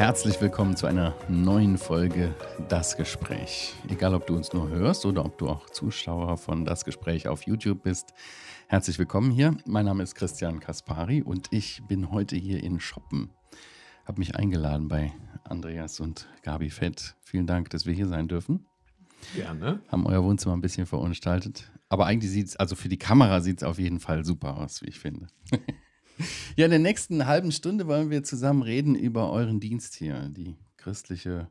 Herzlich 0.00 0.40
willkommen 0.40 0.76
zu 0.76 0.86
einer 0.86 1.14
neuen 1.28 1.76
Folge 1.76 2.34
Das 2.70 2.96
Gespräch. 2.96 3.74
Egal, 3.86 4.14
ob 4.14 4.26
du 4.26 4.34
uns 4.34 4.50
nur 4.54 4.70
hörst 4.70 5.04
oder 5.04 5.26
ob 5.26 5.36
du 5.36 5.46
auch 5.46 5.68
Zuschauer 5.68 6.38
von 6.38 6.64
Das 6.64 6.86
Gespräch 6.86 7.28
auf 7.28 7.42
YouTube 7.42 7.82
bist. 7.82 8.14
Herzlich 8.66 8.98
willkommen 8.98 9.30
hier. 9.30 9.58
Mein 9.66 9.84
Name 9.84 10.02
ist 10.02 10.14
Christian 10.14 10.58
Kaspari 10.58 11.20
und 11.20 11.48
ich 11.50 11.82
bin 11.86 12.10
heute 12.10 12.34
hier 12.34 12.64
in 12.64 12.80
Shoppen. 12.80 13.28
Habe 14.06 14.20
mich 14.20 14.36
eingeladen 14.36 14.88
bei 14.88 15.12
Andreas 15.44 16.00
und 16.00 16.30
Gabi 16.40 16.70
Fett. 16.70 17.14
Vielen 17.22 17.46
Dank, 17.46 17.68
dass 17.68 17.84
wir 17.84 17.92
hier 17.92 18.08
sein 18.08 18.26
dürfen. 18.26 18.64
Gerne. 19.36 19.82
Haben 19.88 20.06
euer 20.06 20.24
Wohnzimmer 20.24 20.56
ein 20.56 20.62
bisschen 20.62 20.86
verunstaltet. 20.86 21.70
Aber 21.90 22.06
eigentlich 22.06 22.30
sieht 22.30 22.46
es, 22.46 22.56
also 22.56 22.74
für 22.74 22.88
die 22.88 22.98
Kamera 22.98 23.42
sieht 23.42 23.58
es 23.58 23.64
auf 23.64 23.78
jeden 23.78 24.00
Fall 24.00 24.24
super 24.24 24.56
aus, 24.56 24.80
wie 24.80 24.88
ich 24.88 24.98
finde. 24.98 25.26
ja, 26.56 26.64
in 26.64 26.70
der 26.70 26.80
nächsten 26.80 27.26
halben 27.26 27.52
Stunde 27.52 27.86
wollen 27.86 28.10
wir 28.10 28.22
zusammen 28.22 28.62
reden 28.62 28.94
über 28.94 29.30
euren 29.30 29.60
Dienst 29.60 29.94
hier, 29.94 30.28
die 30.30 30.56
christliche 30.76 31.48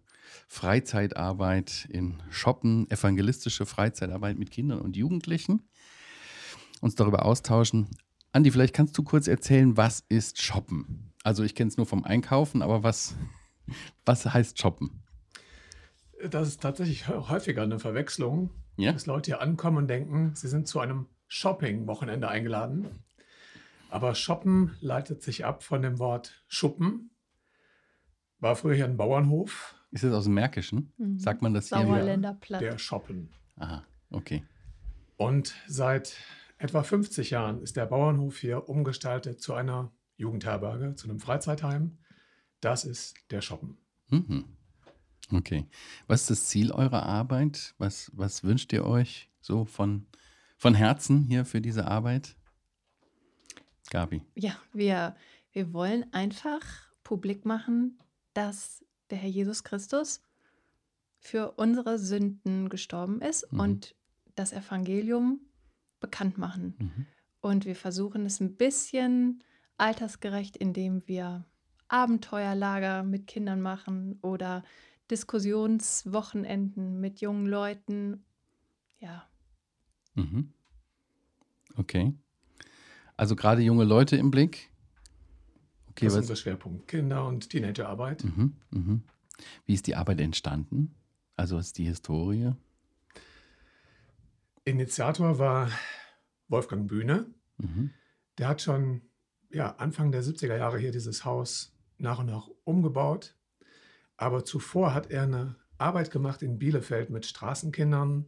Freizeitarbeit 0.47 1.87
in 1.89 2.21
Shoppen, 2.29 2.89
evangelistische 2.91 3.65
Freizeitarbeit 3.65 4.37
mit 4.37 4.51
Kindern 4.51 4.79
und 4.81 4.95
Jugendlichen. 4.95 5.67
Uns 6.81 6.95
darüber 6.95 7.25
austauschen. 7.25 7.87
Andi, 8.31 8.51
vielleicht 8.51 8.75
kannst 8.75 8.97
du 8.97 9.03
kurz 9.03 9.27
erzählen, 9.27 9.75
was 9.75 10.03
ist 10.07 10.41
Shoppen? 10.41 11.11
Also 11.23 11.43
ich 11.43 11.55
kenne 11.55 11.69
es 11.69 11.77
nur 11.77 11.85
vom 11.85 12.03
Einkaufen, 12.03 12.61
aber 12.61 12.83
was, 12.83 13.15
was 14.05 14.25
heißt 14.25 14.59
Shoppen? 14.59 15.03
Das 16.29 16.47
ist 16.47 16.61
tatsächlich 16.61 17.07
häufiger 17.07 17.63
eine 17.63 17.79
Verwechslung, 17.79 18.51
Ja? 18.77 18.91
dass 18.91 19.05
Leute 19.05 19.31
hier 19.31 19.41
ankommen 19.41 19.77
und 19.77 19.87
denken, 19.87 20.33
sie 20.35 20.47
sind 20.47 20.67
zu 20.67 20.79
einem 20.79 21.07
Shopping-Wochenende 21.27 22.27
eingeladen. 22.27 22.87
Aber 23.89 24.15
Shoppen 24.15 24.75
leitet 24.81 25.21
sich 25.23 25.45
ab 25.45 25.63
von 25.63 25.81
dem 25.81 25.99
Wort 25.99 26.43
Schuppen. 26.47 27.09
War 28.39 28.55
früher 28.55 28.75
hier 28.75 28.85
ein 28.85 28.97
Bauernhof, 28.97 29.75
Ist 29.91 30.03
das 30.03 30.13
aus 30.13 30.23
dem 30.25 30.35
Märkischen? 30.35 30.93
Mhm. 30.97 31.19
Sagt 31.19 31.41
man 31.41 31.53
das 31.53 31.69
hier? 31.69 31.79
Sauerländer 31.79 32.35
Platt. 32.35 32.61
der 32.61 32.77
Shoppen. 32.77 33.29
Aha, 33.57 33.83
okay. 34.11 34.43
Und 35.17 35.55
seit 35.67 36.15
etwa 36.57 36.83
50 36.83 37.31
Jahren 37.31 37.61
ist 37.61 37.75
der 37.75 37.87
Bauernhof 37.87 38.37
hier 38.37 38.69
umgestaltet 38.69 39.41
zu 39.41 39.53
einer 39.53 39.91
Jugendherberge, 40.17 40.95
zu 40.95 41.09
einem 41.09 41.19
Freizeitheim. 41.19 41.97
Das 42.61 42.85
ist 42.85 43.15
der 43.31 43.41
Shoppen. 43.41 43.77
Mhm. 44.09 44.45
Okay. 45.31 45.65
Was 46.07 46.21
ist 46.21 46.29
das 46.29 46.45
Ziel 46.45 46.71
eurer 46.71 47.03
Arbeit? 47.03 47.73
Was, 47.77 48.11
was 48.15 48.43
wünscht 48.43 48.71
ihr 48.73 48.85
euch 48.85 49.29
so 49.41 49.65
von, 49.65 50.05
von 50.57 50.75
Herzen 50.75 51.23
hier 51.23 51.45
für 51.45 51.61
diese 51.61 51.87
Arbeit? 51.87 52.35
Gabi. 53.89 54.21
Ja, 54.35 54.55
wir, 54.73 55.15
wir 55.51 55.73
wollen 55.73 56.11
einfach 56.13 56.61
publik 57.03 57.45
machen, 57.45 57.97
dass 58.33 58.83
der 59.09 59.17
Herr 59.17 59.29
Jesus 59.29 59.63
Christus 59.63 60.21
für 61.19 61.51
unsere 61.53 61.97
Sünden 61.99 62.69
gestorben 62.69 63.21
ist 63.21 63.51
Mhm. 63.51 63.59
und 63.59 63.95
das 64.35 64.53
Evangelium 64.53 65.41
bekannt 65.99 66.37
machen. 66.37 66.75
Mhm. 66.79 67.05
Und 67.41 67.65
wir 67.65 67.75
versuchen 67.75 68.25
es 68.25 68.39
ein 68.39 68.55
bisschen 68.55 69.43
altersgerecht, 69.77 70.55
indem 70.57 71.07
wir 71.07 71.45
Abenteuerlager 71.87 73.03
mit 73.03 73.27
Kindern 73.27 73.61
machen 73.61 74.19
oder 74.21 74.63
Diskussionswochenenden 75.09 76.99
mit 76.99 77.21
jungen 77.21 77.47
Leuten. 77.47 78.23
Ja, 78.99 79.27
Mhm. 80.15 80.53
Okay. 81.77 82.13
Also 83.19 83.35
gerade 83.35 83.61
junge 83.61 83.83
Leute 83.83 84.15
im 84.15 84.31
Blick. 84.31 84.69
Okay, 85.89 86.05
Das 86.05 86.13
ist 86.13 86.19
unser 86.19 86.37
Schwerpunkt. 86.37 86.87
Kinder- 86.87 87.27
und 87.27 87.49
Teenagerarbeit. 87.49 88.23
mhm, 88.23 88.55
mhm. 88.71 89.03
Wie 89.65 89.73
ist 89.73 89.87
die 89.87 89.97
Arbeit 89.97 90.21
entstanden? 90.21 90.95
Also 91.35 91.57
was 91.57 91.65
ist 91.65 91.77
die 91.77 91.83
Historie? 91.83 92.53
Initiator 94.63 95.37
war 95.37 95.69
Wolfgang 96.47 96.87
Bühne. 96.87 97.25
Mhm. 97.57 97.91
Der 98.37 98.47
hat 98.47 98.61
schon 98.61 99.01
ja, 99.49 99.75
Anfang 99.75 100.13
der 100.13 100.23
70er 100.23 100.55
Jahre 100.55 100.79
hier 100.79 100.91
dieses 100.93 101.25
Haus 101.25 101.75
nach 101.97 102.19
und 102.19 102.27
nach 102.27 102.47
umgebaut. 102.63 103.35
Aber 104.15 104.45
zuvor 104.45 104.93
hat 104.93 105.11
er 105.11 105.23
eine 105.23 105.57
Arbeit 105.77 106.09
gemacht 106.09 106.41
in 106.41 106.57
Bielefeld 106.57 107.09
mit 107.09 107.25
Straßenkindern. 107.25 108.27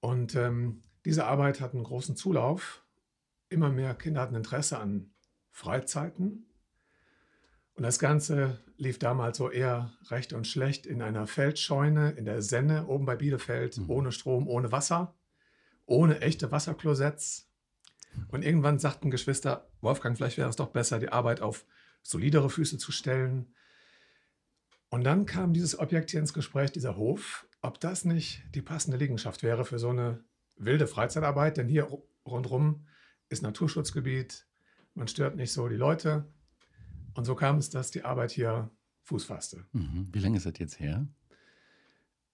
Und 0.00 0.34
ähm, 0.34 0.82
diese 1.04 1.26
Arbeit 1.26 1.60
hat 1.60 1.74
einen 1.74 1.84
großen 1.84 2.16
Zulauf. 2.16 2.82
Immer 3.48 3.70
mehr 3.70 3.94
Kinder 3.94 4.20
hatten 4.22 4.34
Interesse 4.34 4.78
an 4.78 5.10
Freizeiten. 5.50 6.46
Und 7.74 7.82
das 7.82 7.98
Ganze 7.98 8.58
lief 8.78 8.98
damals 8.98 9.38
so 9.38 9.50
eher 9.50 9.92
recht 10.08 10.32
und 10.32 10.46
schlecht 10.46 10.86
in 10.86 11.02
einer 11.02 11.26
Feldscheune 11.26 12.10
in 12.12 12.24
der 12.24 12.42
Senne 12.42 12.86
oben 12.86 13.04
bei 13.06 13.16
Bielefeld, 13.16 13.78
Mhm. 13.78 13.90
ohne 13.90 14.12
Strom, 14.12 14.48
ohne 14.48 14.72
Wasser, 14.72 15.14
ohne 15.84 16.20
echte 16.20 16.50
Wasserklosetts. 16.50 17.48
Und 18.28 18.42
irgendwann 18.44 18.78
sagten 18.78 19.10
Geschwister, 19.10 19.68
Wolfgang, 19.82 20.16
vielleicht 20.16 20.38
wäre 20.38 20.48
es 20.48 20.56
doch 20.56 20.70
besser, 20.70 20.98
die 20.98 21.10
Arbeit 21.10 21.42
auf 21.42 21.66
solidere 22.02 22.48
Füße 22.48 22.78
zu 22.78 22.92
stellen. 22.92 23.54
Und 24.88 25.04
dann 25.04 25.26
kam 25.26 25.52
dieses 25.52 25.78
Objekt 25.78 26.10
hier 26.10 26.20
ins 26.20 26.32
Gespräch, 26.32 26.72
dieser 26.72 26.96
Hof, 26.96 27.46
ob 27.60 27.78
das 27.80 28.04
nicht 28.06 28.42
die 28.54 28.62
passende 28.62 28.96
Liegenschaft 28.96 29.42
wäre 29.42 29.64
für 29.66 29.78
so 29.78 29.90
eine 29.90 30.24
wilde 30.56 30.86
Freizeitarbeit, 30.86 31.58
denn 31.58 31.68
hier 31.68 31.88
ru- 31.88 32.02
rundherum 32.24 32.86
ist 33.28 33.42
Naturschutzgebiet, 33.42 34.46
man 34.94 35.08
stört 35.08 35.36
nicht 35.36 35.52
so 35.52 35.68
die 35.68 35.76
Leute. 35.76 36.26
Und 37.14 37.24
so 37.24 37.34
kam 37.34 37.58
es, 37.58 37.70
dass 37.70 37.90
die 37.90 38.04
Arbeit 38.04 38.30
hier 38.30 38.70
Fuß 39.04 39.24
fasste. 39.24 39.64
Mhm. 39.72 40.08
Wie 40.12 40.18
lange 40.18 40.36
ist 40.36 40.46
das 40.46 40.54
jetzt 40.58 40.80
her? 40.80 41.06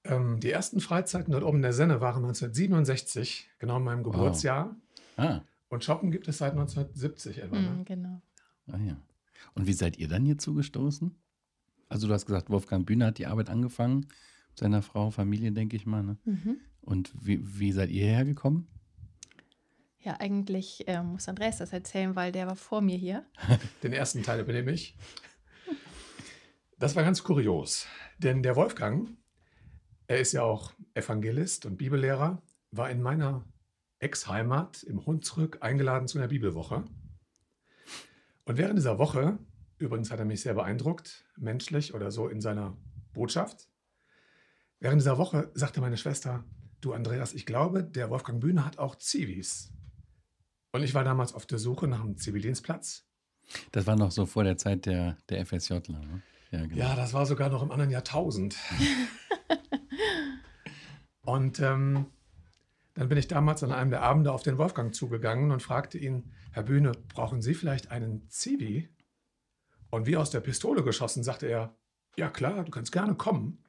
Ähm, 0.05 0.41
die 0.41 0.51
ersten 0.51 0.81
Freizeiten 0.81 1.31
dort 1.33 1.45
oben 1.45 1.59
in 1.59 1.63
der 1.63 1.73
Senne 1.73 2.01
waren 2.01 2.25
1967, 2.25 3.49
genau 3.59 3.77
in 3.77 3.85
meinem 3.85 4.05
Wow. 4.05 4.13
Geburtsjahr. 4.13 4.75
Ah, 5.17 5.43
Und 5.69 5.85
Shoppen 5.85 6.11
gibt 6.11 6.27
es 6.29 6.39
seit 6.39 6.53
1970 6.53 7.39
etwa. 7.39 7.61
Ne? 7.61 7.69
mm, 7.71 7.85
genau. 7.85 8.23
ah 8.69 8.79
ja. 8.79 8.97
Und 9.55 9.67
wie 9.67 9.73
seid 9.73 9.99
ihr 9.99 10.09
dann 10.09 10.25
hier 10.25 10.39
zugestoßen? 10.39 11.15
Also 11.89 12.09
du 12.09 12.15
hast 12.15 12.27
gesagt, 12.27 12.51
Wolfgang 12.51 12.87
Bühne 12.87 13.07
hat 13.07 13.19
die 13.19 13.27
Arbeit 13.27 13.51
angefangen, 13.51 14.07
mit 14.49 14.59
seiner 14.59 14.83
Frau, 14.83 15.11
Familie, 15.11 15.53
denke 15.53 15.77
ich 15.77 15.87
mal. 15.87 16.03
Ne? 16.03 16.17
Mhm. 16.25 16.57
Und 16.81 17.13
wie, 17.21 17.41
wie 17.59 17.71
seid 17.73 17.91
ihr 17.91 18.05
hergekommen? 18.07 18.67
Ja, 20.03 20.17
eigentlich 20.19 20.89
äh, 20.89 21.01
muss 21.01 21.29
Andreas 21.29 21.59
das 21.59 21.73
erzählen, 21.73 22.17
weil 22.17 22.33
der 22.33 22.49
war 22.49 22.57
vor 22.57 22.81
mir 22.81 22.97
hier. 22.97 23.25
Den 23.85 23.93
ersten 23.93 24.23
Teil 24.25 24.41
übernehme 24.41 24.73
ich. 24.73 24.97
Das 26.79 26.97
war 26.97 27.05
ganz 27.05 27.23
kurios, 27.23 27.87
denn 28.19 28.43
der 28.43 28.57
Wolfgang, 28.57 29.09
er 30.09 30.19
ist 30.19 30.33
ja 30.33 30.43
auch 30.43 30.73
Evangelist 30.95 31.65
und 31.65 31.77
Bibellehrer, 31.77 32.43
war 32.73 32.91
in 32.91 33.01
meiner 33.01 33.45
Ex-Heimat 34.01 34.83
im 34.83 35.07
Hunsrück 35.07 35.59
eingeladen 35.61 36.09
zu 36.09 36.19
einer 36.19 36.27
Bibelwoche. 36.27 36.83
Und 38.45 38.59
während 38.59 38.77
dieser 38.77 38.99
Woche, 38.99 39.39
übrigens 39.79 40.11
hat 40.11 40.19
er 40.19 40.25
mich 40.25 40.41
sehr 40.41 40.55
beeindruckt, 40.55 41.25
menschlich 41.37 41.95
oder 41.95 42.11
so 42.11 42.27
in 42.27 42.41
seiner 42.41 42.77
Botschaft, 43.13 43.69
während 44.81 45.01
dieser 45.01 45.19
Woche 45.19 45.53
sagte 45.55 45.81
meine 45.81 45.97
Schwester, 45.97 46.45
du 46.81 46.93
Andreas, 46.93 47.33
ich 47.33 47.47
glaube, 47.47 47.85
der 47.85 48.11
Wolfgang 48.11 48.41
Bühne 48.41 48.67
hat 48.67 48.79
auch 48.79 48.97
Zivis. 48.97 49.73
Und 50.73 50.83
ich 50.83 50.95
war 50.95 51.05
damals 51.05 51.35
auf 51.35 51.47
der 51.47 51.59
Suche 51.59 51.87
nach 51.87 52.01
einem 52.01 52.17
Zivildienstplatz 52.17 53.05
Das 53.73 53.87
war 53.87 53.97
noch 53.97 54.11
so 54.11 54.25
vor 54.25 54.43
der 54.43 54.57
Zeit 54.57 54.87
der, 54.87 55.19
der 55.29 55.45
FSJler. 55.45 56.01
Ne? 56.01 56.23
Ja, 56.51 56.63
genau. 56.65 56.77
Ja, 56.77 56.97
das 56.97 57.13
war 57.13 57.27
sogar 57.27 57.51
noch 57.51 57.63
im 57.63 57.71
anderen 57.71 57.91
Jahrtausend. 57.91 58.57
und 61.21 61.61
ähm, 61.61 62.07
dann 62.95 63.09
bin 63.09 63.19
ich 63.19 63.29
damals 63.29 63.63
an 63.63 63.73
einem 63.73 63.91
der 63.91 64.03
Abende 64.03 64.33
auf 64.33 64.43
den 64.43 64.59
Wolfgang 64.59 64.95
zugegangen 64.95 65.51
und 65.51 65.63
fragte 65.63 65.99
ihn, 65.99 66.33
Herr 66.53 66.63
Bühne, 66.63 66.93
brauchen 67.09 67.43
Sie 67.43 67.55
vielleicht 67.55 67.91
einen 67.91 68.29
Zivi? 68.29 68.89
Und 69.91 70.07
wie 70.07 70.17
aus 70.17 70.31
der 70.31 70.41
Pistole 70.41 70.83
geschossen, 70.83 71.23
sagte 71.23 71.47
er, 71.47 71.77
ja 72.17 72.31
klar, 72.31 72.65
du 72.65 72.71
kannst 72.71 72.93
gerne 72.93 73.15
kommen. 73.15 73.63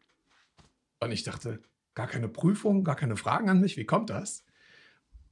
Und 1.00 1.12
ich 1.12 1.24
dachte, 1.24 1.62
gar 1.96 2.08
keine 2.08 2.30
Prüfung, 2.30 2.86
gar 2.86 2.96
keine 2.96 3.18
Fragen 3.18 3.50
an 3.50 3.60
mich, 3.60 3.76
wie 3.76 3.86
kommt 3.86 4.10
das? 4.10 4.46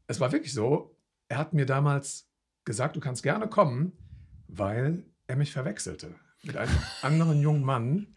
Es 0.07 0.19
war 0.19 0.33
wirklich 0.33 0.53
so, 0.53 0.90
er 1.31 1.37
hat 1.37 1.53
mir 1.53 1.65
damals 1.65 2.27
gesagt, 2.65 2.97
du 2.97 2.99
kannst 2.99 3.23
gerne 3.23 3.47
kommen, 3.47 3.93
weil 4.49 5.05
er 5.27 5.37
mich 5.37 5.53
verwechselte 5.53 6.13
mit 6.43 6.57
einem 6.57 6.77
anderen 7.01 7.39
jungen 7.41 7.63
Mann, 7.63 8.15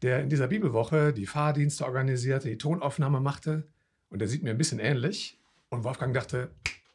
der 0.00 0.22
in 0.22 0.30
dieser 0.30 0.48
Bibelwoche 0.48 1.12
die 1.12 1.26
Fahrdienste 1.26 1.84
organisierte, 1.84 2.48
die 2.48 2.56
Tonaufnahme 2.56 3.20
machte. 3.20 3.68
Und 4.08 4.20
der 4.20 4.28
sieht 4.28 4.42
mir 4.42 4.50
ein 4.50 4.56
bisschen 4.58 4.78
ähnlich. 4.78 5.38
Und 5.68 5.84
Wolfgang 5.84 6.14
dachte, 6.14 6.50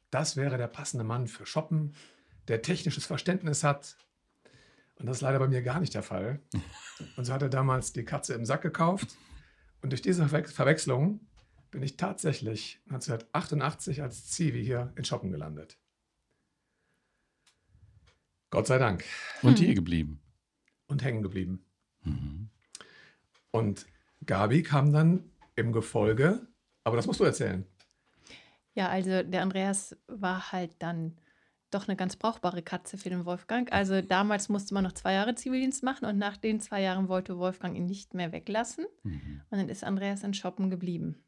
das 0.10 0.38
wäre 0.38 0.58
der 0.58 0.68
passende 0.68 1.04
Mann 1.04 1.28
für 1.28 1.46
Shoppen, 1.46 1.94
der 2.48 2.64
technisches 2.64 3.06
Verständnis 3.06 3.64
hat. 3.64 3.98
Und 4.96 5.06
das 5.06 5.18
ist 5.18 5.22
leider 5.22 5.38
bei 5.38 5.48
mir 5.48 5.62
gar 5.62 5.80
nicht 5.80 5.94
der 5.94 6.04
Fall. 6.04 6.40
Und 7.16 7.26
so 7.26 7.34
hat 7.34 7.44
er 7.44 7.50
damals 7.50 7.94
die 7.94 8.06
Katze 8.06 8.34
im 8.34 8.46
Sack 8.46 8.64
gekauft. 8.64 9.16
Und 9.84 9.92
durch 9.92 10.02
diese 10.02 10.26
Verwe- 10.26 10.48
Verwechslung 10.52 11.20
bin 11.72 11.82
ich 11.84 11.98
tatsächlich 11.98 12.80
1988 12.90 14.02
als 14.02 14.28
Zivi 14.30 14.64
hier 14.64 14.94
in 14.96 15.06
Shoppen 15.06 15.32
gelandet. 15.32 15.78
Gott 18.50 18.68
sei 18.68 18.78
Dank. 18.78 19.06
Und 19.42 19.58
Hm. 19.60 19.66
hier 19.66 19.76
geblieben. 19.76 20.22
und 20.88 21.04
hängen 21.06 21.22
geblieben. 21.24 21.64
Mhm. 22.04 22.50
Und 23.52 23.86
Gabi 24.26 24.62
kam 24.62 24.92
dann 24.92 25.32
im 25.56 25.72
Gefolge, 25.72 26.46
aber 26.84 26.98
das 26.98 27.08
musst 27.08 27.22
du 27.22 27.24
erzählen. 27.24 27.66
Ja, 28.76 28.90
also 28.90 29.24
der 29.24 29.42
Andreas 29.42 29.96
war 30.08 30.52
halt 30.52 30.76
dann 30.80 31.18
doch 31.70 31.88
eine 31.88 31.96
ganz 31.96 32.18
brauchbare 32.18 32.62
Katze 32.62 32.98
für 32.98 33.10
den 33.10 33.24
Wolfgang. 33.24 33.72
Also 33.72 34.02
damals 34.02 34.50
musste 34.50 34.74
man 34.74 34.84
noch 34.84 34.92
zwei 34.92 35.14
Jahre 35.14 35.34
Zivildienst 35.34 35.82
machen 35.82 36.04
und 36.04 36.18
nach 36.18 36.36
den 36.36 36.60
zwei 36.60 36.82
Jahren 36.82 37.08
wollte 37.08 37.38
Wolfgang 37.38 37.78
ihn 37.78 37.86
nicht 37.86 38.14
mehr 38.14 38.34
weglassen. 38.34 38.86
Mhm. 39.04 39.42
Und 39.50 39.58
dann 39.58 39.70
ist 39.70 39.86
Andreas 39.86 40.24
in 40.24 40.34
Shoppen 40.34 40.70
geblieben. 40.70 41.24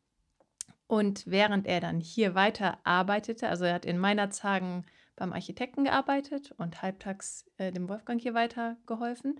Und 0.88 1.26
während 1.26 1.66
er 1.66 1.80
dann 1.80 2.00
hier 2.00 2.36
weiter 2.36 2.78
arbeitete, 2.84 3.48
also 3.50 3.66
er 3.66 3.76
hat 3.76 3.86
in 3.86 3.98
Meinerzhagen 3.98 4.86
beim 5.16 5.34
Architekten 5.34 5.86
gearbeitet 5.86 6.54
und 6.58 6.82
halbtags 6.82 7.46
äh, 7.58 7.72
dem 7.72 7.88
Wolfgang 7.90 8.22
hier 8.22 8.34
weiter 8.34 8.78
geholfen. 8.86 9.40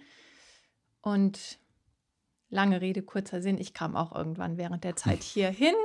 Und 1.02 1.60
lange 2.50 2.82
Rede, 2.82 3.02
kurzer 3.02 3.42
Sinn, 3.42 3.58
ich 3.58 3.74
kam 3.74 3.96
auch 3.96 4.16
irgendwann 4.16 4.58
während 4.58 4.84
der 4.84 4.96
Zeit 4.96 5.24
hier 5.24 5.50
hin 5.50 5.76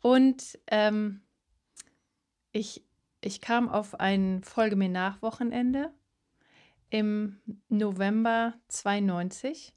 und 0.00 0.58
ähm, 0.68 1.20
ich, 2.52 2.84
ich 3.20 3.40
kam 3.40 3.68
auf 3.68 4.00
ein 4.00 4.42
Folge 4.42 4.76
mir 4.76 4.88
nach 4.88 5.20
Wochenende 5.22 5.90
im 6.88 7.40
November 7.68 8.54
92. 8.68 9.74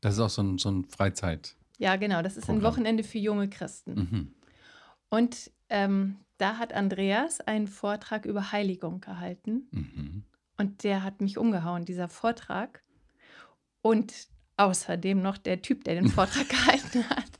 Das 0.00 0.14
ist 0.14 0.20
auch 0.20 0.30
so 0.30 0.42
ein, 0.42 0.58
so 0.58 0.70
ein 0.70 0.84
Freizeit. 0.84 1.56
Ja, 1.78 1.96
genau, 1.96 2.22
das 2.22 2.36
ist 2.36 2.48
ein. 2.48 2.62
Wochenende 2.62 3.02
für 3.02 3.18
junge 3.18 3.50
Christen. 3.50 3.94
Mhm. 3.94 4.34
Und 5.08 5.50
ähm, 5.68 6.16
da 6.38 6.58
hat 6.58 6.72
Andreas 6.72 7.40
einen 7.40 7.66
Vortrag 7.66 8.26
über 8.26 8.52
Heiligung 8.52 9.00
gehalten. 9.00 9.68
Mhm. 9.70 10.24
Und 10.58 10.84
der 10.84 11.02
hat 11.02 11.20
mich 11.20 11.38
umgehauen, 11.38 11.84
dieser 11.84 12.08
Vortrag. 12.08 12.82
Und 13.82 14.28
außerdem 14.56 15.20
noch 15.20 15.38
der 15.38 15.62
Typ, 15.62 15.84
der 15.84 15.94
den 15.96 16.08
Vortrag 16.08 16.48
gehalten 16.48 17.08
hat. 17.10 17.30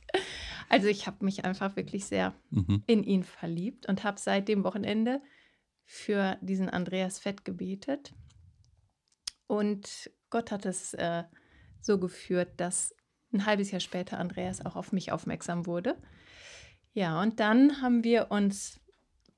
Also 0.69 0.87
ich 0.87 1.07
habe 1.07 1.23
mich 1.25 1.45
einfach 1.45 1.75
wirklich 1.75 2.05
sehr 2.05 2.33
Mhm. 2.51 2.83
in 2.87 3.03
ihn 3.03 3.23
verliebt 3.23 3.87
und 3.87 4.03
habe 4.03 4.19
seit 4.19 4.47
dem 4.47 4.63
Wochenende 4.63 5.21
für 5.83 6.37
diesen 6.41 6.69
Andreas 6.69 7.19
Fett 7.19 7.45
gebetet. 7.45 8.13
Und 9.47 10.11
Gott 10.29 10.51
hat 10.51 10.65
es 10.65 10.93
äh, 10.93 11.23
so 11.81 11.97
geführt, 11.99 12.59
dass 12.59 12.93
ein 13.33 13.45
halbes 13.45 13.71
Jahr 13.71 13.79
später 13.79 14.19
Andreas 14.19 14.65
auch 14.65 14.75
auf 14.75 14.91
mich 14.91 15.11
aufmerksam 15.11 15.65
wurde. 15.65 15.97
Ja, 16.97 17.21
und 17.21 17.39
dann 17.39 17.79
haben 17.83 18.03
wir 18.03 18.31
uns 18.31 18.79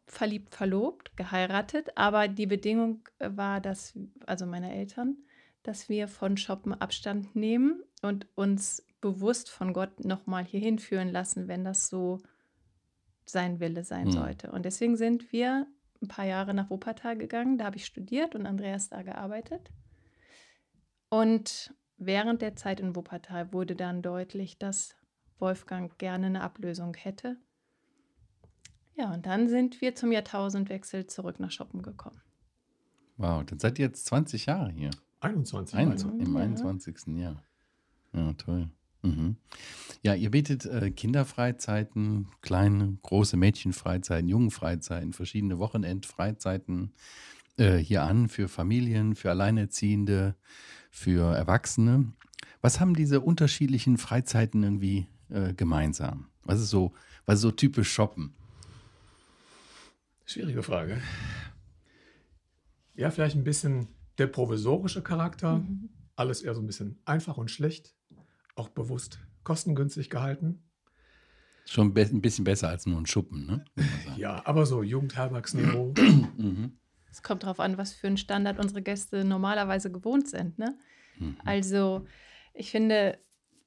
verliebt, 0.08 0.56
verlobt, 0.56 1.18
geheiratet, 1.18 1.90
aber 1.98 2.30
die 2.30 2.46
Bedingung 2.46 3.04
äh, 3.20 3.32
war, 3.34 3.60
dass, 3.60 4.00
also 4.26 4.46
meine 4.46 4.74
Eltern, 4.74 5.18
dass 5.64 5.90
wir 5.90 6.08
von 6.08 6.38
Shoppen 6.38 6.74
Abstand 6.74 7.36
nehmen 7.36 7.84
und 8.02 8.28
uns 8.36 8.88
bewusst 9.02 9.50
von 9.50 9.74
Gott 9.74 10.06
nochmal 10.06 10.46
hier 10.46 10.62
hinführen 10.62 11.10
lassen, 11.10 11.50
wenn 11.50 11.66
das 11.66 11.90
so 11.90 12.22
sein 13.26 13.60
Wille 13.60 13.84
sein 13.84 14.06
Hm. 14.06 14.12
sollte. 14.14 14.52
Und 14.54 14.64
deswegen 14.64 14.96
sind 14.96 15.34
wir 15.34 15.68
ein 16.02 16.08
paar 16.08 16.26
Jahre 16.26 16.54
nach 16.54 16.70
Wuppertal 16.70 17.18
gegangen. 17.18 17.58
Da 17.58 17.66
habe 17.66 17.76
ich 17.76 17.86
studiert 17.86 18.36
und 18.36 18.46
Andreas 18.46 18.88
da 18.88 19.02
gearbeitet. 19.02 19.70
Und 21.10 21.74
während 21.98 22.42
der 22.42 22.56
Zeit 22.56 22.80
in 22.80 22.96
Wuppertal 22.96 23.52
wurde 23.52 23.76
dann 23.76 24.02
deutlich, 24.02 24.58
dass 24.60 24.96
Wolfgang 25.40 25.98
gerne 25.98 26.28
eine 26.28 26.42
Ablösung 26.42 26.94
hätte. 26.96 27.36
Ja, 29.00 29.13
und 29.13 29.25
dann 29.25 29.48
sind 29.48 29.80
wir 29.80 29.96
zum 29.96 30.12
Jahrtausendwechsel 30.12 31.07
zurück 31.07 31.40
nach 31.40 31.51
Shoppen 31.51 31.81
gekommen. 31.81 32.22
Wow, 33.16 33.46
dann 33.46 33.57
seid 33.57 33.80
ihr 33.80 33.86
jetzt 33.86 34.06
20 34.07 34.48
Jahre 34.48 34.72
hier. 34.72 34.92
21. 35.22 35.78
Ein, 35.78 35.88
meinst 35.90 36.04
du? 36.04 36.10
Im 36.10 36.34
Ja. 36.36 36.42
21. 36.42 37.07
Jahr. 37.18 37.44
Ja, 38.13 38.34
toll. 38.34 38.69
Mhm. 39.01 39.38
Ja, 40.01 40.16
ihr 40.16 40.31
bietet 40.31 40.66
äh, 40.66 40.92
Kinderfreizeiten, 40.92 42.28
kleine, 42.42 42.98
große 43.01 43.38
Mädchenfreizeiten, 43.38 44.28
Jungenfreizeiten, 44.28 45.13
verschiedene 45.13 45.60
Wochenendfreizeiten 45.60 46.92
äh, 47.57 47.78
hier 47.78 48.04
an 48.04 48.28
für 48.28 48.50
Familien, 48.50 49.16
für 49.16 49.30
Alleinerziehende, 49.30 50.36
für 50.92 51.34
Erwachsene. 51.36 52.12
Was 52.62 52.81
haben 52.81 52.94
diese 52.94 53.22
unterschiedlichen 53.22 53.98
Freizeiten 53.98 54.63
irgendwie 54.63 55.07
äh, 55.30 55.54
gemeinsam? 55.54 56.28
Was 56.44 56.60
ist 56.60 56.69
so, 56.69 56.94
was 57.25 57.36
ist 57.36 57.44
so 57.44 57.51
typisch 57.51 57.92
Shoppen? 57.92 58.34
Schwierige 60.30 60.62
Frage. 60.62 61.02
Ja, 62.94 63.10
vielleicht 63.10 63.36
ein 63.36 63.44
bisschen 63.44 63.88
der 64.20 64.28
provisorische 64.28 65.02
Charakter. 65.02 65.56
Mhm. 65.56 65.90
Alles 66.16 66.44
eher 66.44 66.54
so 66.54 66.62
ein 66.62 66.68
bisschen 66.68 67.02
einfach 67.04 67.38
und 67.38 67.50
schlicht. 67.50 67.96
Auch 68.54 68.70
bewusst 68.70 69.18
kostengünstig 69.44 70.12
gehalten. 70.12 70.70
Schon 71.66 71.96
be 71.96 72.02
ein 72.02 72.22
bisschen 72.22 72.44
besser 72.44 72.70
als 72.70 72.86
nur 72.86 73.02
ein 73.02 73.08
Schuppen, 73.08 73.48
ne? 73.48 73.66
Ja, 74.18 74.46
aber 74.46 74.68
so 74.68 74.84
Jugendherbergsniveau. 74.84 75.96
Mhm. 76.38 76.78
Es 77.10 77.24
kommt 77.24 77.42
darauf 77.42 77.60
an, 77.60 77.80
was 77.80 77.94
für 77.94 78.06
einen 78.06 78.18
Standard 78.18 78.60
unsere 78.60 78.84
Gäste 78.84 79.25
normalerweise 79.25 79.92
gewohnt 79.92 80.28
sind. 80.28 80.60
Ne? 80.60 80.78
Mhm. 81.18 81.38
Also 81.44 82.06
ich 82.54 82.70
finde, 82.70 83.18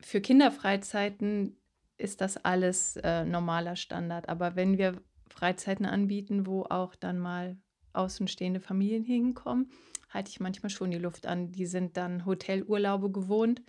für 0.00 0.20
Kinderfreizeiten 0.20 1.56
ist 1.97 2.20
das 2.20 2.37
alles 2.37 2.97
äh, 2.99 3.25
normaler 3.25 3.75
Standard. 3.75 4.29
Aber 4.29 4.55
wenn 4.55 4.79
wir 4.79 5.03
Freizeiten 5.32 5.87
anbieten, 5.87 6.46
wo 6.46 6.62
auch 6.64 6.94
dann 6.94 7.19
mal 7.19 7.56
außenstehende 7.93 8.61
Familien 8.61 9.05
hinkommen, 9.05 9.70
halte 10.11 10.31
ich 10.31 10.40
manchmal 10.40 10.70
schon 10.70 10.90
die 10.90 10.99
Luft 10.99 11.26
an. 11.26 11.52
Die 11.52 11.67
sind 11.67 11.96
dann 11.96 12.26
Hotelurlaube 12.26 13.11
gewohnt 13.11 13.62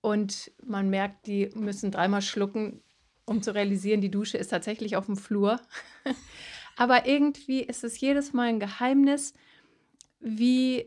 und 0.00 0.52
man 0.64 0.90
merkt, 0.90 1.26
die 1.26 1.50
müssen 1.54 1.90
dreimal 1.90 2.22
schlucken, 2.22 2.82
um 3.24 3.42
zu 3.42 3.54
realisieren, 3.54 4.00
die 4.00 4.10
Dusche 4.10 4.38
ist 4.38 4.48
tatsächlich 4.48 4.96
auf 4.96 5.06
dem 5.06 5.16
Flur. 5.16 5.60
Aber 6.76 7.06
irgendwie 7.06 7.62
ist 7.62 7.84
es 7.84 8.00
jedes 8.00 8.32
Mal 8.32 8.48
ein 8.48 8.60
Geheimnis, 8.60 9.34
wie, 10.20 10.86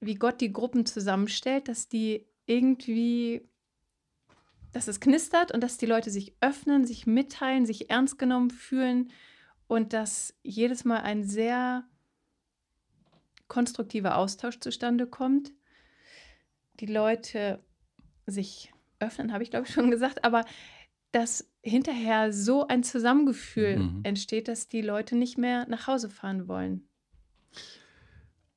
wie 0.00 0.16
Gott 0.16 0.40
die 0.40 0.52
Gruppen 0.52 0.84
zusammenstellt, 0.84 1.68
dass 1.68 1.88
die 1.88 2.26
irgendwie, 2.46 3.42
dass 4.72 4.88
es 4.88 5.00
knistert 5.00 5.52
und 5.52 5.62
dass 5.62 5.78
die 5.78 5.86
Leute 5.86 6.10
sich 6.10 6.34
öffnen, 6.40 6.84
sich 6.84 7.06
mitteilen, 7.06 7.66
sich 7.66 7.90
ernst 7.90 8.18
genommen 8.18 8.50
fühlen 8.50 9.10
und 9.72 9.94
dass 9.94 10.34
jedes 10.42 10.84
Mal 10.84 11.00
ein 11.00 11.24
sehr 11.24 11.84
konstruktiver 13.48 14.18
Austausch 14.18 14.60
zustande 14.60 15.06
kommt. 15.06 15.50
Die 16.80 16.84
Leute 16.84 17.64
sich 18.26 18.70
öffnen, 19.00 19.32
habe 19.32 19.42
ich 19.42 19.48
glaube 19.50 19.66
ich 19.66 19.72
schon 19.72 19.90
gesagt, 19.90 20.24
aber 20.24 20.44
dass 21.10 21.50
hinterher 21.62 22.34
so 22.34 22.66
ein 22.66 22.82
Zusammengefühl 22.82 23.78
Mhm. 23.78 24.00
entsteht, 24.02 24.46
dass 24.48 24.68
die 24.68 24.82
Leute 24.82 25.16
nicht 25.16 25.38
mehr 25.38 25.66
nach 25.68 25.86
Hause 25.86 26.10
fahren 26.10 26.48
wollen. 26.48 26.86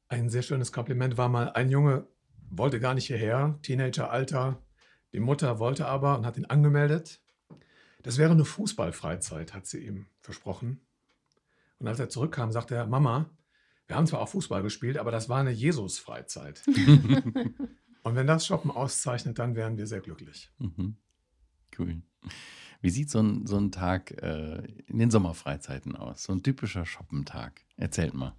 Ein 0.09 0.29
sehr 0.29 0.41
schönes 0.41 0.73
Kompliment 0.73 1.17
war 1.17 1.29
mal, 1.29 1.49
ein 1.49 1.69
Junge 1.69 2.07
wollte 2.49 2.81
gar 2.81 2.93
nicht 2.93 3.07
hierher, 3.07 3.57
Teenageralter. 3.61 4.61
Die 5.13 5.21
Mutter 5.21 5.59
wollte 5.59 5.85
aber 5.87 6.17
und 6.17 6.25
hat 6.25 6.35
ihn 6.35 6.45
angemeldet. 6.45 7.21
Das 8.03 8.17
wäre 8.17 8.31
eine 8.31 8.43
Fußballfreizeit, 8.45 9.53
hat 9.53 9.65
sie 9.65 9.79
ihm 9.79 10.07
versprochen. 10.19 10.81
Und 11.79 11.87
als 11.87 11.99
er 11.99 12.09
zurückkam, 12.09 12.51
sagte 12.51 12.75
er, 12.75 12.87
Mama, 12.87 13.29
wir 13.87 13.95
haben 13.95 14.07
zwar 14.07 14.21
auch 14.21 14.29
Fußball 14.29 14.63
gespielt, 14.63 14.97
aber 14.97 15.11
das 15.11 15.29
war 15.29 15.39
eine 15.39 15.51
Jesus-Freizeit. 15.51 16.61
und 18.03 18.15
wenn 18.15 18.27
das 18.27 18.45
Shoppen 18.45 18.71
auszeichnet, 18.71 19.37
dann 19.37 19.55
wären 19.55 19.77
wir 19.77 19.87
sehr 19.87 20.01
glücklich. 20.01 20.51
Mhm. 20.57 20.97
Cool. 21.77 22.01
Wie 22.81 22.89
sieht 22.89 23.09
so 23.09 23.19
ein, 23.19 23.45
so 23.45 23.57
ein 23.57 23.71
Tag 23.71 24.11
äh, 24.21 24.63
in 24.87 24.99
den 24.99 25.11
Sommerfreizeiten 25.11 25.95
aus? 25.95 26.23
So 26.23 26.33
ein 26.33 26.43
typischer 26.43 26.85
Shoppentag. 26.85 27.61
Erzählt 27.77 28.13
mal. 28.13 28.35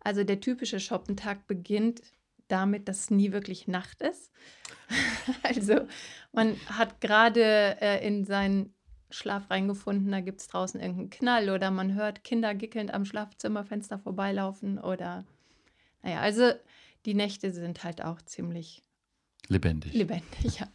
Also 0.00 0.24
der 0.24 0.40
typische 0.40 0.80
Shoppentag 0.80 1.46
beginnt 1.46 2.02
damit, 2.48 2.88
dass 2.88 3.10
nie 3.10 3.32
wirklich 3.32 3.68
Nacht 3.68 4.00
ist. 4.02 4.32
also 5.42 5.86
man 6.32 6.56
hat 6.66 7.00
gerade 7.00 7.80
äh, 7.80 8.06
in 8.06 8.24
seinen 8.24 8.74
Schlaf 9.10 9.50
reingefunden, 9.50 10.10
da 10.10 10.20
gibt 10.20 10.40
es 10.40 10.48
draußen 10.48 10.80
irgendeinen 10.80 11.10
Knall 11.10 11.50
oder 11.50 11.70
man 11.70 11.94
hört 11.94 12.24
Kinder 12.24 12.54
gickelnd 12.54 12.92
am 12.94 13.04
Schlafzimmerfenster 13.04 13.98
vorbeilaufen 13.98 14.78
oder 14.78 15.24
naja, 16.02 16.20
also 16.20 16.52
die 17.04 17.14
Nächte 17.14 17.50
sind 17.50 17.84
halt 17.84 18.02
auch 18.02 18.22
ziemlich 18.22 18.82
Lebendig. 19.48 19.92
lebendig. 19.92 20.26
Ja. 20.60 20.68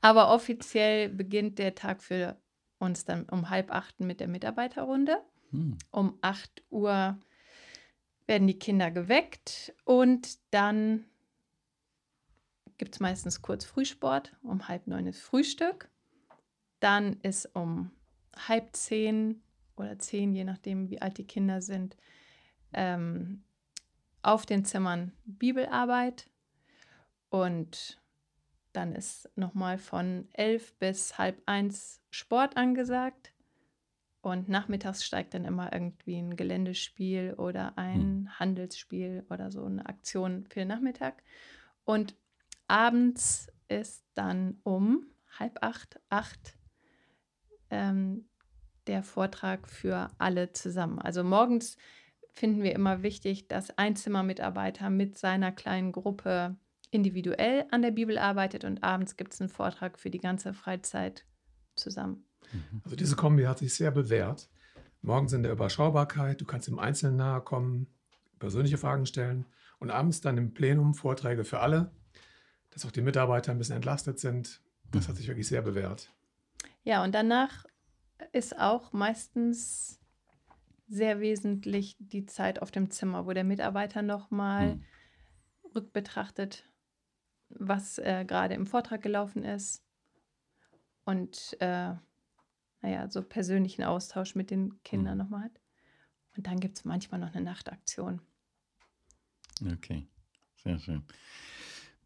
Aber 0.00 0.32
offiziell 0.32 1.08
beginnt 1.08 1.58
der 1.58 1.74
Tag 1.74 2.02
für 2.02 2.36
uns 2.78 3.04
dann 3.04 3.28
um 3.28 3.50
halb 3.50 3.70
acht 3.70 4.00
mit 4.00 4.20
der 4.20 4.28
Mitarbeiterrunde. 4.28 5.22
Hm. 5.50 5.78
Um 5.90 6.18
8 6.22 6.62
Uhr 6.70 7.18
werden 8.26 8.46
die 8.48 8.58
Kinder 8.58 8.90
geweckt 8.90 9.74
und 9.84 10.38
dann 10.50 11.04
gibt 12.78 12.94
es 12.94 13.00
meistens 13.00 13.42
kurz 13.42 13.64
Frühsport. 13.64 14.34
Um 14.42 14.68
halb 14.68 14.86
neun 14.86 15.06
ist 15.06 15.20
Frühstück. 15.20 15.90
Dann 16.84 17.14
ist 17.22 17.46
um 17.54 17.92
halb 18.36 18.76
zehn 18.76 19.42
oder 19.74 19.98
zehn, 19.98 20.34
je 20.34 20.44
nachdem, 20.44 20.90
wie 20.90 21.00
alt 21.00 21.16
die 21.16 21.26
Kinder 21.26 21.62
sind, 21.62 21.96
ähm, 22.74 23.42
auf 24.20 24.44
den 24.44 24.66
Zimmern 24.66 25.12
Bibelarbeit. 25.24 26.28
Und 27.30 28.02
dann 28.74 28.92
ist 28.92 29.30
nochmal 29.34 29.78
von 29.78 30.28
elf 30.34 30.74
bis 30.74 31.16
halb 31.16 31.40
eins 31.46 32.02
Sport 32.10 32.58
angesagt. 32.58 33.32
Und 34.20 34.50
nachmittags 34.50 35.06
steigt 35.06 35.32
dann 35.32 35.46
immer 35.46 35.72
irgendwie 35.72 36.18
ein 36.18 36.36
Geländespiel 36.36 37.32
oder 37.38 37.78
ein 37.78 37.94
Hm. 38.02 38.38
Handelsspiel 38.38 39.24
oder 39.30 39.50
so 39.50 39.64
eine 39.64 39.86
Aktion 39.86 40.44
für 40.50 40.60
den 40.60 40.68
Nachmittag. 40.68 41.22
Und 41.84 42.14
abends 42.68 43.50
ist 43.68 44.04
dann 44.12 44.60
um 44.64 45.06
halb 45.38 45.62
acht, 45.62 45.98
acht 46.10 46.58
ähm, 47.74 48.24
der 48.86 49.02
Vortrag 49.02 49.68
für 49.68 50.10
alle 50.18 50.52
zusammen. 50.52 50.98
Also 50.98 51.24
morgens 51.24 51.76
finden 52.32 52.62
wir 52.62 52.72
immer 52.74 53.02
wichtig, 53.02 53.48
dass 53.48 53.76
ein 53.78 53.96
Zimmermitarbeiter 53.96 54.90
mit 54.90 55.18
seiner 55.18 55.52
kleinen 55.52 55.92
Gruppe 55.92 56.56
individuell 56.90 57.64
an 57.70 57.82
der 57.82 57.90
Bibel 57.90 58.18
arbeitet 58.18 58.64
und 58.64 58.82
abends 58.84 59.16
gibt 59.16 59.34
es 59.34 59.40
einen 59.40 59.50
Vortrag 59.50 59.98
für 59.98 60.10
die 60.10 60.20
ganze 60.20 60.54
Freizeit 60.54 61.24
zusammen. 61.74 62.24
Mhm. 62.52 62.82
Also 62.84 62.96
diese 62.96 63.16
Kombi 63.16 63.44
hat 63.44 63.58
sich 63.58 63.74
sehr 63.74 63.90
bewährt. 63.90 64.48
Morgens 65.02 65.32
in 65.32 65.42
der 65.42 65.52
Überschaubarkeit, 65.52 66.40
du 66.40 66.44
kannst 66.44 66.68
im 66.68 66.78
Einzelnen 66.78 67.16
nahe 67.16 67.40
kommen, 67.40 67.88
persönliche 68.38 68.78
Fragen 68.78 69.06
stellen 69.06 69.46
und 69.78 69.90
abends 69.90 70.20
dann 70.20 70.38
im 70.38 70.54
Plenum 70.54 70.94
Vorträge 70.94 71.44
für 71.44 71.60
alle, 71.60 71.90
dass 72.70 72.86
auch 72.86 72.92
die 72.92 73.02
Mitarbeiter 73.02 73.52
ein 73.52 73.58
bisschen 73.58 73.76
entlastet 73.76 74.18
sind. 74.18 74.60
Das 74.92 75.08
hat 75.08 75.16
sich 75.16 75.28
wirklich 75.28 75.48
sehr 75.48 75.62
bewährt. 75.62 76.12
Ja, 76.84 77.02
und 77.02 77.14
danach 77.14 77.64
ist 78.32 78.58
auch 78.58 78.92
meistens 78.92 80.00
sehr 80.86 81.20
wesentlich 81.20 81.96
die 81.98 82.26
Zeit 82.26 82.60
auf 82.60 82.70
dem 82.70 82.90
Zimmer, 82.90 83.26
wo 83.26 83.32
der 83.32 83.44
Mitarbeiter 83.44 84.02
nochmal 84.02 84.72
Hm. 84.72 84.84
rückbetrachtet, 85.74 86.70
was 87.48 87.98
äh, 87.98 88.24
gerade 88.26 88.54
im 88.54 88.66
Vortrag 88.66 89.02
gelaufen 89.02 89.44
ist 89.44 89.82
und 91.04 91.56
äh, 91.60 91.94
naja, 92.82 93.08
so 93.10 93.22
persönlichen 93.22 93.82
Austausch 93.82 94.34
mit 94.34 94.50
den 94.50 94.82
Kindern 94.82 95.18
Hm. 95.18 95.24
nochmal 95.24 95.44
hat. 95.44 95.60
Und 96.36 96.46
dann 96.46 96.60
gibt 96.60 96.78
es 96.78 96.84
manchmal 96.84 97.20
noch 97.20 97.34
eine 97.34 97.44
Nachtaktion. 97.44 98.20
Okay, 99.64 100.06
sehr 100.62 100.78
schön. 100.78 101.04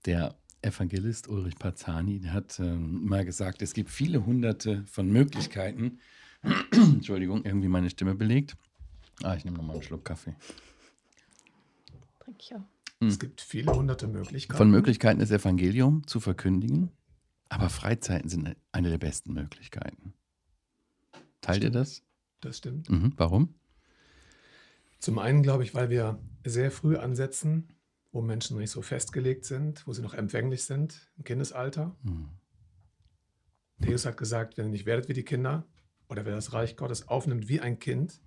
Der 0.05 0.39
Evangelist 0.63 1.29
Ulrich 1.29 1.59
Parzani 1.59 2.21
der 2.21 2.33
hat 2.33 2.59
ähm, 2.59 3.05
mal 3.05 3.25
gesagt, 3.25 3.63
es 3.63 3.73
gibt 3.73 3.91
viele 3.91 4.27
hunderte 4.27 4.85
von 4.87 5.09
Möglichkeiten. 5.11 5.99
Entschuldigung, 6.73 7.45
irgendwie 7.45 7.69
meine 7.69 7.91
Stimme 7.91 8.15
belegt. 8.15 8.57
Ah, 9.23 9.35
ich 9.35 9.45
nehme 9.45 9.57
nochmal 9.57 9.77
einen 9.77 9.83
Schluck 9.83 10.05
Kaffee. 10.05 10.35
Trinke 12.21 12.41
ich 12.41 12.55
auch. 12.55 12.63
Hm. 13.01 13.09
Es 13.09 13.19
gibt 13.19 13.41
viele 13.41 13.73
hunderte 13.73 14.09
Möglichkeiten. 14.09 14.59
Von 14.59 14.71
Möglichkeiten 14.71 15.21
das 15.21 15.31
Evangelium 15.31 16.07
zu 16.07 16.21
verkündigen, 16.21 16.91
aber 17.49 17.71
Freizeiten 17.71 18.29
sind 18.29 18.57
eine 18.73 18.91
der 18.91 18.99
besten 18.99 19.33
Möglichkeiten. 19.33 20.15
Teilt 21.41 21.63
ihr 21.63 21.71
das? 21.71 22.03
Das 22.41 22.59
stimmt. 22.59 22.91
Mhm. 22.91 23.13
Warum? 23.17 23.55
Zum 24.99 25.19
einen 25.19 25.43
glaube 25.43 25.63
ich, 25.63 25.75
weil 25.75 25.91
wir 25.91 26.19
sehr 26.45 26.71
früh 26.71 26.97
ansetzen, 26.97 27.69
wo 28.13 28.23
Menschen 28.23 28.55
noch 28.55 28.61
nicht 28.61 28.71
so 28.71 28.83
festgelegt 28.83 29.45
sind, 29.45 29.87
wo 29.87 29.93
sie 29.93 30.03
noch 30.03 30.15
empfänglich 30.15 30.65
sind 30.65 31.11
im 31.17 31.25
Kindesalter. 31.25 31.97
Mhm. 32.03 32.31
Jesus 33.79 34.07
hat 34.07 34.17
gesagt, 34.17 34.57
wenn 34.57 34.67
ihr 34.67 34.71
nicht 34.71 34.87
werdet 34.87 35.09
wie 35.09 35.13
die 35.13 35.25
Kinder 35.25 35.67
oder 36.09 36.25
wer 36.25 36.35
das 36.35 36.53
Reich 36.53 36.77
Gottes 36.77 37.09
aufnimmt 37.09 37.49
wie 37.49 37.61
ein 37.61 37.79
Kind, 37.79 38.21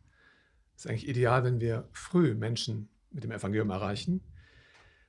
ist 0.76 0.88
eigentlich 0.88 1.08
ideal, 1.08 1.44
wenn 1.44 1.60
wir 1.60 1.90
früh 1.92 2.34
Menschen 2.34 2.90
mit 3.10 3.24
dem 3.24 3.32
Evangelium 3.32 3.70
erreichen. 3.70 4.22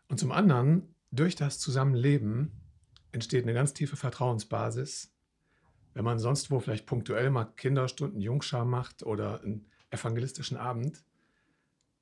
Und 0.08 0.18
zum 0.18 0.32
anderen, 0.32 0.94
durch 1.10 1.36
das 1.36 1.58
Zusammenleben 1.58 2.52
entsteht 3.12 3.44
eine 3.44 3.54
ganz 3.54 3.72
tiefe 3.74 3.96
Vertrauensbasis. 3.96 5.14
Wenn 5.94 6.04
man 6.04 6.18
sonst 6.18 6.50
wo 6.50 6.58
vielleicht 6.58 6.86
punktuell 6.86 7.30
mal 7.30 7.44
Kinderstunden, 7.44 8.20
Jungschar 8.20 8.64
macht 8.64 9.02
oder 9.02 9.42
einen 9.42 9.66
evangelistischen 9.90 10.56
Abend. 10.56 11.04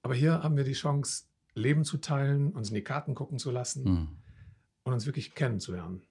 Aber 0.02 0.14
hier 0.14 0.42
haben 0.42 0.56
wir 0.56 0.64
die 0.64 0.72
Chance, 0.72 1.24
Leben 1.54 1.84
zu 1.84 1.98
teilen, 1.98 2.52
uns 2.52 2.68
in 2.70 2.74
die 2.74 2.84
Karten 2.84 3.14
gucken 3.14 3.38
zu 3.38 3.50
lassen 3.50 3.84
Mhm. 3.84 4.08
und 4.84 4.92
uns 4.92 5.06
wirklich 5.06 5.34
kennenzulernen. 5.34 6.02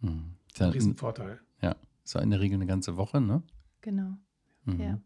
Mhm. 0.00 0.36
Ist 0.48 0.60
Ein 0.60 0.68
ja, 0.68 0.72
Riesenvorteil. 0.72 1.40
ja, 1.60 1.76
ja 2.06 2.20
in 2.20 2.30
der 2.30 2.40
Regel 2.40 2.56
eine 2.56 2.66
ganze 2.66 2.96
Woche, 2.96 3.20
ne? 3.20 3.42
Genau. 3.80 4.16
Mhm. 4.64 4.80
Ja. 4.80 5.00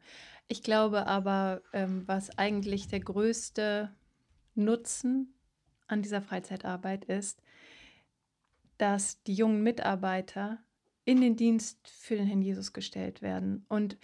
Ich 0.48 0.62
glaube 0.62 1.06
aber, 1.06 1.62
ähm, 1.72 2.02
was 2.06 2.36
eigentlich 2.38 2.88
der 2.88 3.00
größte 3.00 3.90
Nutzen 4.54 5.34
an 5.88 6.02
dieser 6.02 6.22
Freizeitarbeit 6.22 7.04
ist, 7.04 7.42
dass 8.78 9.22
die 9.22 9.34
jungen 9.34 9.62
Mitarbeiter 9.62 10.58
in 11.04 11.20
den 11.20 11.36
Dienst 11.36 11.88
für 11.88 12.16
den 12.16 12.26
Herrn 12.26 12.42
Jesus 12.42 12.72
gestellt 12.72 13.22
werden. 13.22 13.64
Und 13.68 13.96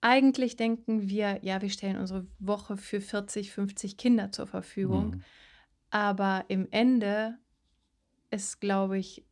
eigentlich 0.00 0.56
denken 0.56 1.08
wir, 1.08 1.40
ja, 1.42 1.60
wir 1.60 1.70
stellen 1.70 1.96
unsere 1.96 2.26
Woche 2.38 2.76
für 2.76 3.00
40, 3.00 3.50
50 3.52 3.96
Kinder 3.96 4.30
zur 4.32 4.46
Verfügung. 4.46 5.10
Mhm. 5.10 5.22
Aber 5.90 6.44
im 6.48 6.68
Ende 6.70 7.38
ist, 8.30 8.60
glaube 8.60 8.98
ich, 8.98 9.24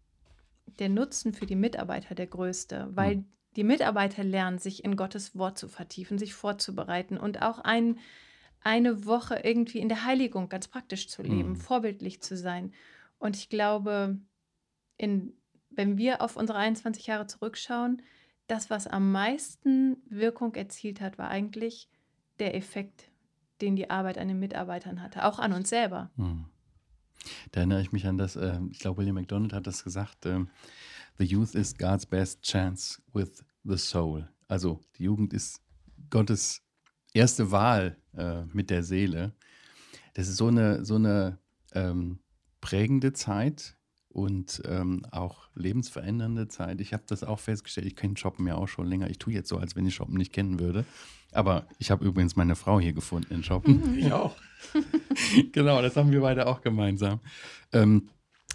der 0.79 0.89
Nutzen 0.89 1.33
für 1.33 1.47
die 1.47 1.57
Mitarbeiter 1.57 2.15
der 2.15 2.27
größte, 2.27 2.89
weil 2.93 3.17
Mhm. 3.17 3.27
die 3.57 3.65
Mitarbeiter 3.65 4.25
lernen, 4.25 4.59
sich 4.59 4.85
in 4.85 4.97
Gottes 4.97 5.37
Wort 5.37 5.59
zu 5.59 5.69
vertiefen, 5.69 6.19
sich 6.19 6.35
vorzubereiten 6.35 7.17
und 7.17 7.43
auch 7.43 7.59
ein, 7.61 7.99
eine 8.61 9.07
Woche 9.07 9.41
irgendwie 9.45 9.79
in 9.79 9.89
der 9.89 10.05
Heiligung 10.05 10.49
ganz 10.49 10.69
praktisch 10.69 11.09
zu 11.09 11.23
leben, 11.23 11.51
Mhm. 11.51 11.57
vorbildlich 11.57 12.21
zu 12.23 12.37
sein. 12.37 12.73
Und 13.19 13.37
ich 13.37 13.49
glaube, 13.49 14.19
in, 14.97 15.35
wenn 15.71 15.97
wir 15.99 16.21
auf 16.23 16.37
unsere 16.37 16.59
21 16.59 17.07
Jahre 17.07 17.27
zurückschauen, 17.27 18.03
das, 18.47 18.71
was 18.71 18.87
am 18.87 19.13
meisten 19.13 19.97
Wirkung 20.09 20.55
erzielt 20.55 21.01
hat, 21.01 21.19
war 21.19 21.29
eigentlich 21.29 21.89
der 22.39 22.55
Effekt, 22.55 23.11
den 23.61 23.77
die 23.77 23.91
Arbeit 23.91 24.19
an 24.19 24.29
den 24.29 24.39
Mitarbeitern 24.39 25.03
hatte, 25.03 25.25
auch 25.25 25.39
an 25.39 25.53
uns 25.53 25.69
selber. 25.69 26.11
Hm. 26.17 26.47
Da 27.51 27.61
erinnere 27.61 27.81
ich 27.81 27.93
mich 27.93 28.07
an 28.07 28.19
das, 28.19 28.37
äh, 28.37 28.61
ich 28.71 28.79
glaube, 28.79 28.99
William 28.99 29.15
MacDonald 29.15 29.53
hat 29.53 29.67
das 29.67 29.83
gesagt, 29.83 30.27
ähm, 30.27 30.49
The 31.19 31.25
youth 31.25 31.55
is 31.55 31.77
God's 31.77 32.07
best 32.07 32.43
chance 32.43 33.01
with 33.13 33.43
the 33.65 33.79
soul. 33.79 34.29
Also 34.49 34.81
die 34.99 35.05
Jugend 35.05 35.33
ist 35.33 35.63
Gottes 36.11 36.63
erste 37.15 37.51
Wahl 37.51 37.97
äh, 38.17 38.45
mit 38.53 38.71
der 38.71 38.83
Seele. 38.83 39.33
Das 40.15 40.29
ist 40.29 40.37
so 40.37 40.49
eine, 40.49 40.85
so 40.85 40.97
eine 40.97 41.39
ähm, 41.73 42.21
prägende 42.61 43.13
Zeit 43.13 43.76
und 44.17 44.63
ähm, 44.65 45.05
auch 45.11 45.51
lebensverändernde 45.55 46.49
Zeit. 46.49 46.81
Ich 46.81 46.95
habe 46.95 47.03
das 47.07 47.23
auch 47.23 47.39
festgestellt, 47.39 47.87
ich 47.87 47.97
kenne 47.97 48.17
Shoppen 48.17 48.47
ja 48.47 48.55
auch 48.55 48.67
schon 48.67 48.87
länger. 48.87 49.11
Ich 49.11 49.19
tue 49.19 49.35
jetzt 49.35 49.51
so, 49.51 49.59
als 49.59 49.77
wenn 49.77 49.85
ich 49.85 49.95
Shoppen 49.95 50.17
nicht 50.17 50.33
kennen 50.33 50.59
würde. 50.59 50.87
Aber 51.33 51.67
ich 51.79 51.91
habe 51.91 52.03
übrigens 52.07 52.35
meine 52.35 52.57
Frau 52.57 52.81
hier 52.81 52.95
gefunden 52.95 53.35
in 53.35 53.43
Shoppen. 53.43 53.95
Ich 53.99 54.11
auch. 54.11 54.35
genau, 55.53 55.83
das 55.83 55.97
haben 55.97 56.13
wir 56.13 56.23
beide 56.23 56.47
auch 56.47 56.63
gemeinsam. 56.63 57.21
Ähm, 57.75 58.09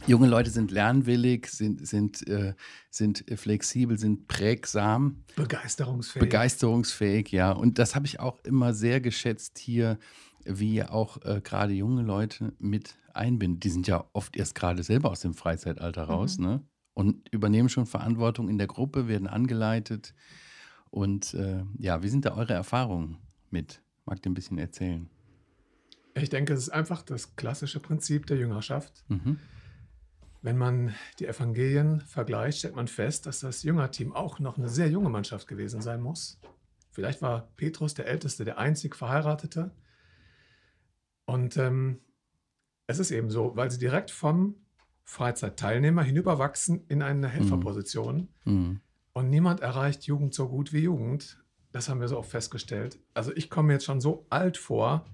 junge 0.07 0.27
Leute 0.27 0.49
sind 0.49 0.71
lernwillig, 0.71 1.45
sind, 1.45 1.87
sind, 1.87 2.27
äh, 2.27 2.55
sind 2.89 3.23
flexibel, 3.35 3.99
sind 3.99 4.27
prägsam, 4.27 5.23
Begeisterungsfähig. 5.35 6.21
begeisterungsfähig, 6.21 7.31
ja. 7.31 7.51
Und 7.51 7.77
das 7.77 7.93
habe 7.93 8.07
ich 8.07 8.19
auch 8.19 8.43
immer 8.45 8.73
sehr 8.73 8.99
geschätzt 8.99 9.59
hier, 9.59 9.99
wie 10.45 10.75
ihr 10.75 10.93
auch 10.93 11.21
äh, 11.23 11.41
gerade 11.43 11.73
junge 11.73 12.01
Leute 12.01 12.53
mit 12.59 12.95
einbindet. 13.13 13.63
Die 13.63 13.69
sind 13.69 13.87
ja 13.87 14.05
oft 14.13 14.35
erst 14.37 14.55
gerade 14.55 14.83
selber 14.83 15.09
aus 15.11 15.21
dem 15.21 15.33
Freizeitalter 15.33 16.03
raus, 16.03 16.37
Mhm. 16.37 16.45
ne? 16.45 16.63
Und 16.93 17.29
übernehmen 17.33 17.69
schon 17.69 17.85
Verantwortung 17.85 18.49
in 18.49 18.57
der 18.57 18.67
Gruppe, 18.67 19.07
werden 19.07 19.27
angeleitet. 19.27 20.13
Und 20.89 21.33
äh, 21.33 21.63
ja, 21.77 22.03
wie 22.03 22.09
sind 22.09 22.25
da 22.25 22.35
eure 22.35 22.53
Erfahrungen 22.53 23.17
mit? 23.49 23.81
Mag 24.05 24.19
ihr 24.25 24.29
ein 24.29 24.33
bisschen 24.33 24.57
erzählen? 24.57 25.09
ich 26.13 26.29
denke, 26.29 26.51
es 26.51 26.59
ist 26.59 26.69
einfach 26.69 27.01
das 27.03 27.37
klassische 27.37 27.79
Prinzip 27.79 28.27
der 28.27 28.35
Jüngerschaft. 28.37 29.05
Mhm. 29.07 29.39
Wenn 30.41 30.57
man 30.57 30.93
die 31.19 31.25
Evangelien 31.27 32.01
vergleicht, 32.01 32.57
stellt 32.59 32.75
man 32.75 32.87
fest, 32.89 33.25
dass 33.27 33.39
das 33.39 33.63
Jüngerteam 33.63 34.11
auch 34.13 34.39
noch 34.39 34.57
eine 34.57 34.67
sehr 34.67 34.89
junge 34.89 35.09
Mannschaft 35.09 35.47
gewesen 35.47 35.81
sein 35.81 36.01
muss. 36.01 36.39
Vielleicht 36.91 37.21
war 37.21 37.47
Petrus 37.55 37.93
der 37.93 38.07
Älteste, 38.07 38.43
der 38.43 38.57
einzig 38.57 38.95
Verheiratete. 38.97 39.71
Und 41.25 41.57
ähm, 41.57 41.99
es 42.87 42.99
ist 42.99 43.11
eben 43.11 43.29
so, 43.29 43.55
weil 43.55 43.71
sie 43.71 43.79
direkt 43.79 44.11
vom 44.11 44.55
Freizeitteilnehmer 45.03 46.03
hinüberwachsen 46.03 46.85
in 46.87 47.01
eine 47.01 47.27
Helferposition. 47.27 48.29
Mhm. 48.45 48.81
Und 49.13 49.29
niemand 49.29 49.59
erreicht 49.59 50.03
Jugend 50.03 50.33
so 50.33 50.47
gut 50.47 50.73
wie 50.73 50.83
Jugend. 50.83 51.37
Das 51.71 51.89
haben 51.89 52.01
wir 52.01 52.07
so 52.07 52.17
oft 52.17 52.31
festgestellt. 52.31 52.99
Also 53.13 53.35
ich 53.35 53.49
komme 53.49 53.67
mir 53.67 53.73
jetzt 53.73 53.85
schon 53.85 54.01
so 54.01 54.25
alt 54.29 54.57
vor. 54.57 55.05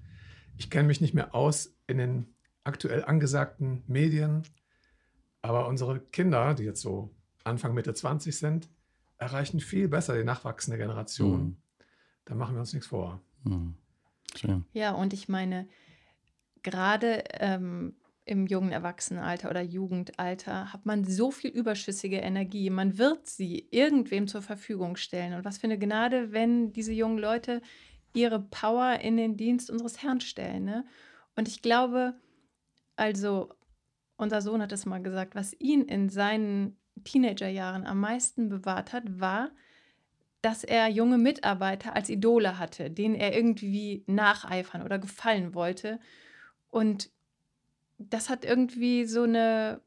Ich 0.56 0.70
kenne 0.70 0.88
mich 0.88 1.00
nicht 1.00 1.14
mehr 1.14 1.34
aus 1.34 1.74
in 1.86 1.98
den 1.98 2.26
aktuell 2.64 3.04
angesagten 3.04 3.82
Medien. 3.86 4.42
Aber 5.42 5.68
unsere 5.68 6.00
Kinder, 6.00 6.54
die 6.54 6.64
jetzt 6.64 6.80
so 6.80 7.14
Anfang, 7.44 7.74
Mitte 7.74 7.94
20 7.94 8.36
sind, 8.36 8.68
erreichen 9.18 9.60
viel 9.60 9.88
besser 9.88 10.16
die 10.16 10.24
nachwachsende 10.24 10.78
Generation. 10.78 11.40
Mhm. 11.40 11.56
Da 12.24 12.34
machen 12.34 12.54
wir 12.54 12.60
uns 12.60 12.72
nichts 12.72 12.88
vor. 12.88 13.20
Mhm. 13.44 13.74
Schön. 14.36 14.64
Ja, 14.72 14.92
und 14.92 15.12
ich 15.12 15.28
meine, 15.28 15.68
gerade 16.62 17.24
ähm, 17.38 17.96
im 18.24 18.46
jungen 18.46 18.72
Erwachsenenalter 18.72 19.48
oder 19.48 19.62
Jugendalter 19.62 20.72
hat 20.72 20.84
man 20.84 21.04
so 21.04 21.30
viel 21.30 21.50
überschüssige 21.50 22.18
Energie. 22.18 22.68
Man 22.68 22.98
wird 22.98 23.26
sie 23.26 23.68
irgendwem 23.70 24.28
zur 24.28 24.42
Verfügung 24.42 24.96
stellen. 24.96 25.32
Und 25.34 25.44
was 25.44 25.58
für 25.58 25.64
eine 25.64 25.78
Gnade, 25.78 26.32
wenn 26.32 26.72
diese 26.72 26.92
jungen 26.92 27.18
Leute 27.18 27.62
ihre 28.12 28.40
Power 28.40 29.00
in 29.00 29.16
den 29.16 29.36
Dienst 29.36 29.70
unseres 29.70 30.02
Herrn 30.02 30.20
stellen. 30.20 30.64
Ne? 30.64 30.84
Und 31.36 31.48
ich 31.48 31.62
glaube, 31.62 32.14
also 32.96 33.50
unser 34.16 34.42
Sohn 34.42 34.60
hat 34.60 34.72
es 34.72 34.86
mal 34.86 35.02
gesagt, 35.02 35.34
was 35.34 35.54
ihn 35.58 35.82
in 35.82 36.08
seinen 36.08 36.76
Teenagerjahren 37.04 37.86
am 37.86 38.00
meisten 38.00 38.48
bewahrt 38.48 38.92
hat, 38.92 39.04
war, 39.20 39.50
dass 40.42 40.64
er 40.64 40.88
junge 40.88 41.18
Mitarbeiter 41.18 41.96
als 41.96 42.08
Idole 42.08 42.58
hatte, 42.58 42.90
denen 42.90 43.14
er 43.14 43.34
irgendwie 43.34 44.04
nacheifern 44.06 44.82
oder 44.82 44.98
gefallen 44.98 45.54
wollte. 45.54 45.98
Und 46.78 47.10
das 47.98 48.28
hat 48.30 48.44
irgendwie 48.44 49.04
so 49.04 49.22
eine 49.24 49.80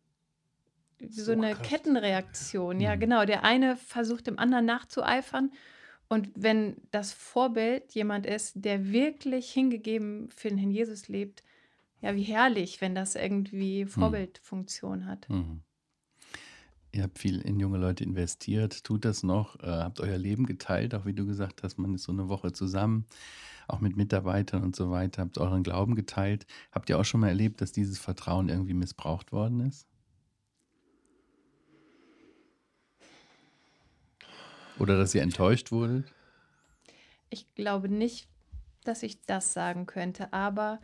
so 1.09 1.31
eine 1.31 1.55
Kettenreaktion. 1.55 2.79
Ja, 2.79 2.95
Mhm. 2.95 2.99
genau. 2.99 3.25
Der 3.25 3.43
eine 3.43 3.75
versucht 3.75 4.27
dem 4.27 4.37
anderen 4.37 4.65
nachzueifern. 4.65 5.51
Und 6.09 6.29
wenn 6.35 6.75
das 6.91 7.11
Vorbild 7.13 7.93
jemand 7.93 8.25
ist, 8.25 8.53
der 8.55 8.91
wirklich 8.91 9.51
hingegeben 9.51 10.29
für 10.29 10.49
den 10.49 10.57
Herrn 10.59 10.71
Jesus 10.71 11.07
lebt, 11.07 11.41
ja, 12.01 12.13
wie 12.15 12.23
herrlich, 12.23 12.81
wenn 12.81 12.93
das 12.93 13.15
irgendwie 13.15 13.85
Vorbildfunktion 13.85 15.05
hat. 15.07 15.27
Mhm. 15.29 15.63
Ihr 16.93 17.03
habt 17.03 17.19
viel 17.19 17.39
in 17.41 17.59
junge 17.59 17.77
Leute 17.77 18.03
investiert, 18.03 18.83
tut 18.83 19.05
das 19.05 19.23
noch, 19.23 19.57
äh, 19.63 19.67
habt 19.67 20.01
euer 20.01 20.17
Leben 20.17 20.45
geteilt, 20.45 20.93
auch 20.93 21.05
wie 21.05 21.13
du 21.13 21.25
gesagt 21.25 21.63
hast, 21.63 21.77
man 21.77 21.93
ist 21.95 22.03
so 22.03 22.11
eine 22.11 22.27
Woche 22.27 22.51
zusammen, 22.51 23.05
auch 23.69 23.79
mit 23.79 23.95
Mitarbeitern 23.95 24.61
und 24.61 24.75
so 24.75 24.91
weiter, 24.91 25.21
habt 25.21 25.37
euren 25.37 25.63
Glauben 25.63 25.95
geteilt. 25.95 26.45
Habt 26.71 26.89
ihr 26.89 26.99
auch 26.99 27.05
schon 27.05 27.21
mal 27.21 27.29
erlebt, 27.29 27.61
dass 27.61 27.71
dieses 27.71 27.97
Vertrauen 27.97 28.49
irgendwie 28.49 28.73
missbraucht 28.73 29.31
worden 29.31 29.61
ist? 29.61 29.87
Oder 34.77 34.97
dass 34.97 35.15
ihr 35.15 35.21
enttäuscht 35.21 35.71
wurdet? 35.71 36.11
Ich 37.29 37.53
glaube 37.55 37.87
nicht, 37.87 38.27
dass 38.83 39.03
ich 39.03 39.21
das 39.21 39.53
sagen 39.53 39.85
könnte, 39.85 40.33
aber 40.33 40.81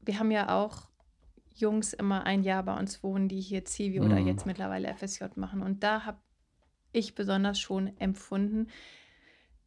wir 0.00 0.18
haben 0.18 0.30
ja 0.30 0.54
auch 0.60 0.91
Jungs 1.54 1.92
immer 1.92 2.24
ein 2.24 2.42
Jahr 2.42 2.62
bei 2.62 2.78
uns 2.78 3.02
wohnen, 3.02 3.28
die 3.28 3.40
hier 3.40 3.64
Zivi 3.64 4.00
oder 4.00 4.20
Mhm. 4.20 4.26
jetzt 4.26 4.46
mittlerweile 4.46 4.88
FSJ 4.88 5.24
machen. 5.36 5.62
Und 5.62 5.82
da 5.82 6.04
habe 6.04 6.18
ich 6.92 7.14
besonders 7.14 7.58
schon 7.60 7.96
empfunden, 7.98 8.68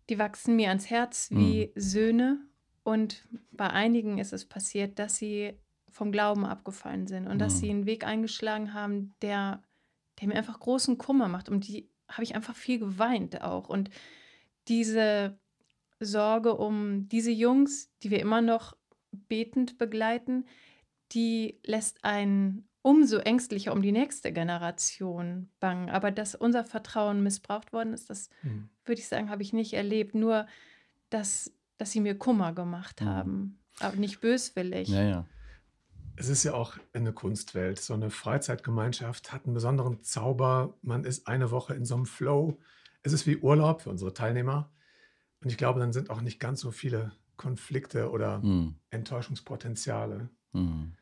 die 0.10 0.20
wachsen 0.20 0.56
mir 0.56 0.70
ans 0.70 0.89
Herz 0.89 1.30
wie 1.32 1.72
Söhne. 1.75 2.39
Und 2.84 3.27
bei 3.51 3.68
einigen 3.70 4.20
ist 4.20 4.34
es 4.34 4.46
passiert, 4.46 5.00
dass 5.00 5.18
sie 5.18 5.54
vom 5.89 6.12
Glauben 6.12 6.46
abgefallen 6.46 7.08
sind 7.08 7.27
und 7.27 7.39
dass 7.39 7.56
Mhm. 7.56 7.60
sie 7.60 7.70
einen 7.72 7.86
Weg 7.86 8.06
eingeschlagen 8.06 8.74
haben, 8.74 9.15
der, 9.22 9.63
der 10.20 10.27
mir 10.27 10.36
einfach 10.36 10.60
großen 10.60 10.98
Kummer 10.98 11.27
macht. 11.27 11.50
Um 11.50 11.62
die 11.62 11.89
habe 12.08 12.24
ich 12.24 12.36
einfach 12.36 12.56
viel 12.56 12.77
geweint 12.77 13.42
auch. 13.42 13.70
Und 13.70 13.89
diese 14.68 15.39
Sorge 16.00 16.56
um 16.56 17.08
diese 17.10 17.32
Jungs, 17.32 17.92
die 18.04 18.12
wir 18.12 18.20
immer 18.20 18.42
noch 18.42 18.75
betend 19.12 19.77
begleiten, 19.77 20.46
die 21.12 21.60
lässt 21.66 22.04
einen 22.04 22.68
umso 22.82 23.18
ängstlicher 23.18 23.74
um 23.74 23.82
die 23.82 23.92
nächste 23.92 24.32
Generation 24.32 25.50
bangen. 25.60 25.90
Aber 25.90 26.12
dass 26.12 26.36
unser 26.36 26.64
Vertrauen 26.64 27.24
missbraucht 27.24 27.74
worden 27.74 27.94
ist, 27.94 28.10
das 28.10 28.30
Hm. 28.42 28.70
würde 28.86 29.00
ich 29.02 29.08
sagen, 29.08 29.30
habe 29.30 29.42
ich 29.42 29.54
nicht 29.54 29.74
erlebt. 29.74 30.14
Nur, 30.14 30.46
dass, 31.10 31.52
dass 31.78 31.92
sie 31.92 32.00
mir 32.02 32.18
Kummer 32.18 32.54
gemacht 32.54 33.02
Mhm. 33.02 33.06
haben. 33.06 33.60
Aber 33.80 33.96
nicht 33.98 34.22
böswillig. 34.22 34.90
Ja, 34.90 35.04
ja. 35.04 35.26
Es 36.16 36.30
ist 36.30 36.44
ja 36.44 36.54
auch 36.54 36.78
eine 36.94 37.12
Kunstwelt. 37.12 37.80
So 37.80 37.94
eine 37.94 38.10
Freizeitgemeinschaft 38.10 39.34
hat 39.34 39.46
einen 39.46 39.54
besonderen 39.54 40.02
Zauber. 40.04 40.78
Man 40.82 41.04
ist 41.04 41.28
eine 41.28 41.52
Woche 41.52 41.74
in 41.74 41.84
so 41.86 41.96
einem 41.96 42.06
Flow. 42.06 42.58
Es 43.04 43.12
ist 43.13 43.28
wie 43.28 43.38
Urlaub 43.38 43.82
für 43.82 43.89
unsere 43.89 44.13
Teilnehmer. 44.13 44.72
Und 45.41 45.52
ich 45.52 45.58
glaube, 45.58 45.80
dann 45.80 45.91
sind 45.91 46.10
auch 46.10 46.22
nicht 46.22 46.39
ganz 46.39 46.62
so 46.62 46.72
viele 46.72 47.12
Konflikte 47.36 48.12
oder 48.12 48.41
Hm. 48.41 48.76
Enttäuschungspotenziale. 48.91 50.30
Mhm. 50.56 50.94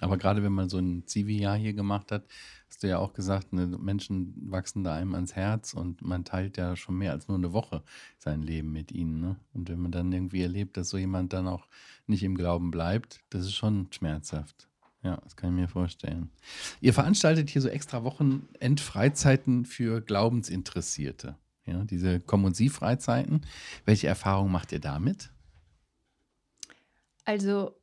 Aber 0.00 0.16
gerade 0.16 0.42
wenn 0.44 0.52
man 0.52 0.68
so 0.68 0.78
ein 0.78 1.06
Zivi-Jahr 1.06 1.56
hier 1.56 1.72
gemacht 1.72 2.12
hat, 2.12 2.24
hast 2.68 2.82
du 2.82 2.88
ja 2.88 2.98
auch 2.98 3.14
gesagt, 3.14 3.52
ne, 3.52 3.66
Menschen 3.66 4.32
wachsen 4.48 4.84
da 4.84 4.94
einem 4.94 5.14
ans 5.14 5.34
Herz 5.34 5.74
und 5.74 6.02
man 6.02 6.24
teilt 6.24 6.56
ja 6.56 6.76
schon 6.76 6.96
mehr 6.96 7.12
als 7.12 7.26
nur 7.26 7.36
eine 7.36 7.52
Woche 7.52 7.82
sein 8.18 8.42
Leben 8.42 8.70
mit 8.70 8.92
ihnen. 8.92 9.20
Ne? 9.20 9.36
Und 9.54 9.68
wenn 9.68 9.80
man 9.80 9.90
dann 9.90 10.12
irgendwie 10.12 10.42
erlebt, 10.42 10.76
dass 10.76 10.90
so 10.90 10.98
jemand 10.98 11.32
dann 11.32 11.48
auch 11.48 11.66
nicht 12.06 12.22
im 12.22 12.36
Glauben 12.36 12.70
bleibt, 12.70 13.20
das 13.30 13.42
ist 13.44 13.54
schon 13.54 13.88
schmerzhaft. 13.90 14.68
Ja, 15.02 15.16
das 15.16 15.36
kann 15.36 15.50
ich 15.50 15.60
mir 15.60 15.68
vorstellen. 15.68 16.30
Ihr 16.80 16.94
veranstaltet 16.94 17.50
hier 17.50 17.62
so 17.62 17.68
extra 17.68 18.04
Wochenendfreizeiten 18.04 19.64
für 19.64 20.00
Glaubensinteressierte. 20.00 21.36
Ja, 21.66 21.84
diese 21.84 22.20
Komm- 22.20 22.44
und 22.44 22.56
Sie-Freizeiten. 22.56 23.42
Welche 23.84 24.06
Erfahrungen 24.06 24.50
macht 24.50 24.72
ihr 24.72 24.80
damit? 24.80 25.30
Also, 27.24 27.77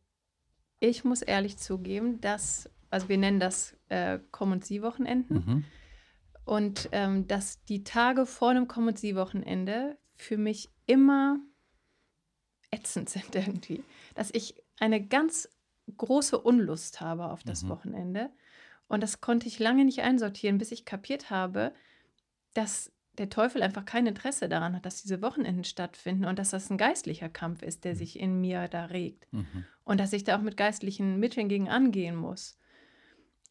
ich 0.80 1.04
muss 1.04 1.22
ehrlich 1.22 1.58
zugeben, 1.58 2.22
dass, 2.22 2.70
also 2.90 3.10
wir 3.10 3.18
nennen 3.18 3.40
das 3.40 3.76
äh, 3.90 4.20
Komm- 4.32 4.52
und 4.52 4.66
Sie-Wochenenden. 4.66 5.34
Mhm. 5.36 5.66
Und 6.46 6.90
ähm, 6.92 7.28
dass 7.28 7.64
die 7.66 7.84
Tage 7.84 8.26
vor 8.26 8.52
einem 8.52 8.68
Komm- 8.68 8.88
und 8.88 9.00
Sie-Wochenende 9.00 9.98
für 10.16 10.38
mich 10.38 10.70
immer 10.86 11.40
ätzend 12.72 13.10
sind 13.10 13.34
irgendwie. 13.36 13.84
Dass 14.14 14.30
ich 14.34 14.56
eine 14.80 15.06
ganz 15.06 15.50
große 15.98 16.40
Unlust 16.40 17.02
habe 17.02 17.30
auf 17.30 17.44
das 17.44 17.64
Mhm. 17.64 17.70
Wochenende. 17.70 18.30
Und 18.88 19.02
das 19.02 19.22
konnte 19.22 19.48
ich 19.48 19.60
lange 19.60 19.86
nicht 19.86 20.02
einsortieren, 20.02 20.58
bis 20.58 20.72
ich 20.72 20.86
kapiert 20.86 21.30
habe, 21.30 21.74
dass 22.54 22.92
der 23.18 23.30
Teufel 23.30 23.62
einfach 23.64 23.86
kein 23.86 24.06
Interesse 24.08 24.48
daran 24.50 24.76
hat, 24.76 24.86
dass 24.86 25.02
diese 25.02 25.22
Wochenenden 25.22 25.64
stattfinden 25.64 26.26
und 26.26 26.38
dass 26.40 26.50
das 26.52 26.70
ein 26.70 26.78
geistlicher 26.78 27.30
Kampf 27.30 27.62
ist, 27.62 27.84
der 27.84 27.94
Mhm. 27.94 27.98
sich 27.98 28.20
in 28.20 28.42
mir 28.42 28.68
da 28.68 28.86
regt. 28.86 29.28
Mhm. 29.32 29.66
Und 29.84 30.00
dass 30.00 30.14
ich 30.14 30.24
da 30.24 30.38
auch 30.38 30.42
mit 30.42 30.58
geistlichen 30.58 31.20
Mitteln 31.20 31.50
gegen 31.50 31.70
angehen 31.70 32.16
muss. 32.16 32.58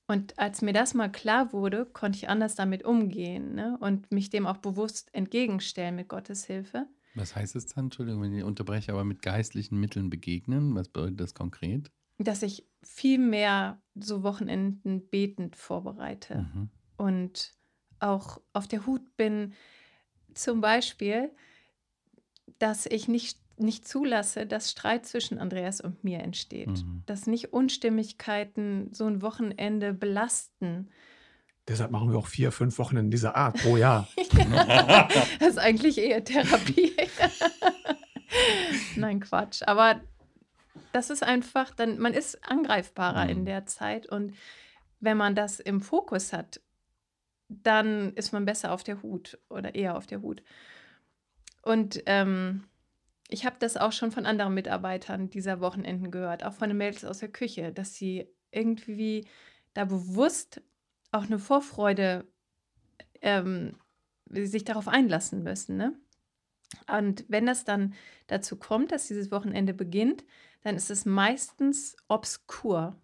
Und 0.07 0.39
als 0.39 0.61
mir 0.61 0.73
das 0.75 0.93
mal 0.93 1.11
klar 1.11 1.53
wurde, 1.53 1.87
konnte 1.87 2.19
ich 2.19 2.29
anders 2.29 2.55
damit 2.55 2.85
umgehen 2.85 3.55
ne? 3.55 3.79
und 3.81 4.13
mich 4.13 4.29
dem 4.31 4.47
auch 4.47 4.59
bewusst 4.59 5.09
entgegenstellen 5.15 5.97
mit 5.97 6.09
Gottes 6.09 6.45
Hilfe. 6.45 6.87
Was 7.15 7.35
heißt 7.37 7.57
es 7.57 7.67
dann, 7.67 7.87
Entschuldigung, 7.87 8.21
wenn 8.23 8.35
ich 8.35 8.45
unterbreche, 8.45 8.93
aber 8.93 9.05
mit 9.05 9.23
geistlichen 9.23 9.79
Mitteln 9.79 10.11
begegnen? 10.11 10.75
Was 10.75 10.89
bedeutet 10.89 11.21
das 11.21 11.33
konkret? 11.35 11.91
Dass 12.19 12.43
ich 12.43 12.67
viel 12.83 13.19
mehr 13.19 13.81
so 13.95 14.23
Wochenenden 14.23 15.09
betend 15.09 15.57
vorbereite 15.57 16.49
Mhm. 16.55 16.69
und 16.97 17.53
auch 18.05 18.41
auf 18.53 18.67
der 18.69 18.87
Hut 18.87 19.17
bin, 19.17 19.55
zum 20.35 20.61
Beispiel, 20.61 21.31
dass 22.59 22.87
ich 22.87 23.09
nicht, 23.09 23.39
nicht 23.57 23.87
zulasse, 23.87 24.47
dass 24.47 24.71
Streit 24.71 25.07
zwischen 25.07 25.39
Andreas 25.39 25.81
und 25.81 26.05
mir 26.05 26.21
entsteht. 26.21 26.69
Mhm. 26.69 27.03
Dass 27.07 27.27
nicht 27.27 27.53
Unstimmigkeiten 27.53 28.93
so 28.93 29.07
ein 29.07 29.23
Wochenende 29.23 29.93
belasten. 29.93 30.91
Deshalb 31.67 31.91
machen 31.91 32.11
wir 32.11 32.19
auch 32.19 32.27
vier, 32.27 32.53
fünf 32.53 32.79
Wochen 32.79 32.97
in 32.97 33.11
dieser 33.11 33.37
Art 33.37 33.57
pro 33.57 33.77
Jahr. 33.77 34.09
Das 35.39 35.49
ist 35.51 35.59
eigentlich 35.59 35.99
eher 35.99 36.23
Therapie. 36.25 36.95
Nein, 38.97 39.21
Quatsch. 39.21 39.63
Aber 39.67 40.01
das 40.93 41.11
ist 41.11 41.23
einfach, 41.23 41.71
dann, 41.71 41.99
man 41.99 42.13
ist 42.15 42.47
angreifbarer 42.49 43.25
Mhm. 43.25 43.31
in 43.31 43.45
der 43.47 43.67
Zeit. 43.67 44.07
Und 44.07 44.35
wenn 45.01 45.17
man 45.17 45.35
das 45.35 45.61
im 45.61 45.81
Fokus 45.81 46.33
hat, 46.33 46.61
dann 47.49 48.13
ist 48.15 48.33
man 48.33 48.45
besser 48.45 48.73
auf 48.73 48.83
der 48.83 49.03
Hut 49.03 49.39
oder 49.49 49.75
eher 49.75 49.97
auf 49.97 50.07
der 50.07 50.23
Hut. 50.23 50.43
Und 51.63 52.03
ähm, 52.07 52.65
ich 53.29 53.47
habe 53.47 53.57
das 53.59 53.77
auch 53.77 53.93
schon 53.93 54.13
von 54.13 54.27
anderen 54.27 54.55
Mitarbeitern 54.55 55.31
dieser 55.31 55.61
Wochenenden 55.61 56.11
gehört, 56.11 56.45
auch 56.45 56.53
von 56.53 56.69
den 56.69 56.79
Mädels 56.79 57.05
aus 57.05 57.19
der 57.19 57.31
Küche, 57.31 57.73
dass 57.73 57.95
sie 57.95 58.29
irgendwie 58.51 59.27
da 59.73 59.85
bewusst 59.85 60.63
auch 61.11 61.25
eine 61.25 61.39
Vorfreude 61.39 62.27
ähm, 63.23 63.77
sich 64.31 64.65
darauf 64.65 64.89
einlassen 64.89 65.43
müssen. 65.43 65.77
Ne? 65.77 65.99
Und 66.93 67.25
wenn 67.29 67.47
das 67.47 67.65
dann 67.65 67.95
dazu 68.27 68.57
kommt, 68.57 68.93
dass 68.93 69.09
dieses 69.09 69.31
Wochenende 69.31 69.75
beginnt, 69.75 70.25
dann 70.63 70.77
ist 70.77 70.91
es 70.91 71.05
meistens 71.05 71.97
obskur, 72.09 73.01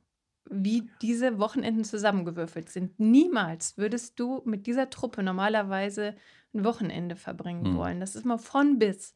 wie 0.48 0.90
diese 1.02 1.38
Wochenenden 1.38 1.84
zusammengewürfelt 1.84 2.70
sind. 2.70 2.98
Niemals 2.98 3.76
würdest 3.76 4.18
du 4.18 4.42
mit 4.44 4.66
dieser 4.66 4.90
Truppe 4.90 5.22
normalerweise 5.22 6.16
ein 6.54 6.64
Wochenende 6.64 7.16
verbringen 7.16 7.66
Hm. 7.66 7.76
wollen. 7.76 8.00
Das 8.00 8.16
ist 8.16 8.24
mal 8.24 8.38
von 8.38 8.78
bis. 8.78 9.14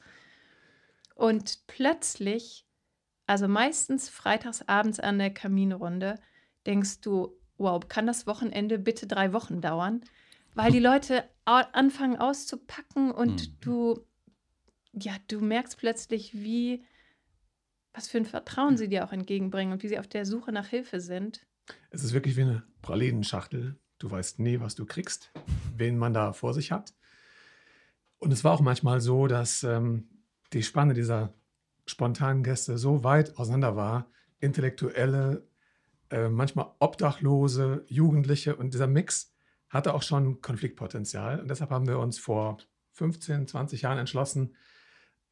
Und 1.14 1.66
plötzlich, 1.66 2.66
also 3.26 3.48
meistens 3.48 4.08
freitags 4.08 4.62
abends 4.62 5.00
an 5.00 5.18
der 5.18 5.32
Kaminrunde, 5.32 6.20
denkst 6.66 7.00
du, 7.00 7.36
wow, 7.56 7.80
kann 7.88 8.06
das 8.06 8.26
Wochenende 8.26 8.78
bitte 8.78 9.06
drei 9.06 9.32
Wochen 9.32 9.60
dauern? 9.60 10.02
Weil 10.54 10.72
die 10.72 10.80
Leute 10.80 11.24
au- 11.44 11.62
anfangen 11.72 12.16
auszupacken 12.16 13.10
und 13.10 13.48
Mhm. 13.48 13.60
du, 13.60 14.06
ja, 14.92 15.14
du 15.28 15.40
merkst 15.40 15.76
plötzlich, 15.78 16.34
wie, 16.34 16.84
was 17.94 18.08
für 18.08 18.18
ein 18.18 18.26
Vertrauen 18.26 18.76
sie 18.76 18.88
dir 18.88 19.04
auch 19.04 19.12
entgegenbringen 19.12 19.72
und 19.72 19.82
wie 19.82 19.88
sie 19.88 19.98
auf 19.98 20.08
der 20.08 20.26
Suche 20.26 20.52
nach 20.52 20.66
Hilfe 20.66 21.00
sind. 21.00 21.46
Es 21.90 22.02
ist 22.02 22.12
wirklich 22.12 22.36
wie 22.36 22.42
eine 22.42 22.64
Pralinenschachtel. 22.82 23.78
Du 23.98 24.10
weißt 24.10 24.40
nie, 24.40 24.60
was 24.60 24.74
du 24.74 24.84
kriegst, 24.84 25.32
wen 25.76 25.96
man 25.96 26.12
da 26.12 26.32
vor 26.32 26.52
sich 26.52 26.72
hat. 26.72 26.92
Und 28.18 28.32
es 28.32 28.42
war 28.42 28.52
auch 28.52 28.60
manchmal 28.60 29.00
so, 29.00 29.28
dass 29.28 29.62
ähm, 29.62 30.08
die 30.52 30.62
Spanne 30.62 30.92
dieser 30.92 31.32
spontanen 31.86 32.42
Gäste 32.42 32.78
so 32.78 33.04
weit 33.04 33.38
auseinander 33.38 33.76
war, 33.76 34.10
intellektuelle, 34.40 35.46
äh, 36.10 36.28
manchmal 36.28 36.72
Obdachlose, 36.80 37.84
Jugendliche 37.86 38.56
und 38.56 38.74
dieser 38.74 38.86
Mix 38.86 39.32
hatte 39.68 39.94
auch 39.94 40.02
schon 40.02 40.40
Konfliktpotenzial. 40.40 41.40
Und 41.40 41.48
deshalb 41.48 41.70
haben 41.70 41.86
wir 41.86 41.98
uns 41.98 42.18
vor 42.18 42.58
15, 42.92 43.46
20 43.46 43.82
Jahren 43.82 43.98
entschlossen, 43.98 44.54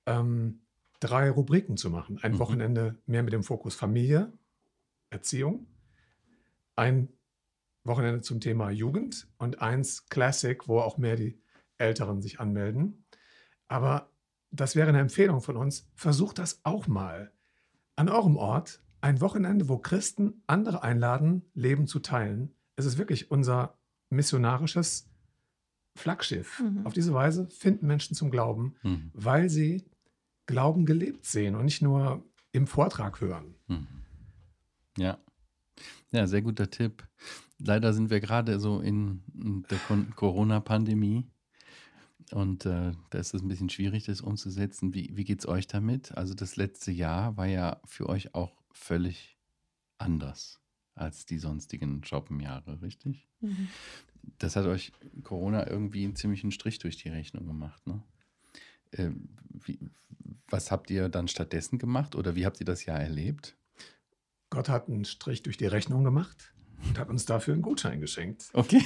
ähm, 0.07 0.63
drei 1.03 1.31
Rubriken 1.31 1.77
zu 1.77 1.91
machen. 1.91 2.19
Ein 2.23 2.33
mhm. 2.33 2.39
Wochenende 2.39 2.99
mehr 3.07 3.23
mit 3.23 3.33
dem 3.33 3.43
Fokus 3.43 3.75
Familie, 3.75 4.33
Erziehung, 5.11 5.67
ein 6.77 7.09
Wochenende 7.85 8.21
zum 8.21 8.41
Thema 8.41 8.71
Jugend 8.71 9.29
und 9.39 9.61
eins 9.61 10.07
Classic, 10.07 10.69
wo 10.69 10.79
auch 10.79 10.99
mehr 10.99 11.17
die 11.17 11.41
Älteren 11.79 12.23
sich 12.23 12.39
anmelden. 12.39 13.05
Aber 13.67 14.13
das 14.53 14.77
wäre 14.77 14.89
eine 14.89 15.01
Empfehlung 15.01 15.41
von 15.41 15.57
uns. 15.57 15.91
Versucht 15.95 16.39
das 16.39 16.61
auch 16.65 16.87
mal. 16.87 17.33
An 17.97 18.09
eurem 18.09 18.37
Ort 18.37 18.83
ein 19.01 19.21
Wochenende, 19.21 19.69
wo 19.69 19.79
Christen 19.79 20.43
andere 20.47 20.85
einladen, 20.85 21.43
Leben 21.55 21.89
zu 21.89 21.99
teilen. 21.99 22.55
Es 22.77 22.87
ist 22.87 22.99
wirklich 22.99 23.33
unser 23.33 23.79
missionarisches 24.11 25.11
Flaggschiff. 25.97 26.61
Mhm. 26.61 26.87
Auf 26.87 26.93
diese 26.93 27.13
Weise 27.13 27.49
finden 27.51 27.89
Menschen 27.89 28.15
zum 28.15 28.31
Glauben, 28.31 28.77
mhm. 28.83 29.11
weil 29.13 29.51
sie 29.51 29.85
Glauben 30.53 30.85
gelebt 30.85 31.25
sehen 31.25 31.55
und 31.55 31.65
nicht 31.65 31.81
nur 31.81 32.23
im 32.53 32.67
Vortrag 32.67 33.23
hören. 33.23 33.55
Mhm. 33.69 33.87
Ja. 34.99 35.19
Ja, 36.11 36.27
sehr 36.27 36.43
guter 36.43 36.69
Tipp. 36.69 37.09
Leider 37.59 37.95
sind 37.95 38.11
wir 38.11 38.21
gerade 38.21 38.61
so 38.61 38.81
in 38.81 39.23
der 39.71 39.79
Corona-Pandemie 40.15 41.25
und 42.33 42.67
äh, 42.67 42.93
da 43.09 43.19
ist 43.19 43.33
es 43.33 43.41
ein 43.41 43.49
bisschen 43.49 43.71
schwierig, 43.71 44.05
das 44.05 44.21
umzusetzen. 44.21 44.93
Wie, 44.93 45.11
wie 45.15 45.25
geht 45.25 45.41
es 45.41 45.49
euch 45.49 45.69
damit? 45.69 46.15
Also 46.19 46.35
das 46.35 46.57
letzte 46.57 46.93
Jahr 46.93 47.39
war 47.39 47.47
ja 47.47 47.81
für 47.87 48.11
euch 48.11 48.35
auch 48.35 48.63
völlig 48.73 49.39
anders 49.97 50.61
als 50.95 51.25
die 51.25 51.39
sonstigen 51.39 52.05
Shoppenjahre, 52.05 52.83
richtig? 52.83 53.27
Mhm. 53.41 53.69
Das 54.37 54.55
hat 54.57 54.67
euch 54.67 54.93
Corona 55.23 55.67
irgendwie 55.67 56.05
einen 56.05 56.15
ziemlichen 56.15 56.51
Strich 56.51 56.79
durch 56.79 56.99
die 56.99 57.09
Rechnung 57.09 57.47
gemacht, 57.47 57.87
ne? 57.87 58.03
Äh, 58.93 59.11
wie, 59.51 59.79
was 60.49 60.71
habt 60.71 60.91
ihr 60.91 61.09
dann 61.09 61.29
stattdessen 61.29 61.79
gemacht 61.79 62.15
oder 62.15 62.35
wie 62.35 62.47
habt 62.47 62.61
ihr 62.61 62.67
das 62.67 62.85
Jahr 62.85 63.01
erlebt? 63.01 63.57
Gott 64.51 64.69
hat 64.69 64.89
einen 64.89 65.05
Strich 65.05 65.43
durch 65.43 65.57
die 65.57 65.67
Rechnung 65.67 66.05
gemacht 66.05 66.53
und 66.87 66.99
hat 66.99 67.09
uns 67.09 67.25
dafür 67.25 67.55
einen 67.55 67.63
Gutschein 67.63 68.01
geschenkt. 68.01 68.51
Okay. 68.53 68.85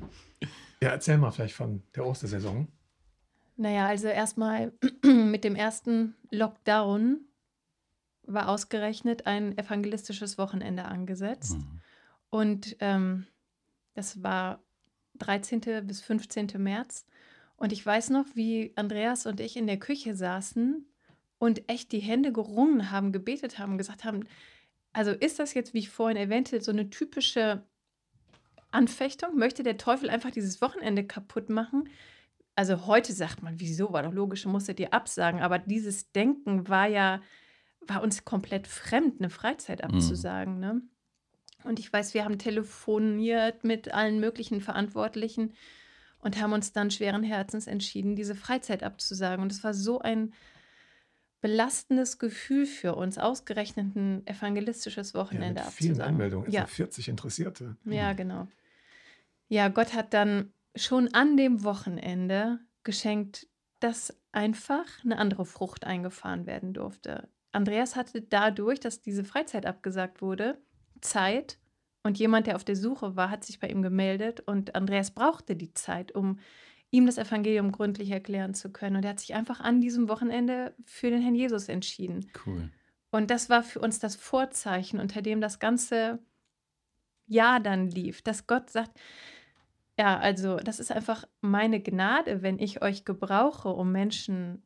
ja, 0.80 0.90
erzähl 0.90 1.18
mal 1.18 1.32
vielleicht 1.32 1.54
von 1.54 1.82
der 1.94 2.06
Ostersaison. 2.06 2.68
Naja, 3.56 3.86
also 3.86 4.06
erstmal 4.06 4.72
mit 5.02 5.44
dem 5.44 5.56
ersten 5.56 6.14
Lockdown 6.30 7.20
war 8.26 8.48
ausgerechnet 8.48 9.26
ein 9.26 9.56
evangelistisches 9.56 10.36
Wochenende 10.36 10.84
angesetzt. 10.84 11.58
Mhm. 11.58 11.80
Und 12.30 12.76
ähm, 12.80 13.26
das 13.94 14.22
war 14.22 14.62
13. 15.18 15.60
bis 15.86 16.02
15. 16.02 16.48
März. 16.58 17.06
Und 17.56 17.72
ich 17.72 17.84
weiß 17.84 18.10
noch, 18.10 18.26
wie 18.34 18.72
Andreas 18.76 19.26
und 19.26 19.40
ich 19.40 19.56
in 19.56 19.66
der 19.66 19.78
Küche 19.78 20.14
saßen 20.14 20.86
und 21.38 21.68
echt 21.68 21.92
die 21.92 22.00
Hände 22.00 22.32
gerungen 22.32 22.90
haben, 22.90 23.12
gebetet 23.12 23.58
haben, 23.58 23.78
gesagt 23.78 24.04
haben, 24.04 24.24
also 24.92 25.10
ist 25.10 25.38
das 25.38 25.54
jetzt, 25.54 25.74
wie 25.74 25.80
ich 25.80 25.90
vorhin 25.90 26.16
erwähnte, 26.16 26.60
so 26.60 26.70
eine 26.70 26.90
typische 26.90 27.62
Anfechtung? 28.70 29.36
Möchte 29.36 29.62
der 29.62 29.76
Teufel 29.76 30.10
einfach 30.10 30.30
dieses 30.30 30.60
Wochenende 30.60 31.04
kaputt 31.04 31.50
machen? 31.50 31.88
Also 32.54 32.86
heute 32.86 33.12
sagt 33.12 33.42
man, 33.42 33.60
wieso, 33.60 33.92
war 33.92 34.02
doch 34.02 34.12
logisch, 34.12 34.46
musstet 34.46 34.80
ihr 34.80 34.94
absagen. 34.94 35.40
Aber 35.40 35.58
dieses 35.58 36.12
Denken 36.12 36.68
war 36.68 36.86
ja, 36.86 37.20
war 37.80 38.02
uns 38.02 38.24
komplett 38.24 38.66
fremd, 38.66 39.20
eine 39.20 39.30
Freizeit 39.30 39.82
mhm. 39.82 39.96
abzusagen. 39.96 40.54
Mhm. 40.54 40.60
Ne? 40.60 40.82
Und 41.64 41.78
ich 41.78 41.92
weiß, 41.92 42.14
wir 42.14 42.24
haben 42.24 42.38
telefoniert 42.38 43.64
mit 43.64 43.92
allen 43.92 44.20
möglichen 44.20 44.60
Verantwortlichen 44.60 45.52
und 46.26 46.40
haben 46.42 46.52
uns 46.52 46.72
dann 46.72 46.90
schweren 46.90 47.22
Herzens 47.22 47.68
entschieden, 47.68 48.16
diese 48.16 48.34
Freizeit 48.34 48.82
abzusagen. 48.82 49.44
Und 49.44 49.52
es 49.52 49.62
war 49.62 49.72
so 49.72 50.00
ein 50.00 50.34
belastendes 51.40 52.18
Gefühl 52.18 52.66
für 52.66 52.96
uns, 52.96 53.16
ausgerechnet 53.16 53.94
ein 53.94 54.26
evangelistisches 54.26 55.14
Wochenende 55.14 55.60
ja, 55.60 55.66
mit 55.66 55.74
vielen 55.74 55.92
abzusagen. 55.92 56.14
Anmeldungen, 56.14 56.50
ja. 56.50 56.66
40 56.66 57.10
Interessierte. 57.10 57.76
Ja, 57.84 58.12
genau. 58.12 58.48
Ja, 59.46 59.68
Gott 59.68 59.94
hat 59.94 60.14
dann 60.14 60.52
schon 60.74 61.14
an 61.14 61.36
dem 61.36 61.62
Wochenende 61.62 62.58
geschenkt, 62.82 63.46
dass 63.78 64.12
einfach 64.32 64.84
eine 65.04 65.18
andere 65.18 65.46
Frucht 65.46 65.84
eingefahren 65.84 66.44
werden 66.44 66.74
durfte. 66.74 67.28
Andreas 67.52 67.94
hatte 67.94 68.20
dadurch, 68.20 68.80
dass 68.80 69.00
diese 69.00 69.22
Freizeit 69.22 69.64
abgesagt 69.64 70.22
wurde, 70.22 70.58
Zeit 71.00 71.56
und 72.06 72.18
jemand, 72.18 72.46
der 72.46 72.56
auf 72.56 72.64
der 72.64 72.76
Suche 72.76 73.16
war, 73.16 73.30
hat 73.30 73.44
sich 73.44 73.58
bei 73.58 73.68
ihm 73.68 73.82
gemeldet 73.82 74.40
und 74.40 74.76
Andreas 74.76 75.10
brauchte 75.10 75.56
die 75.56 75.74
Zeit, 75.74 76.12
um 76.12 76.38
ihm 76.90 77.04
das 77.04 77.18
Evangelium 77.18 77.72
gründlich 77.72 78.10
erklären 78.10 78.54
zu 78.54 78.70
können. 78.70 78.96
Und 78.96 79.04
er 79.04 79.10
hat 79.10 79.20
sich 79.20 79.34
einfach 79.34 79.58
an 79.58 79.80
diesem 79.80 80.08
Wochenende 80.08 80.72
für 80.84 81.10
den 81.10 81.20
Herrn 81.20 81.34
Jesus 81.34 81.68
entschieden. 81.68 82.30
Cool. 82.46 82.70
Und 83.10 83.30
das 83.32 83.50
war 83.50 83.64
für 83.64 83.80
uns 83.80 83.98
das 83.98 84.14
Vorzeichen, 84.14 85.00
unter 85.00 85.20
dem 85.20 85.40
das 85.40 85.58
ganze 85.58 86.20
Jahr 87.26 87.58
dann 87.58 87.90
lief, 87.90 88.22
dass 88.22 88.46
Gott 88.46 88.70
sagt, 88.70 89.00
ja, 89.98 90.16
also 90.16 90.58
das 90.58 90.78
ist 90.78 90.92
einfach 90.92 91.26
meine 91.40 91.80
Gnade, 91.80 92.40
wenn 92.42 92.60
ich 92.60 92.82
euch 92.82 93.04
gebrauche, 93.04 93.70
um 93.70 93.90
Menschen 93.90 94.62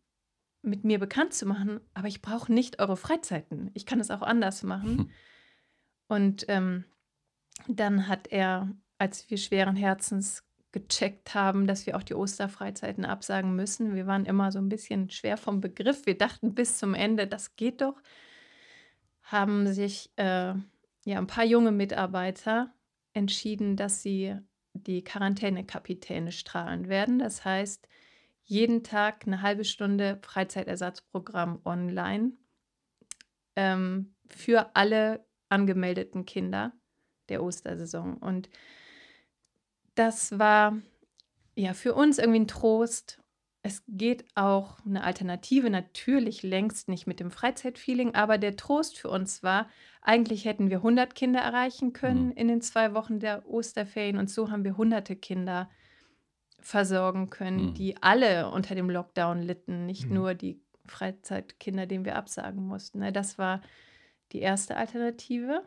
mit 0.60 0.84
mir 0.84 0.98
bekannt 0.98 1.32
zu 1.32 1.46
machen, 1.46 1.80
aber 1.94 2.08
ich 2.08 2.20
brauche 2.20 2.52
nicht 2.52 2.80
eure 2.80 2.98
Freizeiten. 2.98 3.70
Ich 3.72 3.86
kann 3.86 3.98
es 3.98 4.10
auch 4.10 4.20
anders 4.20 4.62
machen. 4.62 4.98
Hm. 4.98 5.10
Und 6.08 6.44
ähm, 6.48 6.84
dann 7.68 8.08
hat 8.08 8.28
er, 8.28 8.70
als 8.98 9.30
wir 9.30 9.38
schweren 9.38 9.76
Herzens 9.76 10.44
gecheckt 10.72 11.34
haben, 11.34 11.66
dass 11.66 11.86
wir 11.86 11.96
auch 11.96 12.02
die 12.02 12.14
Osterfreizeiten 12.14 13.04
absagen 13.04 13.56
müssen. 13.56 13.94
Wir 13.94 14.06
waren 14.06 14.24
immer 14.24 14.52
so 14.52 14.58
ein 14.58 14.68
bisschen 14.68 15.10
schwer 15.10 15.36
vom 15.36 15.60
Begriff. 15.60 16.06
Wir 16.06 16.16
dachten 16.16 16.54
bis 16.54 16.78
zum 16.78 16.94
Ende, 16.94 17.26
das 17.26 17.56
geht 17.56 17.80
doch. 17.80 18.00
Haben 19.22 19.72
sich 19.72 20.10
äh, 20.16 20.54
ja 21.04 21.18
ein 21.18 21.26
paar 21.26 21.44
junge 21.44 21.72
Mitarbeiter 21.72 22.72
entschieden, 23.12 23.76
dass 23.76 24.02
sie 24.02 24.36
die 24.72 25.02
Quarantänekapitäne 25.02 26.30
strahlen 26.30 26.88
werden. 26.88 27.18
Das 27.18 27.44
heißt, 27.44 27.88
jeden 28.44 28.82
Tag 28.84 29.26
eine 29.26 29.42
halbe 29.42 29.64
Stunde 29.64 30.18
Freizeitersatzprogramm 30.22 31.60
online 31.64 32.32
ähm, 33.56 34.14
für 34.28 34.74
alle 34.76 35.24
angemeldeten 35.48 36.24
Kinder 36.24 36.72
der 37.30 37.42
Ostersaison. 37.42 38.16
Und 38.16 38.50
das 39.94 40.38
war 40.38 40.76
ja 41.54 41.74
für 41.74 41.94
uns 41.94 42.18
irgendwie 42.18 42.40
ein 42.40 42.48
Trost. 42.48 43.22
Es 43.62 43.82
geht 43.88 44.24
auch 44.34 44.78
eine 44.86 45.04
Alternative, 45.04 45.68
natürlich 45.68 46.42
längst 46.42 46.88
nicht 46.88 47.06
mit 47.06 47.20
dem 47.20 47.30
Freizeitfeeling, 47.30 48.14
aber 48.14 48.38
der 48.38 48.56
Trost 48.56 48.98
für 48.98 49.10
uns 49.10 49.42
war, 49.42 49.68
eigentlich 50.00 50.46
hätten 50.46 50.70
wir 50.70 50.78
100 50.78 51.14
Kinder 51.14 51.40
erreichen 51.40 51.92
können 51.92 52.26
mhm. 52.26 52.32
in 52.32 52.48
den 52.48 52.62
zwei 52.62 52.94
Wochen 52.94 53.20
der 53.20 53.46
Osterferien 53.46 54.16
und 54.16 54.30
so 54.30 54.50
haben 54.50 54.64
wir 54.64 54.78
hunderte 54.78 55.14
Kinder 55.14 55.68
versorgen 56.58 57.28
können, 57.28 57.66
mhm. 57.66 57.74
die 57.74 58.02
alle 58.02 58.50
unter 58.50 58.74
dem 58.74 58.88
Lockdown 58.88 59.42
litten, 59.42 59.86
nicht 59.86 60.06
mhm. 60.06 60.14
nur 60.14 60.34
die 60.34 60.60
Freizeitkinder, 60.86 61.86
denen 61.86 62.04
wir 62.04 62.16
absagen 62.16 62.66
mussten. 62.66 63.00
Ne, 63.00 63.12
das 63.12 63.38
war 63.38 63.60
die 64.32 64.40
erste 64.40 64.76
Alternative. 64.76 65.62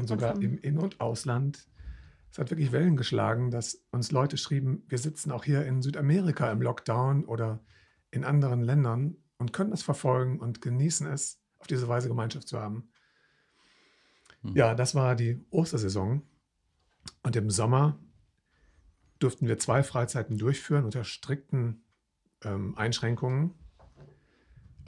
Und 0.00 0.08
sogar 0.08 0.40
im 0.40 0.58
In- 0.58 0.78
und 0.78 1.00
Ausland 1.00 1.70
es 2.30 2.38
hat 2.38 2.50
wirklich 2.50 2.72
Wellen 2.72 2.96
geschlagen, 2.96 3.50
dass 3.50 3.86
uns 3.90 4.12
Leute 4.12 4.36
schrieben, 4.36 4.84
wir 4.88 4.98
sitzen 4.98 5.32
auch 5.32 5.44
hier 5.44 5.66
in 5.66 5.82
Südamerika 5.82 6.50
im 6.52 6.62
Lockdown 6.62 7.24
oder 7.24 7.64
in 8.12 8.24
anderen 8.24 8.62
Ländern 8.62 9.16
und 9.38 9.52
können 9.52 9.72
es 9.72 9.82
verfolgen 9.82 10.38
und 10.38 10.60
genießen 10.60 11.06
es, 11.08 11.42
auf 11.58 11.66
diese 11.66 11.88
Weise 11.88 12.08
Gemeinschaft 12.08 12.46
zu 12.46 12.60
haben. 12.60 12.90
Hm. 14.42 14.56
Ja, 14.56 14.74
das 14.74 14.94
war 14.94 15.16
die 15.16 15.44
Ostersaison. 15.50 16.22
Und 17.22 17.36
im 17.36 17.50
Sommer 17.50 17.98
durften 19.18 19.48
wir 19.48 19.58
zwei 19.58 19.82
Freizeiten 19.82 20.38
durchführen 20.38 20.84
unter 20.84 21.04
strikten 21.04 21.84
ähm, 22.44 22.76
Einschränkungen. 22.78 23.54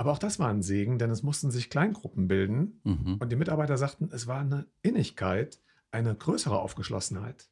Aber 0.02 0.10
auch 0.10 0.18
das 0.18 0.40
war 0.40 0.48
ein 0.48 0.62
Segen, 0.62 0.98
denn 0.98 1.12
es 1.12 1.22
mussten 1.22 1.52
sich 1.52 1.70
Kleingruppen 1.70 2.26
bilden. 2.26 2.80
Mhm. 2.82 3.18
Und 3.20 3.30
die 3.30 3.36
Mitarbeiter 3.36 3.76
sagten, 3.76 4.10
es 4.10 4.26
war 4.26 4.40
eine 4.40 4.66
Innigkeit, 4.82 5.60
eine 5.92 6.12
größere 6.12 6.58
Aufgeschlossenheit. 6.58 7.48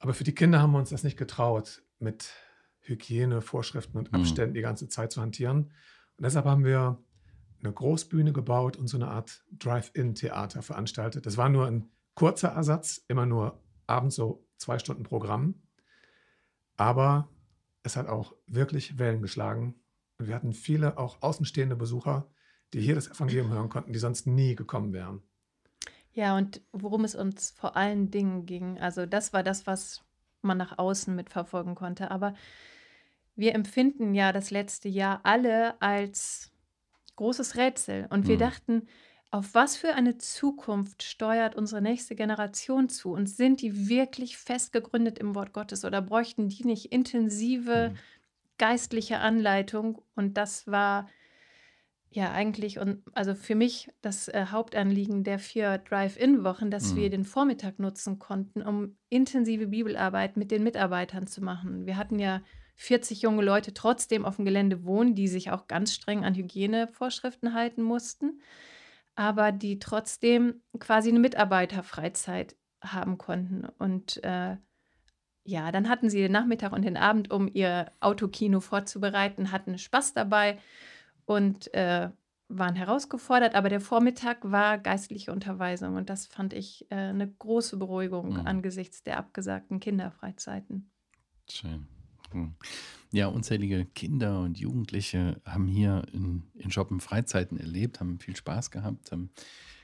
Aber 0.00 0.12
für 0.12 0.24
die 0.24 0.34
Kinder 0.34 0.60
haben 0.60 0.72
wir 0.72 0.80
uns 0.80 0.90
das 0.90 1.04
nicht 1.04 1.16
getraut, 1.16 1.84
mit 2.00 2.32
Hygienevorschriften 2.80 3.96
und 3.96 4.10
mhm. 4.10 4.18
Abständen 4.18 4.50
mhm. 4.50 4.54
die 4.54 4.60
ganze 4.60 4.88
Zeit 4.88 5.12
zu 5.12 5.20
hantieren. 5.20 5.70
Und 6.16 6.24
deshalb 6.24 6.46
haben 6.46 6.64
wir 6.64 7.00
eine 7.62 7.72
Großbühne 7.72 8.32
gebaut 8.32 8.76
und 8.76 8.88
so 8.88 8.96
eine 8.96 9.06
Art 9.06 9.44
Drive-In-Theater 9.52 10.62
veranstaltet. 10.62 11.26
Das 11.26 11.36
war 11.36 11.48
nur 11.48 11.68
ein 11.68 11.92
kurzer 12.14 12.48
Ersatz, 12.48 13.04
immer 13.06 13.26
nur 13.26 13.62
abends 13.86 14.16
so 14.16 14.48
zwei 14.56 14.80
Stunden 14.80 15.04
Programm. 15.04 15.62
Aber 16.76 17.28
es 17.84 17.94
hat 17.94 18.08
auch 18.08 18.34
wirklich 18.48 18.98
Wellen 18.98 19.22
geschlagen. 19.22 19.76
Und 20.20 20.28
wir 20.28 20.36
hatten 20.36 20.52
viele 20.52 20.98
auch 20.98 21.22
außenstehende 21.22 21.76
Besucher, 21.76 22.30
die 22.74 22.80
hier 22.80 22.94
das 22.94 23.08
Evangelium 23.08 23.50
hören 23.50 23.68
konnten, 23.70 23.92
die 23.92 23.98
sonst 23.98 24.26
nie 24.28 24.54
gekommen 24.54 24.92
wären. 24.92 25.22
Ja, 26.12 26.36
und 26.36 26.60
worum 26.72 27.04
es 27.04 27.14
uns 27.14 27.50
vor 27.52 27.76
allen 27.76 28.10
Dingen 28.10 28.46
ging, 28.46 28.78
also 28.80 29.06
das 29.06 29.32
war 29.32 29.42
das, 29.42 29.66
was 29.66 30.02
man 30.42 30.58
nach 30.58 30.78
außen 30.78 31.14
mitverfolgen 31.14 31.74
konnte. 31.74 32.10
Aber 32.10 32.34
wir 33.36 33.54
empfinden 33.54 34.14
ja 34.14 34.32
das 34.32 34.50
letzte 34.50 34.88
Jahr 34.88 35.20
alle 35.24 35.80
als 35.80 36.50
großes 37.16 37.56
Rätsel. 37.56 38.06
Und 38.10 38.28
wir 38.28 38.36
Mhm. 38.36 38.38
dachten, 38.38 38.88
auf 39.30 39.54
was 39.54 39.76
für 39.76 39.94
eine 39.94 40.18
Zukunft 40.18 41.02
steuert 41.02 41.54
unsere 41.56 41.82
nächste 41.82 42.16
Generation 42.16 42.88
zu? 42.88 43.12
Und 43.12 43.28
sind 43.28 43.62
die 43.62 43.88
wirklich 43.88 44.36
fest 44.38 44.72
gegründet 44.72 45.18
im 45.18 45.34
Wort 45.34 45.52
Gottes 45.52 45.84
oder 45.84 46.02
bräuchten 46.02 46.48
die 46.48 46.64
nicht 46.64 46.92
intensive 46.92 47.92
Mhm. 47.92 47.98
Geistliche 48.60 49.18
Anleitung? 49.20 50.02
Und 50.14 50.36
das 50.36 50.68
war 50.68 51.08
ja 52.12 52.32
eigentlich, 52.32 52.78
und 52.80 53.04
also 53.14 53.34
für 53.34 53.54
mich 53.54 53.88
das 54.00 54.28
äh, 54.28 54.46
Hauptanliegen 54.50 55.22
der 55.22 55.38
vier 55.38 55.78
Drive-In-Wochen, 55.78 56.70
dass 56.70 56.96
wir 56.96 57.08
Mhm. 57.08 57.10
den 57.10 57.24
Vormittag 57.24 57.78
nutzen 57.78 58.18
konnten, 58.18 58.62
um 58.62 58.98
intensive 59.08 59.68
Bibelarbeit 59.68 60.36
mit 60.36 60.50
den 60.50 60.64
Mitarbeitern 60.64 61.26
zu 61.28 61.42
machen. 61.42 61.86
Wir 61.86 61.96
hatten 61.96 62.18
ja 62.18 62.42
40 62.76 63.22
junge 63.22 63.42
Leute 63.44 63.74
trotzdem 63.74 64.24
auf 64.24 64.36
dem 64.36 64.44
Gelände 64.44 64.84
wohnen, 64.84 65.14
die 65.14 65.28
sich 65.28 65.50
auch 65.52 65.68
ganz 65.68 65.94
streng 65.94 66.24
an 66.24 66.34
Hygienevorschriften 66.34 67.54
halten 67.54 67.82
mussten, 67.82 68.40
aber 69.14 69.52
die 69.52 69.78
trotzdem 69.78 70.62
quasi 70.80 71.10
eine 71.10 71.20
Mitarbeiterfreizeit 71.20 72.56
haben 72.82 73.18
konnten. 73.18 73.66
Und 73.78 74.22
äh, 74.24 74.56
ja, 75.44 75.72
dann 75.72 75.88
hatten 75.88 76.10
sie 76.10 76.18
den 76.20 76.32
Nachmittag 76.32 76.72
und 76.72 76.82
den 76.84 76.96
Abend, 76.96 77.30
um 77.30 77.48
ihr 77.52 77.90
Autokino 78.00 78.60
vorzubereiten, 78.60 79.52
hatten 79.52 79.78
Spaß 79.78 80.14
dabei 80.14 80.58
und 81.24 81.72
äh, 81.74 82.10
waren 82.48 82.74
herausgefordert, 82.74 83.54
aber 83.54 83.68
der 83.68 83.80
Vormittag 83.80 84.38
war 84.42 84.78
geistliche 84.78 85.32
Unterweisung 85.32 85.94
und 85.94 86.10
das 86.10 86.26
fand 86.26 86.52
ich 86.52 86.90
äh, 86.90 86.96
eine 86.96 87.28
große 87.30 87.76
Beruhigung 87.76 88.36
Mhm. 88.36 88.46
angesichts 88.46 89.02
der 89.04 89.18
abgesagten 89.18 89.80
Kinderfreizeiten. 89.80 90.90
Schön. 91.48 91.86
Hm. 92.32 92.54
Ja, 93.12 93.26
unzählige 93.26 93.84
Kinder 93.86 94.40
und 94.40 94.58
Jugendliche 94.58 95.40
haben 95.44 95.66
hier 95.66 96.04
in, 96.12 96.44
in 96.54 96.70
Shoppen 96.70 97.00
Freizeiten 97.00 97.58
erlebt, 97.58 98.00
haben 98.00 98.20
viel 98.20 98.36
Spaß 98.36 98.70
gehabt, 98.70 99.10
haben 99.10 99.30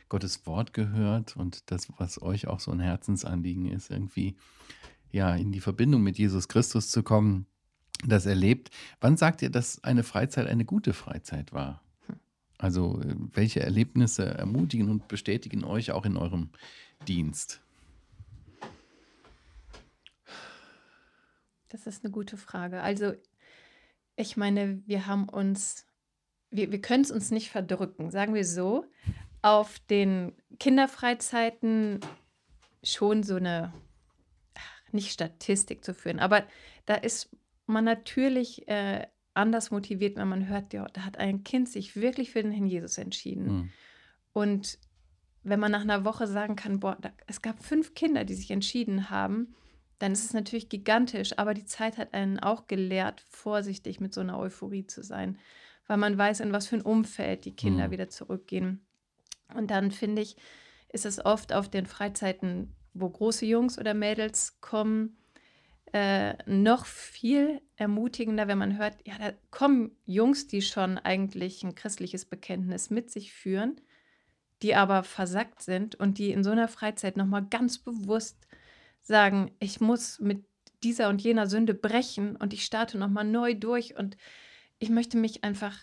Gottes 0.09 0.47
Wort 0.47 0.73
gehört 0.73 1.37
und 1.37 1.71
das, 1.71 1.89
was 1.99 2.23
euch 2.23 2.47
auch 2.47 2.61
so 2.61 2.71
ein 2.71 2.81
Herzensanliegen 2.81 3.67
ist, 3.67 3.91
irgendwie 3.91 4.37
ja 5.13 5.35
in 5.35 5.53
die 5.53 5.61
Verbindung 5.61 6.03
mit 6.03 6.19
Jesus 6.19 6.49
Christus 6.49 6.91
zu 6.91 7.03
kommen, 7.03 7.47
das 8.07 8.27
erlebt. 8.27 8.71
Wann 9.01 9.17
sagt 9.17 9.43
ihr, 9.43 9.51
dass 9.51 9.83
eine 9.83 10.03
Freizeit 10.03 10.47
eine 10.47 10.65
gute 10.65 10.93
Freizeit 10.93 11.53
war? 11.53 11.83
Also, 12.59 13.01
äh, 13.03 13.15
welche 13.33 13.61
Erlebnisse 13.61 14.27
ermutigen 14.27 14.89
und 14.89 15.09
bestätigen 15.09 15.65
euch 15.65 15.93
auch 15.93 16.07
in 16.07 16.17
eurem 16.17 16.51
Dienst? 17.07 17.61
Das 21.69 21.87
ist 21.87 22.05
eine 22.05 22.13
gute 22.13 22.37
Frage. 22.37 22.81
Also, 22.81 23.13
ich 24.17 24.37
meine, 24.37 24.83
wir 24.87 25.07
haben 25.07 25.29
uns, 25.29 25.87
wir, 26.51 26.73
wir 26.73 26.81
können 26.81 27.05
es 27.05 27.11
uns 27.11 27.31
nicht 27.31 27.51
verdrücken, 27.51 28.11
sagen 28.11 28.35
wir 28.35 28.45
so, 28.45 28.87
auf 29.43 29.79
den 29.91 30.33
Kinderfreizeiten 30.59 32.01
schon 32.83 33.23
so 33.23 33.37
eine, 33.37 33.73
nicht 34.93 35.13
Statistik 35.13 35.85
zu 35.85 35.95
führen, 35.95 36.21
aber 36.21 36.47
da 36.87 36.95
ist 36.95 37.31
man 37.67 37.85
natürlich 37.85 38.69
äh, 38.69 39.07
anders 39.35 39.71
motiviert, 39.71 40.17
wenn 40.17 40.29
man 40.29 40.49
hört, 40.49 40.73
ja, 40.73 40.87
da 40.93 41.05
hat 41.05 41.19
ein 41.19 41.45
Kind 41.45 41.69
sich 41.69 41.97
wirklich 41.97 42.31
für 42.31 42.43
den 42.43 42.53
Herrn 42.53 42.67
Jesus 42.67 42.99
entschieden. 42.99 43.49
Hm. 43.49 43.71
Und 44.33 44.79
wenn 45.43 45.61
man 45.61 45.71
nach 45.73 45.83
einer 45.83 46.05
Woche 46.05 46.27
sagen 46.27 46.57
kann, 46.57 46.81
boah, 46.81 46.97
da, 47.01 47.11
es 47.27 47.43
gab 47.43 47.63
fünf 47.63 47.95
Kinder, 47.95 48.25
die 48.25 48.35
sich 48.35 48.51
entschieden 48.51 49.11
haben, 49.11 49.55
dann 49.99 50.13
ist 50.13 50.25
es 50.25 50.33
natürlich 50.33 50.69
gigantisch. 50.69 51.39
Aber 51.39 51.55
die 51.55 51.65
Zeit 51.65 51.99
hat 51.99 52.15
einen 52.15 52.39
auch 52.39 52.67
gelehrt, 52.67 53.21
vorsichtig 53.29 54.01
mit 54.01 54.13
so 54.13 54.21
einer 54.21 54.39
Euphorie 54.39 54.87
zu 54.87 55.03
sein, 55.03 55.39
weil 55.87 55.97
man 55.99 56.19
weiß, 56.19 56.41
in 56.41 56.53
was 56.53 56.67
für 56.67 56.77
ein 56.77 56.83
Umfeld 56.83 57.45
die 57.45 57.55
Kinder 57.55 57.89
Mhm. 57.89 57.91
wieder 57.93 58.09
zurückgehen. 58.09 58.85
Und 59.55 59.71
dann 59.71 59.91
finde 59.91 60.23
ich, 60.23 60.37
ist 60.93 61.07
es 61.07 61.25
oft 61.25 61.53
auf 61.53 61.69
den 61.69 61.87
Freizeiten, 61.87 62.75
wo 63.01 63.09
große 63.09 63.47
Jungs 63.47 63.79
oder 63.79 63.95
Mädels 63.95 64.61
kommen, 64.61 65.17
äh, 65.93 66.35
noch 66.47 66.85
viel 66.87 67.61
ermutigender, 67.77 68.49
wenn 68.49 68.59
man 68.59 68.77
hört, 68.77 68.97
ja, 69.07 69.15
da 69.19 69.33
kommen 69.51 69.93
Jungs, 70.05 70.47
die 70.47 70.63
schon 70.63 70.99
eigentlich 70.99 71.63
ein 71.63 71.75
christliches 71.75 72.25
Bekenntnis 72.25 72.91
mit 72.91 73.11
sich 73.11 73.33
führen, 73.33 73.81
die 74.63 74.75
aber 74.75 75.05
versackt 75.05 75.63
sind 75.63 75.95
und 75.95 76.19
die 76.19 76.33
in 76.33 76.43
so 76.43 76.51
einer 76.51 76.69
Freizeit 76.69 77.17
nochmal 77.17 77.47
ganz 77.47 77.79
bewusst 77.79 78.47
sagen, 79.03 79.53
ich 79.61 79.81
muss 79.81 80.19
mit 80.19 80.45
dieser 80.83 81.09
und 81.09 81.23
jener 81.23 81.47
Sünde 81.47 81.75
brechen 81.75 82.37
und 82.37 82.53
ich 82.53 82.65
starte 82.65 82.99
nochmal 82.99 83.25
neu 83.25 83.55
durch 83.55 83.97
und 83.97 84.17
ich 84.79 84.91
möchte 84.91 85.17
mich 85.17 85.45
einfach 85.45 85.79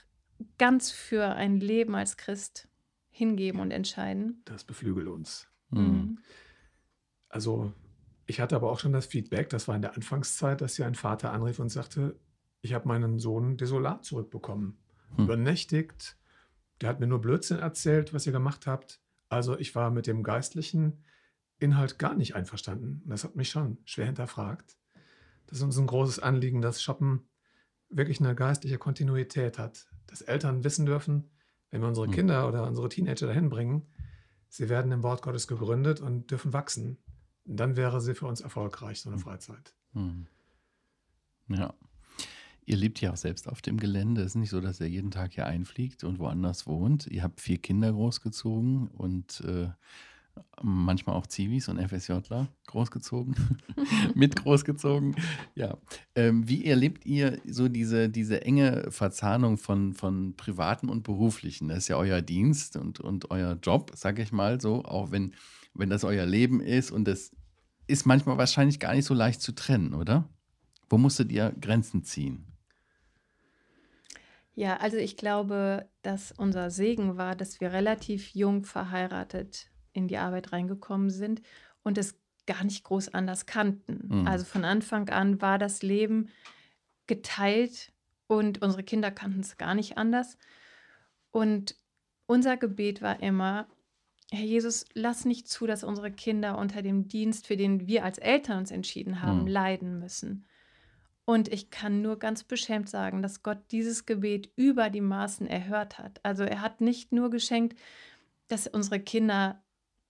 ganz 0.58 0.92
für 0.92 1.26
ein 1.26 1.60
Leben 1.60 1.96
als 1.96 2.18
Christ 2.18 2.68
hingeben 3.10 3.60
und 3.60 3.72
entscheiden. 3.72 4.42
Das 4.46 4.64
beflügelt 4.64 5.08
uns. 5.08 5.48
Hm. 5.72 6.20
Also 7.34 7.74
ich 8.28 8.40
hatte 8.40 8.56
aber 8.56 8.72
auch 8.72 8.80
schon 8.80 8.94
das 8.94 9.08
Feedback, 9.08 9.50
das 9.50 9.68
war 9.68 9.76
in 9.76 9.82
der 9.82 9.96
Anfangszeit, 9.96 10.62
dass 10.62 10.76
hier 10.76 10.86
ein 10.86 10.94
Vater 10.94 11.34
anrief 11.34 11.58
und 11.58 11.70
sagte, 11.70 12.16
ich 12.62 12.74
habe 12.74 12.88
meinen 12.88 13.18
Sohn 13.18 13.58
desolat 13.58 14.06
zurückbekommen. 14.06 14.78
Hm. 15.16 15.26
Übernächtigt. 15.26 16.16
Der 16.80 16.90
hat 16.90 17.00
mir 17.00 17.08
nur 17.08 17.22
Blödsinn 17.22 17.58
erzählt, 17.58 18.14
was 18.14 18.28
ihr 18.28 18.32
gemacht 18.32 18.68
habt. 18.68 19.02
Also 19.30 19.58
ich 19.58 19.74
war 19.74 19.90
mit 19.90 20.06
dem 20.06 20.22
geistlichen 20.22 21.04
Inhalt 21.58 21.98
gar 21.98 22.14
nicht 22.14 22.36
einverstanden. 22.36 23.02
Das 23.08 23.24
hat 23.24 23.36
mich 23.36 23.50
schon 23.50 23.80
schwer 23.84 24.06
hinterfragt. 24.06 24.78
Das 25.48 25.58
ist 25.58 25.64
uns 25.64 25.78
ein 25.80 25.88
großes 25.88 26.20
Anliegen, 26.20 26.62
dass 26.62 26.84
Shoppen 26.84 27.28
wirklich 27.90 28.20
eine 28.20 28.36
geistliche 28.36 28.78
Kontinuität 28.78 29.58
hat. 29.58 29.88
Dass 30.06 30.22
Eltern 30.22 30.64
wissen 30.64 30.86
dürfen, 30.86 31.32
wenn 31.72 31.82
wir 31.82 31.88
unsere 31.88 32.06
Hm. 32.06 32.14
Kinder 32.14 32.48
oder 32.48 32.68
unsere 32.68 32.90
Teenager 32.90 33.26
dahin 33.26 33.50
bringen, 33.50 33.88
sie 34.50 34.70
werden 34.70 34.92
im 34.92 35.02
Wort 35.02 35.24
Gottes 35.24 35.48
gegründet 35.48 36.00
und 36.00 36.30
dürfen 36.30 36.54
wachsen. 36.54 37.00
Dann 37.46 37.76
wäre 37.76 38.02
sie 38.02 38.16
für 38.16 38.28
uns 38.28 38.42
erfolgreich, 38.42 39.02
so 39.02 39.10
eine 39.10 39.20
Freizeit. 39.20 39.74
Hm. 39.94 40.28
Ja. 41.50 41.74
Ihr 42.66 42.78
lebt 42.78 43.02
ja 43.02 43.12
auch 43.12 43.18
selbst 43.18 43.50
auf 43.50 43.62
dem 43.62 43.78
Gelände. 43.78 44.22
Es 44.22 44.28
ist 44.28 44.36
nicht 44.36 44.50
so, 44.50 44.62
dass 44.62 44.80
ihr 44.80 44.88
jeden 44.88 45.12
Tag 45.12 45.34
hier 45.34 45.46
einfliegt 45.46 46.06
und 46.06 46.20
woanders 46.20 46.66
wohnt. 46.66 47.08
Ihr 47.08 47.24
habt 47.24 47.42
vier 47.42 47.58
Kinder 47.58 47.92
großgezogen 47.92 48.88
und 48.88 49.42
äh, 49.42 49.70
manchmal 50.62 51.16
auch 51.16 51.28
Zivis 51.28 51.68
und 51.68 51.80
FSJler 51.80 52.48
großgezogen, 52.68 53.36
mit 54.16 54.36
großgezogen. 54.38 55.16
Ja. 55.56 55.78
Ähm, 56.16 56.48
wie 56.48 56.66
erlebt 56.66 57.06
ihr 57.06 57.40
so 57.46 57.68
diese, 57.68 58.10
diese 58.10 58.42
enge 58.44 58.90
Verzahnung 58.90 59.58
von, 59.58 59.94
von 59.94 60.36
Privaten 60.36 60.90
und 60.90 61.04
Beruflichen? 61.04 61.68
Das 61.68 61.80
ist 61.80 61.88
ja 61.90 61.98
euer 61.98 62.22
Dienst 62.22 62.78
und, 62.78 63.00
und 63.00 63.32
euer 63.32 63.58
Job, 63.62 63.92
sage 63.96 64.22
ich 64.22 64.32
mal 64.32 64.62
so, 64.62 64.86
auch 64.86 65.12
wenn, 65.12 65.34
wenn 65.74 65.90
das 65.90 66.04
euer 66.04 66.26
Leben 66.26 66.62
ist 66.62 66.92
und 66.92 67.06
das 67.06 67.32
ist 67.88 68.06
manchmal 68.06 68.38
wahrscheinlich 68.38 68.80
gar 68.80 68.94
nicht 68.94 69.06
so 69.06 69.14
leicht 69.14 69.42
zu 69.42 69.54
trennen, 69.54 69.94
oder? 69.94 70.30
Wo 70.90 70.98
musstet 70.98 71.32
ihr 71.32 71.54
Grenzen 71.60 72.04
ziehen? 72.04 72.48
Ja, 74.56 74.78
also 74.78 74.98
ich 74.98 75.18
glaube, 75.18 75.90
dass 76.04 76.32
unser 76.32 76.70
Segen 76.70 77.18
war, 77.18 77.36
dass 77.36 77.60
wir 77.60 77.74
relativ 77.74 78.36
jung 78.36 78.66
verheiratet 78.66 79.72
in 79.94 80.08
die 80.08 80.18
Arbeit 80.18 80.52
reingekommen 80.52 81.10
sind 81.10 81.42
und 81.82 81.98
es 81.98 82.20
gar 82.46 82.64
nicht 82.64 82.84
groß 82.84 83.14
anders 83.14 83.46
kannten. 83.46 84.20
Mhm. 84.20 84.28
Also 84.28 84.46
von 84.46 84.66
Anfang 84.66 85.10
an 85.10 85.42
war 85.42 85.58
das 85.58 85.82
Leben 85.82 86.30
geteilt 87.08 87.92
und 88.28 88.62
unsere 88.62 88.84
Kinder 88.84 89.12
kannten 89.12 89.40
es 89.40 89.58
gar 89.58 89.74
nicht 89.76 89.98
anders. 89.98 90.38
Und 91.32 91.76
unser 92.26 92.58
Gebet 92.58 93.02
war 93.02 93.22
immer, 93.22 93.68
Herr 94.34 94.46
Jesus, 94.46 94.86
lass 94.94 95.26
nicht 95.26 95.48
zu, 95.48 95.68
dass 95.68 95.84
unsere 95.84 96.12
Kinder 96.12 96.58
unter 96.58 96.82
dem 96.82 97.08
Dienst, 97.08 97.46
für 97.46 97.56
den 97.56 97.88
wir 97.88 98.04
als 98.04 98.18
Eltern 98.18 98.58
uns 98.60 98.72
entschieden 98.72 99.22
haben, 99.22 99.42
Mhm. 99.42 99.48
leiden 99.48 100.00
müssen. 100.00 100.46
Und 101.26 101.48
ich 101.54 101.70
kann 101.70 102.02
nur 102.02 102.18
ganz 102.18 102.44
beschämt 102.44 102.90
sagen, 102.90 103.22
dass 103.22 103.44
Gott 103.44 103.60
dieses 103.72 104.06
Gebet 104.06 104.50
über 104.56 104.90
die 104.90 105.02
Maßen 105.02 105.48
erhört 105.48 106.00
hat. 106.00 106.20
Also 106.24 106.44
er 106.44 106.62
hat 106.62 106.82
nicht 106.82 107.12
nur 107.12 107.30
geschenkt, 107.30 107.80
dass 108.48 108.68
unsere 108.68 109.00
Kinder 109.00 109.64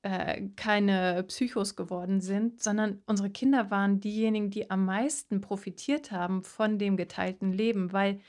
äh, 0.04 0.50
keine 0.56 1.24
Psychos 1.24 1.76
geworden 1.76 2.20
sind, 2.20 2.62
sondern 2.64 3.02
unsere 3.06 3.30
Kinder 3.30 3.72
waren 3.72 4.00
diejenigen, 4.00 4.50
die 4.50 4.70
am 4.70 4.86
meisten 4.86 5.40
profitiert 5.42 6.12
haben 6.12 6.44
von 6.44 6.80
dem 6.80 6.98
geteilten 6.98 7.52
Leben, 7.54 7.94
weil 7.94 8.20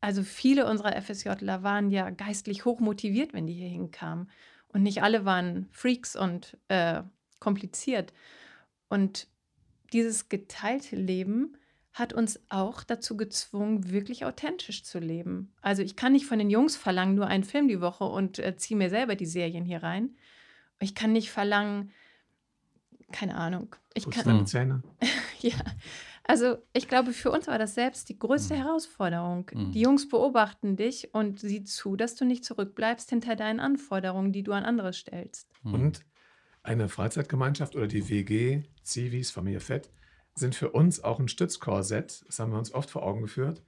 also 0.00 0.22
viele 0.22 0.66
unserer 0.70 1.00
FSJler 1.00 1.62
waren 1.62 1.90
ja 1.90 2.10
geistlich 2.10 2.64
hoch 2.64 2.78
motiviert, 2.80 3.32
wenn 3.32 3.46
die 3.46 3.54
hier 3.54 3.68
hinkamen. 3.68 4.30
Und 4.76 4.82
nicht 4.82 5.02
alle 5.02 5.24
waren 5.24 5.68
Freaks 5.70 6.16
und 6.16 6.58
äh, 6.68 7.00
kompliziert. 7.38 8.12
Und 8.90 9.26
dieses 9.94 10.28
geteilte 10.28 10.96
Leben 10.96 11.56
hat 11.94 12.12
uns 12.12 12.38
auch 12.50 12.84
dazu 12.84 13.16
gezwungen, 13.16 13.88
wirklich 13.88 14.26
authentisch 14.26 14.84
zu 14.84 14.98
leben. 14.98 15.50
Also 15.62 15.80
ich 15.80 15.96
kann 15.96 16.12
nicht 16.12 16.26
von 16.26 16.38
den 16.38 16.50
Jungs 16.50 16.76
verlangen, 16.76 17.14
nur 17.14 17.26
einen 17.26 17.42
Film 17.42 17.68
die 17.68 17.80
Woche 17.80 18.04
und 18.04 18.38
äh, 18.38 18.54
ziehe 18.58 18.76
mir 18.76 18.90
selber 18.90 19.16
die 19.16 19.24
Serien 19.24 19.64
hier 19.64 19.82
rein. 19.82 20.14
Ich 20.78 20.94
kann 20.94 21.12
nicht 21.12 21.30
verlangen, 21.30 21.90
keine 23.12 23.34
Ahnung. 23.34 23.74
Ich 23.94 24.04
Putzt 24.04 24.18
kann, 24.18 24.26
deine 24.26 24.44
Zähne. 24.44 24.82
ja, 25.40 25.56
also 26.28 26.58
ich 26.72 26.88
glaube, 26.88 27.12
für 27.12 27.30
uns 27.30 27.46
war 27.46 27.58
das 27.58 27.74
selbst 27.74 28.08
die 28.08 28.18
größte 28.18 28.54
Mhm. 28.54 28.58
Herausforderung. 28.58 29.50
Mhm. 29.52 29.72
Die 29.72 29.80
Jungs 29.80 30.08
beobachten 30.08 30.76
dich 30.76 31.14
und 31.14 31.40
sieh 31.40 31.64
zu, 31.64 31.96
dass 31.96 32.14
du 32.14 32.24
nicht 32.24 32.44
zurückbleibst 32.44 33.10
hinter 33.10 33.36
deinen 33.36 33.60
Anforderungen, 33.60 34.32
die 34.32 34.42
du 34.42 34.52
an 34.52 34.64
andere 34.64 34.92
stellst. 34.92 35.48
Hm. 35.62 35.74
Und 35.74 36.00
eine 36.62 36.88
Freizeitgemeinschaft 36.88 37.76
oder 37.76 37.86
die 37.86 38.08
WG, 38.08 38.62
Zivis, 38.82 39.30
Familie 39.30 39.60
Fett, 39.60 39.90
sind 40.34 40.54
für 40.54 40.70
uns 40.72 41.02
auch 41.02 41.18
ein 41.20 41.28
Stützkorsett, 41.28 42.24
das 42.26 42.38
haben 42.38 42.50
wir 42.52 42.58
uns 42.58 42.74
oft 42.74 42.90
vor 42.90 43.02
Augen 43.04 43.22
geführt, 43.22 43.62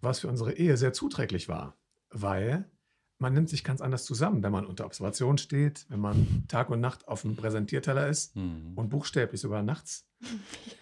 was 0.00 0.20
für 0.20 0.28
unsere 0.28 0.52
Ehe 0.52 0.76
sehr 0.76 0.92
zuträglich 0.92 1.48
war. 1.48 1.76
Weil 2.10 2.70
man 3.18 3.32
nimmt 3.32 3.48
sich 3.48 3.64
ganz 3.64 3.80
anders 3.80 4.04
zusammen, 4.04 4.42
wenn 4.42 4.52
man 4.52 4.66
unter 4.66 4.84
Observation 4.84 5.38
steht, 5.38 5.86
wenn 5.88 6.00
man 6.00 6.44
Tag 6.48 6.70
und 6.70 6.80
Nacht 6.80 7.08
auf 7.08 7.22
dem 7.22 7.36
Präsentierteller 7.36 8.06
ist 8.08 8.34
Hm. 8.34 8.72
und 8.76 8.90
buchstäblich 8.90 9.40
sogar 9.40 9.62
nachts. 9.62 10.06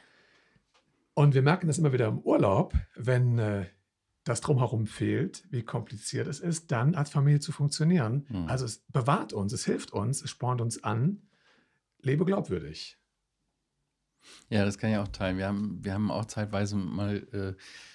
Und 1.14 1.34
wir 1.34 1.42
merken 1.42 1.66
das 1.66 1.78
immer 1.78 1.92
wieder 1.92 2.08
im 2.08 2.20
Urlaub, 2.20 2.74
wenn 2.94 3.38
äh, 3.38 3.66
das 4.24 4.40
drumherum 4.40 4.86
fehlt, 4.86 5.44
wie 5.50 5.62
kompliziert 5.62 6.26
es 6.26 6.40
ist, 6.40 6.70
dann 6.70 6.94
als 6.94 7.10
Familie 7.10 7.40
zu 7.40 7.52
funktionieren. 7.52 8.26
Mhm. 8.28 8.46
Also 8.48 8.64
es 8.64 8.84
bewahrt 8.88 9.32
uns, 9.32 9.52
es 9.52 9.64
hilft 9.64 9.92
uns, 9.92 10.22
es 10.22 10.30
spornt 10.30 10.60
uns 10.60 10.84
an. 10.84 11.22
Lebe 12.02 12.24
glaubwürdig. 12.24 12.98
Ja, 14.48 14.64
das 14.64 14.78
kann 14.78 14.90
ich 14.90 14.98
auch 14.98 15.08
teilen. 15.08 15.38
Wir 15.38 15.46
haben, 15.46 15.82
wir 15.82 15.94
haben 15.94 16.10
auch 16.10 16.26
zeitweise 16.26 16.76
mal 16.76 17.16
äh, 17.32 17.54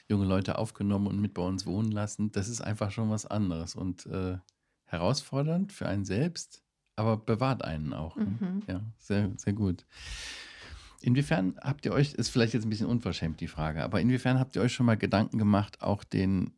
junge 0.10 0.26
Leute 0.26 0.58
aufgenommen 0.58 1.08
und 1.08 1.20
mit 1.20 1.34
bei 1.34 1.42
uns 1.42 1.66
wohnen 1.66 1.92
lassen. 1.92 2.32
Das 2.32 2.50
ist 2.50 2.62
einfach 2.62 2.92
schon 2.92 3.10
was 3.10 3.26
anderes 3.26 3.76
und 3.76 4.06
äh, 4.08 4.38
herausfordernd 4.86 5.72
für 5.72 5.88
einen 5.88 6.06
selbst, 6.06 6.64
aber 6.96 7.18
bewahrt 7.18 7.64
einen 7.64 7.94
auch. 7.94 8.16
Ne? 8.16 8.38
Mhm. 8.40 8.64
Ja, 8.68 8.82
sehr, 8.98 9.32
sehr 9.38 9.54
gut. 9.54 9.86
Inwiefern 11.06 11.56
habt 11.62 11.86
ihr 11.86 11.94
euch, 11.94 12.14
ist 12.16 12.30
vielleicht 12.30 12.54
jetzt 12.54 12.64
ein 12.66 12.70
bisschen 12.70 12.88
unverschämt 12.88 13.40
die 13.40 13.48
Frage, 13.48 13.84
aber 13.84 14.02
inwiefern 14.02 14.40
habt 14.40 14.56
ihr 14.56 14.62
euch 14.64 14.74
schon 14.74 14.88
mal 14.88 14.98
Gedanken 14.98 15.38
gemacht, 15.38 15.82
auch 15.82 16.04
den 16.04 16.52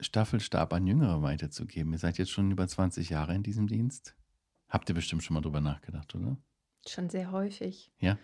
Staffelstab 0.00 0.72
an 0.72 0.86
Jüngere 0.86 1.20
weiterzugeben? 1.22 1.92
Ihr 1.92 1.98
seid 1.98 2.16
jetzt 2.18 2.30
schon 2.30 2.50
über 2.50 2.66
20 2.66 3.10
Jahre 3.10 3.34
in 3.34 3.42
diesem 3.42 3.66
Dienst. 3.66 4.14
Habt 4.68 4.88
ihr 4.88 4.94
bestimmt 4.94 5.22
schon 5.22 5.34
mal 5.34 5.40
drüber 5.42 5.60
nachgedacht, 5.60 6.14
oder? 6.14 6.38
Schon 6.86 7.10
sehr 7.10 7.30
häufig. 7.30 7.92
Ja. 7.98 8.16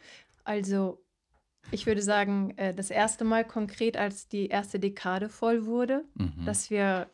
Also, 0.44 1.04
ich 1.70 1.84
würde 1.86 2.02
sagen, 2.02 2.56
äh, 2.56 2.74
das 2.74 2.90
erste 2.90 3.24
Mal 3.24 3.44
konkret, 3.44 3.96
als 3.98 4.28
die 4.28 4.46
erste 4.48 4.78
Dekade 4.80 5.28
voll 5.28 5.66
wurde, 5.66 6.04
Mhm. 6.14 6.44
dass 6.46 6.70
wir 6.70 7.10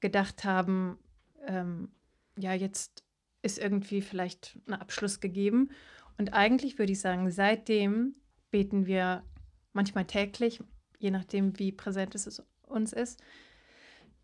gedacht 0.00 0.42
haben, 0.44 0.98
ähm, 1.46 1.92
ja, 2.36 2.54
jetzt 2.54 3.04
ist 3.42 3.58
irgendwie 3.58 4.00
vielleicht 4.02 4.58
ein 4.66 4.74
Abschluss 4.74 5.20
gegeben. 5.20 5.70
Und 6.18 6.32
eigentlich 6.32 6.78
würde 6.78 6.92
ich 6.92 7.00
sagen, 7.00 7.30
seitdem 7.30 8.14
beten 8.50 8.86
wir 8.86 9.24
manchmal 9.72 10.06
täglich, 10.06 10.60
je 10.98 11.10
nachdem, 11.10 11.58
wie 11.58 11.72
präsent 11.72 12.14
es 12.14 12.42
uns 12.62 12.92
ist, 12.92 13.22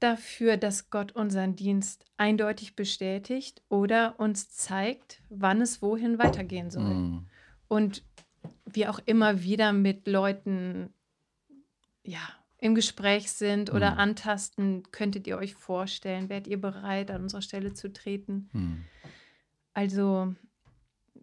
dafür, 0.01 0.57
dass 0.57 0.90
Gott 0.90 1.12
unseren 1.12 1.57
Dienst 1.57 2.05
eindeutig 2.16 2.77
bestätigt 2.77 3.62
oder 3.68 4.20
uns 4.20 4.51
zeigt, 4.51 5.22
wann 5.29 5.61
es 5.61 5.83
wohin 5.83 6.18
weitergehen 6.18 6.70
soll. 6.70 6.94
Mhm. 6.94 7.27
Und 7.66 8.05
wir 8.64 8.90
auch 8.90 9.01
immer 9.07 9.42
wieder 9.42 9.72
mit 9.72 10.07
Leuten 10.07 10.92
ja, 12.05 12.20
im 12.59 12.74
Gespräch 12.74 13.31
sind 13.31 13.70
oder 13.70 13.92
Mhm. 13.92 13.98
antasten, 13.98 14.83
könntet 14.90 15.27
ihr 15.27 15.37
euch 15.37 15.55
vorstellen, 15.55 16.29
wärt 16.29 16.46
ihr 16.46 16.61
bereit, 16.61 17.11
an 17.11 17.22
unserer 17.22 17.42
Stelle 17.42 17.72
zu 17.72 17.92
treten? 17.92 18.48
Mhm. 18.53 18.85
Also, 19.74 20.35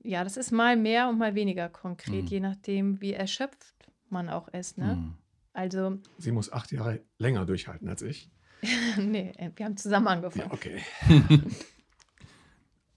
ja, 0.05 0.23
das 0.23 0.37
ist 0.37 0.51
mal 0.51 0.77
mehr 0.77 1.09
und 1.09 1.17
mal 1.17 1.35
weniger 1.35 1.69
konkret, 1.69 2.23
Mhm. 2.23 2.27
je 2.29 2.39
nachdem, 2.39 3.01
wie 3.01 3.13
erschöpft 3.13 3.73
man 4.09 4.29
auch 4.29 4.47
ist. 4.49 4.77
Ne? 4.77 4.95
Mhm. 4.95 5.13
Also, 5.53 5.99
Sie 6.17 6.31
muss 6.31 6.51
acht 6.51 6.71
Jahre 6.71 7.01
länger 7.17 7.45
durchhalten 7.45 7.87
als 7.89 8.01
ich. 8.01 8.29
nee, 8.97 9.33
wir 9.55 9.65
haben 9.65 9.77
zusammen 9.77 10.07
angefangen. 10.07 10.47
Ja, 10.49 10.53
okay. 10.53 10.81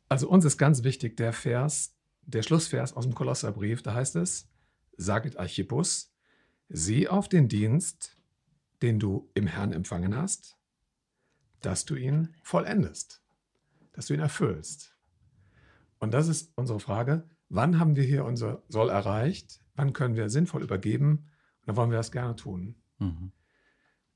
also 0.09 0.29
uns 0.29 0.45
ist 0.45 0.57
ganz 0.59 0.83
wichtig 0.83 1.17
der 1.17 1.33
Vers, 1.33 1.95
der 2.23 2.43
Schlussvers 2.43 2.93
aus 2.95 3.05
dem 3.05 3.15
Kolosserbrief, 3.15 3.83
da 3.83 3.95
heißt 3.95 4.17
es, 4.17 4.49
saget 4.97 5.37
Archippus, 5.39 6.13
sieh 6.69 7.09
auf 7.09 7.29
den 7.29 7.49
Dienst, 7.49 8.17
den 8.83 8.99
du 8.99 9.31
im 9.35 9.47
Herrn 9.47 9.73
empfangen 9.73 10.17
hast, 10.17 10.57
dass 11.61 11.85
du 11.85 11.95
ihn 11.97 12.35
vollendest, 12.43 13.23
dass 13.93 14.07
du 14.07 14.15
ihn 14.15 14.21
erfüllst. 14.21 14.95
Und 15.99 16.13
das 16.13 16.29
ist 16.29 16.53
unsere 16.57 16.81
Frage, 16.81 17.29
wann 17.49 17.79
haben 17.79 17.97
wir 17.97 18.05
hier 18.05 18.25
unser 18.25 18.63
Soll 18.69 18.89
erreicht, 18.89 19.61
wann 19.75 19.93
können 19.93 20.17
wir 20.17 20.31
sinnvoll 20.31 20.63
übergeben 20.63 21.29
und 21.61 21.69
dann 21.69 21.77
wollen 21.77 21.91
wir 21.91 21.99
das 21.99 22.13
gerne 22.13 22.37
tun. 22.37 22.77
Mhm. 22.99 23.33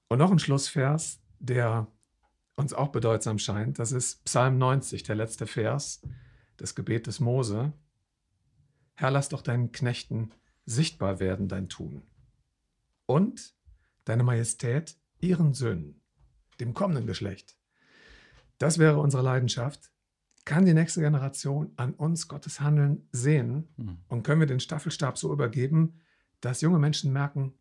Und 0.08 0.18
noch 0.18 0.30
ein 0.30 0.38
Schlussvers, 0.38 1.22
der 1.38 1.88
uns 2.56 2.74
auch 2.74 2.88
bedeutsam 2.88 3.38
scheint, 3.38 3.78
das 3.78 3.92
ist 3.92 4.24
Psalm 4.24 4.58
90, 4.58 5.02
der 5.02 5.16
letzte 5.16 5.46
Vers, 5.46 6.02
das 6.56 6.74
Gebet 6.74 7.06
des 7.06 7.18
Mose. 7.18 7.72
Herr, 8.94 9.10
lass 9.10 9.28
doch 9.28 9.42
deinen 9.42 9.72
Knechten 9.72 10.32
sichtbar 10.64 11.18
werden 11.18 11.48
dein 11.48 11.68
Tun 11.68 12.02
und 13.06 13.54
deine 14.04 14.22
Majestät 14.22 14.96
ihren 15.20 15.54
Söhnen, 15.54 16.00
dem 16.60 16.74
kommenden 16.74 17.06
Geschlecht. 17.06 17.56
Das 18.58 18.78
wäre 18.78 18.98
unsere 18.98 19.22
Leidenschaft. 19.22 19.91
Kann 20.44 20.64
die 20.66 20.74
nächste 20.74 21.00
Generation 21.00 21.72
an 21.76 21.94
uns 21.94 22.26
Gottes 22.28 22.60
Handeln 22.60 23.08
sehen 23.12 23.68
Mhm. 23.76 23.98
und 24.08 24.22
können 24.24 24.40
wir 24.40 24.46
den 24.48 24.60
Staffelstab 24.60 25.16
so 25.16 25.32
übergeben, 25.32 26.00
dass 26.40 26.60
junge 26.60 26.78
Menschen 26.80 27.12
merken, 27.12 27.54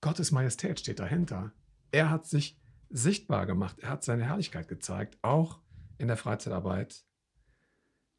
Gottes 0.00 0.30
Majestät 0.32 0.80
steht 0.80 1.00
dahinter. 1.00 1.52
Er 1.90 2.08
hat 2.10 2.26
sich 2.26 2.58
sichtbar 2.88 3.44
gemacht. 3.46 3.78
Er 3.80 3.90
hat 3.90 4.04
seine 4.04 4.24
Herrlichkeit 4.24 4.68
gezeigt, 4.68 5.18
auch 5.22 5.60
in 5.98 6.08
der 6.08 6.16
Freizeitarbeit. 6.16 7.04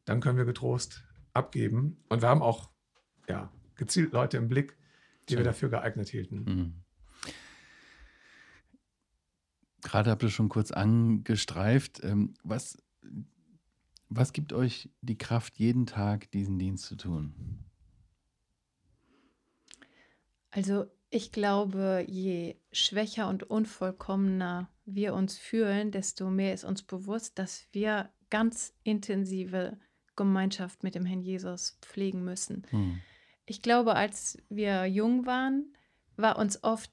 Dann 0.04 0.20
können 0.20 0.38
wir 0.38 0.44
getrost 0.44 1.02
abgeben. 1.32 2.04
Und 2.08 2.22
wir 2.22 2.28
haben 2.28 2.42
auch 2.42 2.70
ja, 3.28 3.50
gezielt 3.74 4.12
Leute 4.12 4.36
im 4.36 4.48
Blick, 4.48 4.76
die 5.28 5.32
wir 5.32 5.38
Schön. 5.38 5.44
dafür 5.46 5.68
geeignet 5.70 6.08
hielten. 6.08 6.44
Mhm. 6.44 6.74
Gerade 9.82 10.10
habt 10.10 10.22
ihr 10.22 10.30
schon 10.30 10.48
kurz 10.48 10.70
angestreift. 10.70 12.00
Ähm, 12.04 12.34
was, 12.44 12.76
was 14.10 14.32
gibt 14.32 14.52
euch 14.52 14.90
die 15.00 15.16
Kraft, 15.16 15.56
jeden 15.58 15.86
Tag 15.86 16.30
diesen 16.32 16.58
Dienst 16.58 16.84
zu 16.84 16.96
tun? 16.96 17.64
Also 20.50 20.86
ich 21.10 21.32
glaube, 21.32 22.04
je 22.06 22.56
schwächer 22.72 23.28
und 23.28 23.44
unvollkommener 23.44 24.68
wir 24.84 25.14
uns 25.14 25.38
fühlen, 25.38 25.90
desto 25.92 26.28
mehr 26.28 26.52
ist 26.52 26.64
uns 26.64 26.82
bewusst, 26.82 27.38
dass 27.38 27.66
wir 27.72 28.10
ganz 28.30 28.74
intensive 28.82 29.78
Gemeinschaft 30.16 30.82
mit 30.82 30.94
dem 30.94 31.06
Herrn 31.06 31.22
Jesus 31.22 31.78
pflegen 31.80 32.24
müssen. 32.24 32.66
Mhm. 32.70 33.00
Ich 33.46 33.62
glaube, 33.62 33.94
als 33.94 34.38
wir 34.48 34.86
jung 34.86 35.26
waren, 35.26 35.74
war 36.16 36.38
uns 36.38 36.62
oft, 36.62 36.90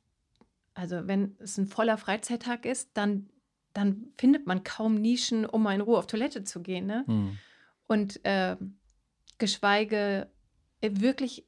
also 0.74 1.08
wenn 1.08 1.36
es 1.40 1.58
ein 1.58 1.68
voller 1.68 1.98
Freizeittag 1.98 2.66
ist, 2.66 2.92
dann, 2.94 3.30
dann 3.78 4.12
findet 4.18 4.48
man 4.48 4.64
kaum 4.64 4.96
Nischen, 4.96 5.46
um 5.46 5.62
mal 5.62 5.76
in 5.76 5.82
Ruhe 5.82 6.00
auf 6.00 6.08
Toilette 6.08 6.44
zu 6.44 6.64
gehen. 6.64 6.88
Ne? 6.88 7.04
Mhm. 7.06 7.38
und 7.86 8.26
äh, 8.26 8.58
geschweige 9.38 10.32
wirklich 10.82 11.46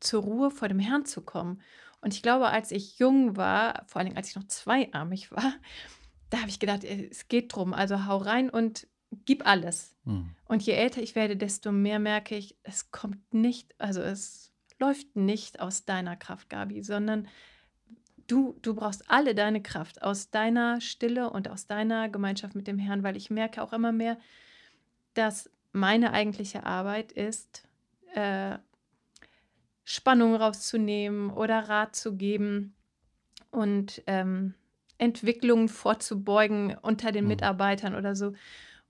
zur 0.00 0.22
Ruhe 0.22 0.50
vor 0.50 0.68
dem 0.68 0.78
Herrn 0.78 1.06
zu 1.06 1.22
kommen. 1.22 1.62
Und 2.02 2.12
ich 2.12 2.22
glaube, 2.22 2.48
als 2.48 2.72
ich 2.72 2.98
jung 2.98 3.36
war, 3.36 3.84
vor 3.86 4.00
allem 4.00 4.16
als 4.16 4.28
ich 4.28 4.36
noch 4.36 4.46
zweiarmig 4.48 5.30
war, 5.30 5.54
da 6.30 6.38
habe 6.38 6.50
ich 6.50 6.58
gedacht, 6.58 6.84
äh, 6.84 7.08
es 7.10 7.28
geht 7.28 7.54
drum, 7.54 7.72
also 7.72 8.06
hau 8.06 8.18
rein 8.18 8.50
und 8.50 8.86
gib 9.24 9.46
alles. 9.46 9.96
Mhm. 10.04 10.34
Und 10.44 10.62
je 10.62 10.74
älter 10.74 11.02
ich 11.02 11.14
werde, 11.14 11.36
desto 11.36 11.72
mehr 11.72 11.98
merke 11.98 12.36
ich, 12.36 12.56
es 12.64 12.90
kommt 12.90 13.32
nicht, 13.32 13.74
also 13.78 14.02
es 14.02 14.52
läuft 14.78 15.16
nicht 15.16 15.60
aus 15.60 15.84
deiner 15.86 16.16
Kraft, 16.16 16.50
Gabi, 16.50 16.82
sondern 16.82 17.28
du, 18.26 18.56
du 18.62 18.74
brauchst 18.74 19.10
alle 19.10 19.34
deine 19.34 19.62
Kraft 19.62 20.02
aus 20.02 20.30
deiner 20.30 20.80
Stille 20.80 21.30
und 21.30 21.48
aus 21.48 21.66
deiner 21.66 22.08
Gemeinschaft 22.08 22.54
mit 22.54 22.66
dem 22.66 22.78
Herrn, 22.78 23.02
weil 23.02 23.16
ich 23.16 23.30
merke 23.30 23.62
auch 23.62 23.72
immer 23.72 23.92
mehr, 23.92 24.18
dass 25.14 25.50
meine 25.72 26.12
eigentliche 26.12 26.64
Arbeit 26.64 27.12
ist, 27.12 27.66
äh, 28.14 28.58
Spannung 29.84 30.34
rauszunehmen 30.34 31.30
oder 31.30 31.68
Rat 31.68 31.96
zu 31.96 32.16
geben 32.16 32.74
und 33.50 34.02
ähm, 34.06 34.54
Entwicklungen 34.98 35.68
vorzubeugen 35.68 36.76
unter 36.80 37.10
den 37.12 37.24
Mhm. 37.24 37.28
Mitarbeitern 37.30 37.94
oder 37.94 38.14
so. 38.14 38.34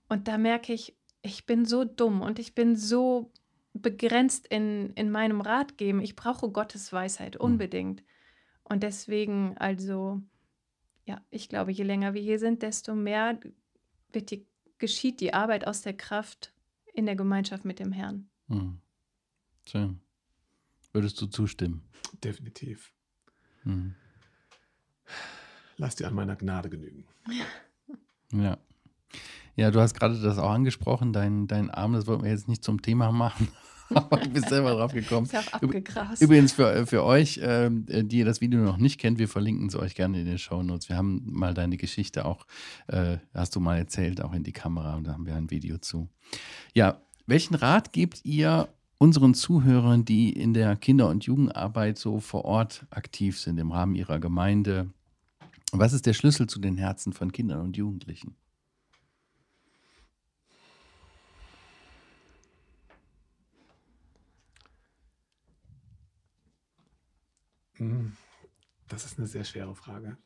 Und 0.07 0.27
da 0.27 0.37
merke 0.37 0.73
ich, 0.73 0.95
ich 1.23 1.45
bin 1.45 1.65
so 1.65 1.83
dumm 1.83 2.21
und 2.21 2.37
ich 2.37 2.53
bin 2.53 2.75
so 2.75 3.31
begrenzt 3.73 4.47
in, 4.47 4.91
in 4.93 5.09
meinem 5.09 5.41
Ratgeben. 5.41 6.01
Ich 6.01 6.15
brauche 6.15 6.49
Gottes 6.49 6.93
Weisheit 6.93 7.35
Mhm. 7.35 7.41
unbedingt. 7.41 8.03
Und 8.63 8.83
deswegen, 8.83 9.57
also, 9.57 10.21
ja, 11.05 11.21
ich 11.29 11.49
glaube, 11.49 11.71
je 11.71 11.83
länger 11.83 12.13
wir 12.13 12.21
hier 12.21 12.39
sind, 12.39 12.61
desto 12.61 12.95
mehr 12.95 13.39
wird 14.11 14.31
die, 14.31 14.45
geschieht 14.77 15.19
die 15.19 15.33
Arbeit 15.33 15.67
aus 15.67 15.81
der 15.81 15.93
Kraft 15.93 16.53
in 16.93 17.05
der 17.05 17.15
Gemeinschaft 17.15 17.65
mit 17.65 17.79
dem 17.79 17.91
Herrn. 17.91 18.29
Hm. 18.47 18.79
Schön. 19.65 19.99
Würdest 20.91 21.19
du 21.21 21.25
zustimmen? 21.25 21.83
Definitiv. 22.23 22.93
Hm. 23.63 23.95
Lass 25.77 25.95
dir 25.95 26.07
an 26.07 26.13
meiner 26.13 26.35
Gnade 26.35 26.69
genügen. 26.69 27.05
Ja. 28.35 28.57
Ja, 29.55 29.69
du 29.69 29.79
hast 29.79 29.93
gerade 29.93 30.19
das 30.19 30.39
auch 30.39 30.49
angesprochen, 30.49 31.13
dein, 31.13 31.45
dein 31.45 31.69
Arm, 31.69 31.93
das 31.93 32.07
wollten 32.07 32.23
wir 32.23 32.31
jetzt 32.31 32.47
nicht 32.47 32.63
zum 32.63 32.81
Thema 32.81 33.11
machen, 33.11 33.47
aber 33.95 34.17
du 34.17 34.29
bist 34.29 34.49
selber 34.49 34.71
drauf 34.71 34.93
gekommen. 34.93 35.25
Ist 35.25 35.33
ja 35.33 35.41
auch 35.41 35.53
abgegrast. 35.53 36.21
Übrigens 36.21 36.53
für, 36.53 36.85
für 36.85 37.03
euch, 37.03 37.39
ähm, 37.41 37.85
die 37.87 38.19
ihr 38.19 38.25
das 38.25 38.41
Video 38.41 38.59
noch 38.61 38.77
nicht 38.77 38.99
kennt, 38.99 39.19
wir 39.19 39.27
verlinken 39.27 39.67
es 39.67 39.75
euch 39.75 39.95
gerne 39.95 40.19
in 40.19 40.25
den 40.25 40.37
Show 40.37 40.63
Notes. 40.63 40.89
Wir 40.89 40.97
haben 40.97 41.21
mal 41.25 41.53
deine 41.53 41.77
Geschichte 41.77 42.25
auch, 42.25 42.45
äh, 42.87 43.17
hast 43.33 43.55
du 43.55 43.59
mal 43.59 43.77
erzählt, 43.77 44.21
auch 44.21 44.33
in 44.33 44.43
die 44.43 44.53
Kamera 44.53 44.95
und 44.95 45.05
da 45.05 45.13
haben 45.13 45.25
wir 45.25 45.35
ein 45.35 45.51
Video 45.51 45.77
zu. 45.77 46.09
Ja, 46.73 47.01
welchen 47.25 47.55
Rat 47.55 47.93
gebt 47.93 48.25
ihr 48.25 48.67
unseren 48.97 49.33
Zuhörern, 49.33 50.05
die 50.05 50.31
in 50.31 50.53
der 50.53 50.75
Kinder- 50.75 51.09
und 51.09 51.25
Jugendarbeit 51.25 51.97
so 51.97 52.19
vor 52.19 52.45
Ort 52.45 52.85
aktiv 52.89 53.39
sind, 53.39 53.57
im 53.59 53.71
Rahmen 53.71 53.95
ihrer 53.95 54.19
Gemeinde? 54.19 54.89
Was 55.71 55.93
ist 55.93 56.05
der 56.05 56.13
Schlüssel 56.13 56.47
zu 56.47 56.59
den 56.59 56.77
Herzen 56.77 57.13
von 57.13 57.31
Kindern 57.31 57.61
und 57.61 57.77
Jugendlichen? 57.77 58.35
Das 68.87 69.05
ist 69.05 69.17
eine 69.17 69.27
sehr 69.27 69.43
schwere 69.43 69.75
Frage. 69.75 70.17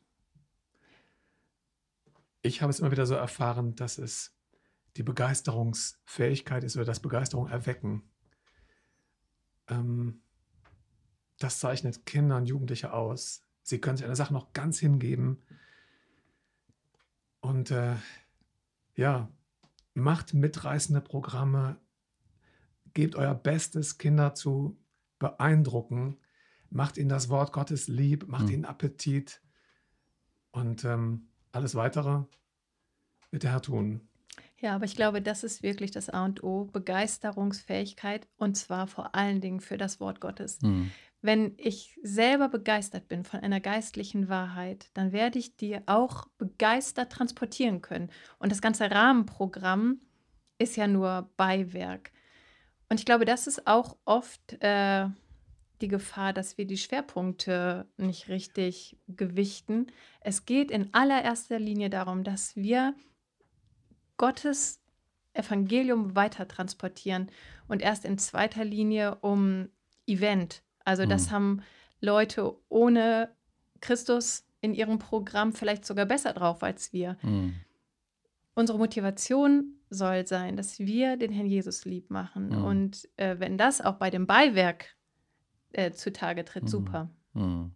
Ich 2.42 2.62
habe 2.62 2.70
es 2.70 2.80
immer 2.80 2.90
wieder 2.90 3.06
so 3.06 3.14
erfahren, 3.14 3.74
dass 3.74 3.98
es 3.98 4.36
die 4.96 5.02
Begeisterungsfähigkeit 5.02 6.64
ist 6.64 6.76
oder 6.76 6.84
das 6.84 7.00
Begeisterung 7.00 7.48
erwecken. 7.48 8.10
Ähm, 9.68 10.22
das 11.38 11.60
zeichnet 11.60 12.04
Kinder 12.06 12.36
und 12.36 12.46
Jugendliche 12.46 12.92
aus. 12.92 13.44
Sie 13.62 13.80
können 13.80 13.96
sich 13.96 14.06
einer 14.06 14.16
Sache 14.16 14.32
noch 14.32 14.52
ganz 14.52 14.78
hingeben. 14.78 15.42
Und 17.40 17.70
äh, 17.70 17.96
ja, 18.96 19.30
macht 19.94 20.34
mitreißende 20.34 21.00
Programme, 21.00 21.78
gebt 22.94 23.14
euer 23.14 23.34
Bestes, 23.34 23.98
Kinder 23.98 24.34
zu 24.34 24.78
beeindrucken, 25.18 26.18
macht 26.70 26.98
ihnen 26.98 27.08
das 27.08 27.28
Wort 27.28 27.52
Gottes 27.52 27.88
lieb, 27.88 28.28
macht 28.28 28.48
Hm. 28.48 28.54
ihnen 28.54 28.64
Appetit 28.64 29.40
und 30.50 30.84
ähm, 30.84 31.28
alles 31.52 31.74
weitere 31.74 32.22
wird 33.30 33.42
der 33.42 33.52
Herr 33.52 33.62
tun. 33.62 34.00
Ja, 34.60 34.74
aber 34.74 34.84
ich 34.86 34.96
glaube, 34.96 35.22
das 35.22 35.44
ist 35.44 35.62
wirklich 35.62 35.92
das 35.92 36.10
A 36.10 36.24
und 36.24 36.42
O, 36.42 36.64
Begeisterungsfähigkeit 36.64 38.26
und 38.36 38.56
zwar 38.56 38.88
vor 38.88 39.14
allen 39.14 39.40
Dingen 39.40 39.60
für 39.60 39.78
das 39.78 40.00
Wort 40.00 40.20
Gottes. 40.20 40.58
Hm. 40.62 40.90
Wenn 41.20 41.54
ich 41.58 41.98
selber 42.02 42.48
begeistert 42.48 43.08
bin 43.08 43.24
von 43.24 43.40
einer 43.40 43.60
geistlichen 43.60 44.28
Wahrheit, 44.28 44.90
dann 44.94 45.12
werde 45.12 45.38
ich 45.38 45.56
die 45.56 45.78
auch 45.86 46.26
begeistert 46.38 47.10
transportieren 47.12 47.82
können. 47.82 48.10
Und 48.38 48.52
das 48.52 48.60
ganze 48.60 48.90
Rahmenprogramm 48.90 50.00
ist 50.58 50.76
ja 50.76 50.86
nur 50.86 51.30
Beiwerk. 51.36 52.12
Und 52.88 53.00
ich 53.00 53.06
glaube, 53.06 53.24
das 53.24 53.46
ist 53.46 53.66
auch 53.66 53.96
oft 54.04 54.56
äh, 54.60 55.06
die 55.80 55.88
Gefahr, 55.88 56.32
dass 56.32 56.58
wir 56.58 56.66
die 56.66 56.76
Schwerpunkte 56.78 57.86
nicht 57.96 58.28
richtig 58.28 58.98
gewichten. 59.08 59.86
Es 60.20 60.44
geht 60.46 60.70
in 60.70 60.92
allererster 60.92 61.58
Linie 61.58 61.90
darum, 61.90 62.24
dass 62.24 62.56
wir 62.56 62.94
Gottes 64.16 64.80
Evangelium 65.32 66.16
weiter 66.16 66.48
transportieren 66.48 67.30
und 67.68 67.82
erst 67.82 68.04
in 68.04 68.18
zweiter 68.18 68.64
Linie 68.64 69.16
um 69.16 69.68
Event. 70.06 70.62
Also 70.84 71.06
das 71.06 71.26
Mhm. 71.26 71.30
haben 71.30 71.62
Leute 72.00 72.56
ohne 72.68 73.30
Christus 73.80 74.44
in 74.60 74.74
ihrem 74.74 74.98
Programm 74.98 75.52
vielleicht 75.52 75.84
sogar 75.84 76.06
besser 76.06 76.32
drauf 76.32 76.62
als 76.62 76.92
wir. 76.92 77.16
Hm. 77.20 77.54
Unsere 78.54 78.78
Motivation 78.78 79.74
soll 79.90 80.26
sein, 80.26 80.56
dass 80.56 80.80
wir 80.80 81.16
den 81.16 81.30
Herrn 81.30 81.46
Jesus 81.46 81.84
lieb 81.84 82.10
machen. 82.10 82.48
Mhm. 82.48 82.64
Und 82.64 83.08
äh, 83.16 83.36
wenn 83.38 83.56
das 83.56 83.80
auch 83.80 83.94
bei 83.94 84.10
dem 84.10 84.26
Beiwerk 84.26 84.96
äh, 85.72 85.92
zutage 85.92 86.44
tritt, 86.44 86.64
Mhm. 86.64 86.68
super. 86.68 87.10
Hm. 87.34 87.72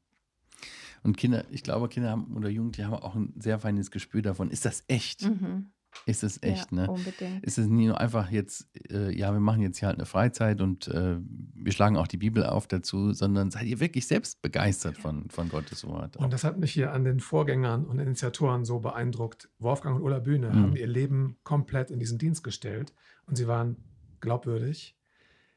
Und 1.03 1.17
Kinder, 1.17 1.45
ich 1.51 1.63
glaube, 1.65 1.89
Kinder 1.89 2.11
haben 2.11 2.37
oder 2.37 2.49
Jugendliche 2.49 2.87
haben 2.89 2.95
auch 2.95 3.17
ein 3.17 3.33
sehr 3.37 3.59
feines 3.59 3.91
Gespür 3.91 4.23
davon. 4.23 4.51
Ist 4.51 4.65
das 4.65 4.85
echt? 4.87 5.23
Mhm. 5.25 5.73
Ist 6.07 6.23
es 6.25 6.43
echt, 6.43 6.73
ja, 6.73 6.83
ne? 6.87 6.91
unbedingt. 6.91 7.45
Ist 7.45 7.59
es 7.59 7.67
nie 7.67 7.87
nur 7.87 8.01
einfach 8.01 8.31
jetzt, 8.31 8.67
äh, 8.91 9.15
ja, 9.15 9.31
wir 9.33 9.41
machen 9.41 9.61
jetzt 9.61 9.79
hier 9.79 9.89
halt 9.89 9.99
eine 9.99 10.07
Freizeit 10.07 10.63
und 10.63 10.89
äh, 10.89 11.19
wir 11.21 11.73
schlagen 11.73 11.97
auch 11.99 12.07
die 12.07 12.17
Bibel 12.17 12.47
auf 12.47 12.67
dazu, 12.67 13.13
sondern 13.13 13.51
seid 13.51 13.67
ihr 13.67 13.79
wirklich 13.79 14.07
selbst 14.07 14.41
begeistert 14.41 14.97
von, 14.97 15.29
von 15.29 15.51
Gottes 15.51 15.85
Wort? 15.87 16.17
Und 16.17 16.33
das 16.33 16.45
hat 16.45 16.59
mich 16.59 16.73
hier 16.73 16.93
an 16.93 17.05
den 17.05 17.21
Vorgängern 17.21 17.85
und 17.85 17.99
Initiatoren 17.99 18.65
so 18.65 18.79
beeindruckt. 18.81 19.51
Wolfgang 19.59 19.97
und 19.97 20.03
Ulla 20.03 20.21
Bühne 20.21 20.49
Mhm. 20.51 20.63
haben 20.63 20.77
ihr 20.77 20.87
Leben 20.87 21.37
komplett 21.43 21.91
in 21.91 21.99
diesen 21.99 22.17
Dienst 22.17 22.43
gestellt 22.43 22.95
und 23.27 23.37
sie 23.37 23.47
waren 23.47 23.77
glaubwürdig. 24.21 24.97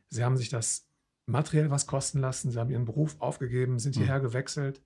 Sie 0.10 0.24
haben 0.24 0.36
sich 0.36 0.50
das 0.50 0.86
materiell 1.26 1.72
was 1.72 1.88
kosten 1.88 2.20
lassen, 2.20 2.52
sie 2.52 2.60
haben 2.60 2.70
ihren 2.70 2.86
Beruf 2.86 3.16
aufgegeben, 3.20 3.80
sind 3.80 3.96
Mhm. 3.96 4.02
hierher 4.02 4.20
gewechselt. 4.20 4.84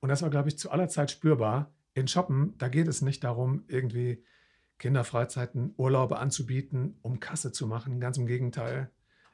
Und 0.00 0.08
das 0.08 0.22
war, 0.22 0.30
glaube 0.30 0.48
ich, 0.48 0.58
zu 0.58 0.70
aller 0.70 0.88
Zeit 0.88 1.10
spürbar. 1.10 1.72
In 1.94 2.08
Shoppen, 2.08 2.54
da 2.58 2.68
geht 2.68 2.88
es 2.88 3.02
nicht 3.02 3.24
darum, 3.24 3.64
irgendwie 3.68 4.22
Kinderfreizeiten, 4.78 5.72
Urlaube 5.76 6.18
anzubieten, 6.18 6.98
um 7.02 7.20
Kasse 7.20 7.52
zu 7.52 7.66
machen. 7.66 8.00
Ganz 8.00 8.18
im 8.18 8.26
Gegenteil. 8.26 8.90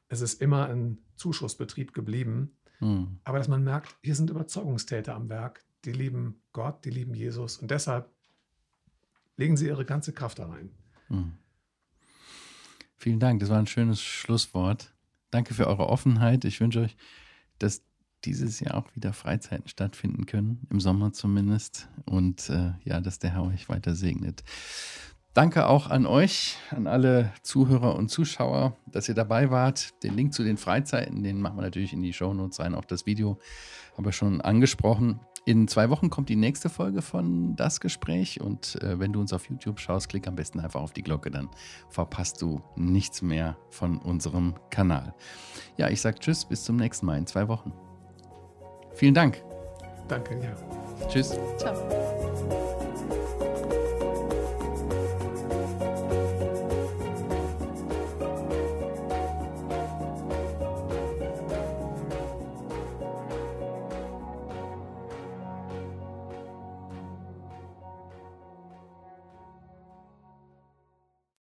Es 0.09 0.21
ist 0.21 0.41
immer 0.41 0.69
ein 0.69 0.99
Zuschussbetrieb 1.17 1.93
geblieben. 1.95 2.57
Hm. 2.79 3.19
Aber 3.25 3.39
dass 3.39 3.49
man 3.49 3.65
merkt, 3.65 3.97
hier 4.03 4.15
sind 4.15 4.31
Überzeugungstäter 4.31 5.15
am 5.15 5.29
Werk. 5.29 5.65
Die 5.85 5.93
lieben 5.93 6.43
Gott, 6.53 6.85
die 6.85 6.91
lieben 6.91 7.15
Jesus. 7.15 7.57
Und 7.57 7.71
deshalb 7.73 8.09
legen 9.37 9.57
sie 9.57 9.67
ihre 9.67 9.85
ganze 9.85 10.13
Kraft 10.13 10.39
da 10.39 10.47
rein. 10.47 10.71
Hm. 11.09 11.33
Vielen 12.97 13.19
Dank, 13.19 13.41
das 13.41 13.49
war 13.49 13.59
ein 13.59 13.67
schönes 13.67 14.01
Schlusswort. 14.01 14.95
Danke 15.33 15.55
für 15.55 15.67
eure 15.67 15.89
Offenheit. 15.89 16.45
Ich 16.45 16.61
wünsche 16.61 16.83
euch, 16.83 16.95
dass 17.59 17.83
dieses 18.25 18.61
Jahr 18.61 18.77
auch 18.77 18.95
wieder 18.95 19.15
Freizeiten 19.15 19.67
stattfinden 19.67 20.27
können, 20.27 20.67
im 20.71 20.79
Sommer 20.79 21.13
zumindest. 21.13 21.89
Und 22.05 22.51
äh, 22.51 22.73
ja, 22.85 23.01
dass 23.01 23.19
der 23.19 23.33
Herr 23.33 23.47
euch 23.47 23.69
weiter 23.69 23.95
segnet. 23.95 24.45
Danke 25.33 25.67
auch 25.67 25.89
an 25.89 26.05
euch, 26.05 26.59
an 26.71 26.87
alle 26.87 27.33
Zuhörer 27.43 27.97
und 27.97 28.11
Zuschauer, 28.11 28.77
dass 28.87 29.09
ihr 29.09 29.15
dabei 29.15 29.51
wart. 29.51 29.95
Den 30.03 30.15
Link 30.15 30.35
zu 30.35 30.45
den 30.45 30.59
Freizeiten, 30.59 31.23
den 31.23 31.41
machen 31.41 31.57
wir 31.57 31.63
natürlich 31.63 31.95
in 31.95 32.03
die 32.03 32.13
Shownotes 32.13 32.61
rein. 32.61 32.75
Auch 32.75 32.85
das 32.85 33.07
Video 33.07 33.39
habe 33.97 34.11
ich 34.11 34.17
schon 34.17 34.43
angesprochen. 34.43 35.19
In 35.45 35.67
zwei 35.67 35.91
Wochen 35.91 36.09
kommt 36.09 36.29
die 36.29 36.37
nächste 36.37 36.69
Folge 36.69 37.03
von 37.03 37.57
Das 37.57 37.81
Gespräch. 37.81 38.41
Und 38.41 38.81
äh, 38.83 38.99
wenn 39.01 39.13
du 39.13 39.21
uns 39.21 39.33
auf 39.33 39.49
YouTube 39.51 39.81
schaust, 39.81 40.09
klick 40.09 40.29
am 40.29 40.37
besten 40.37 40.61
einfach 40.61 40.81
auf 40.81 40.93
die 40.93 41.03
Glocke, 41.03 41.31
dann 41.31 41.49
verpasst 41.89 42.41
du 42.43 42.61
nichts 42.77 43.23
mehr 43.23 43.57
von 43.71 43.99
unserem 43.99 44.55
Kanal. 44.71 45.15
Ja, 45.77 45.89
ich 45.89 46.01
sage 46.01 46.19
Tschüss, 46.21 46.45
bis 46.45 46.63
zum 46.63 46.77
nächsten 46.77 47.07
Mal 47.07 47.19
in 47.19 47.27
zwei 47.27 47.49
Wochen. 47.49 47.73
Vielen 48.95 49.15
Dank. 49.15 49.43
Danke, 50.09 50.39
ja. 50.43 51.09
Tschüss. 51.09 51.37
Ciao. 51.57 52.22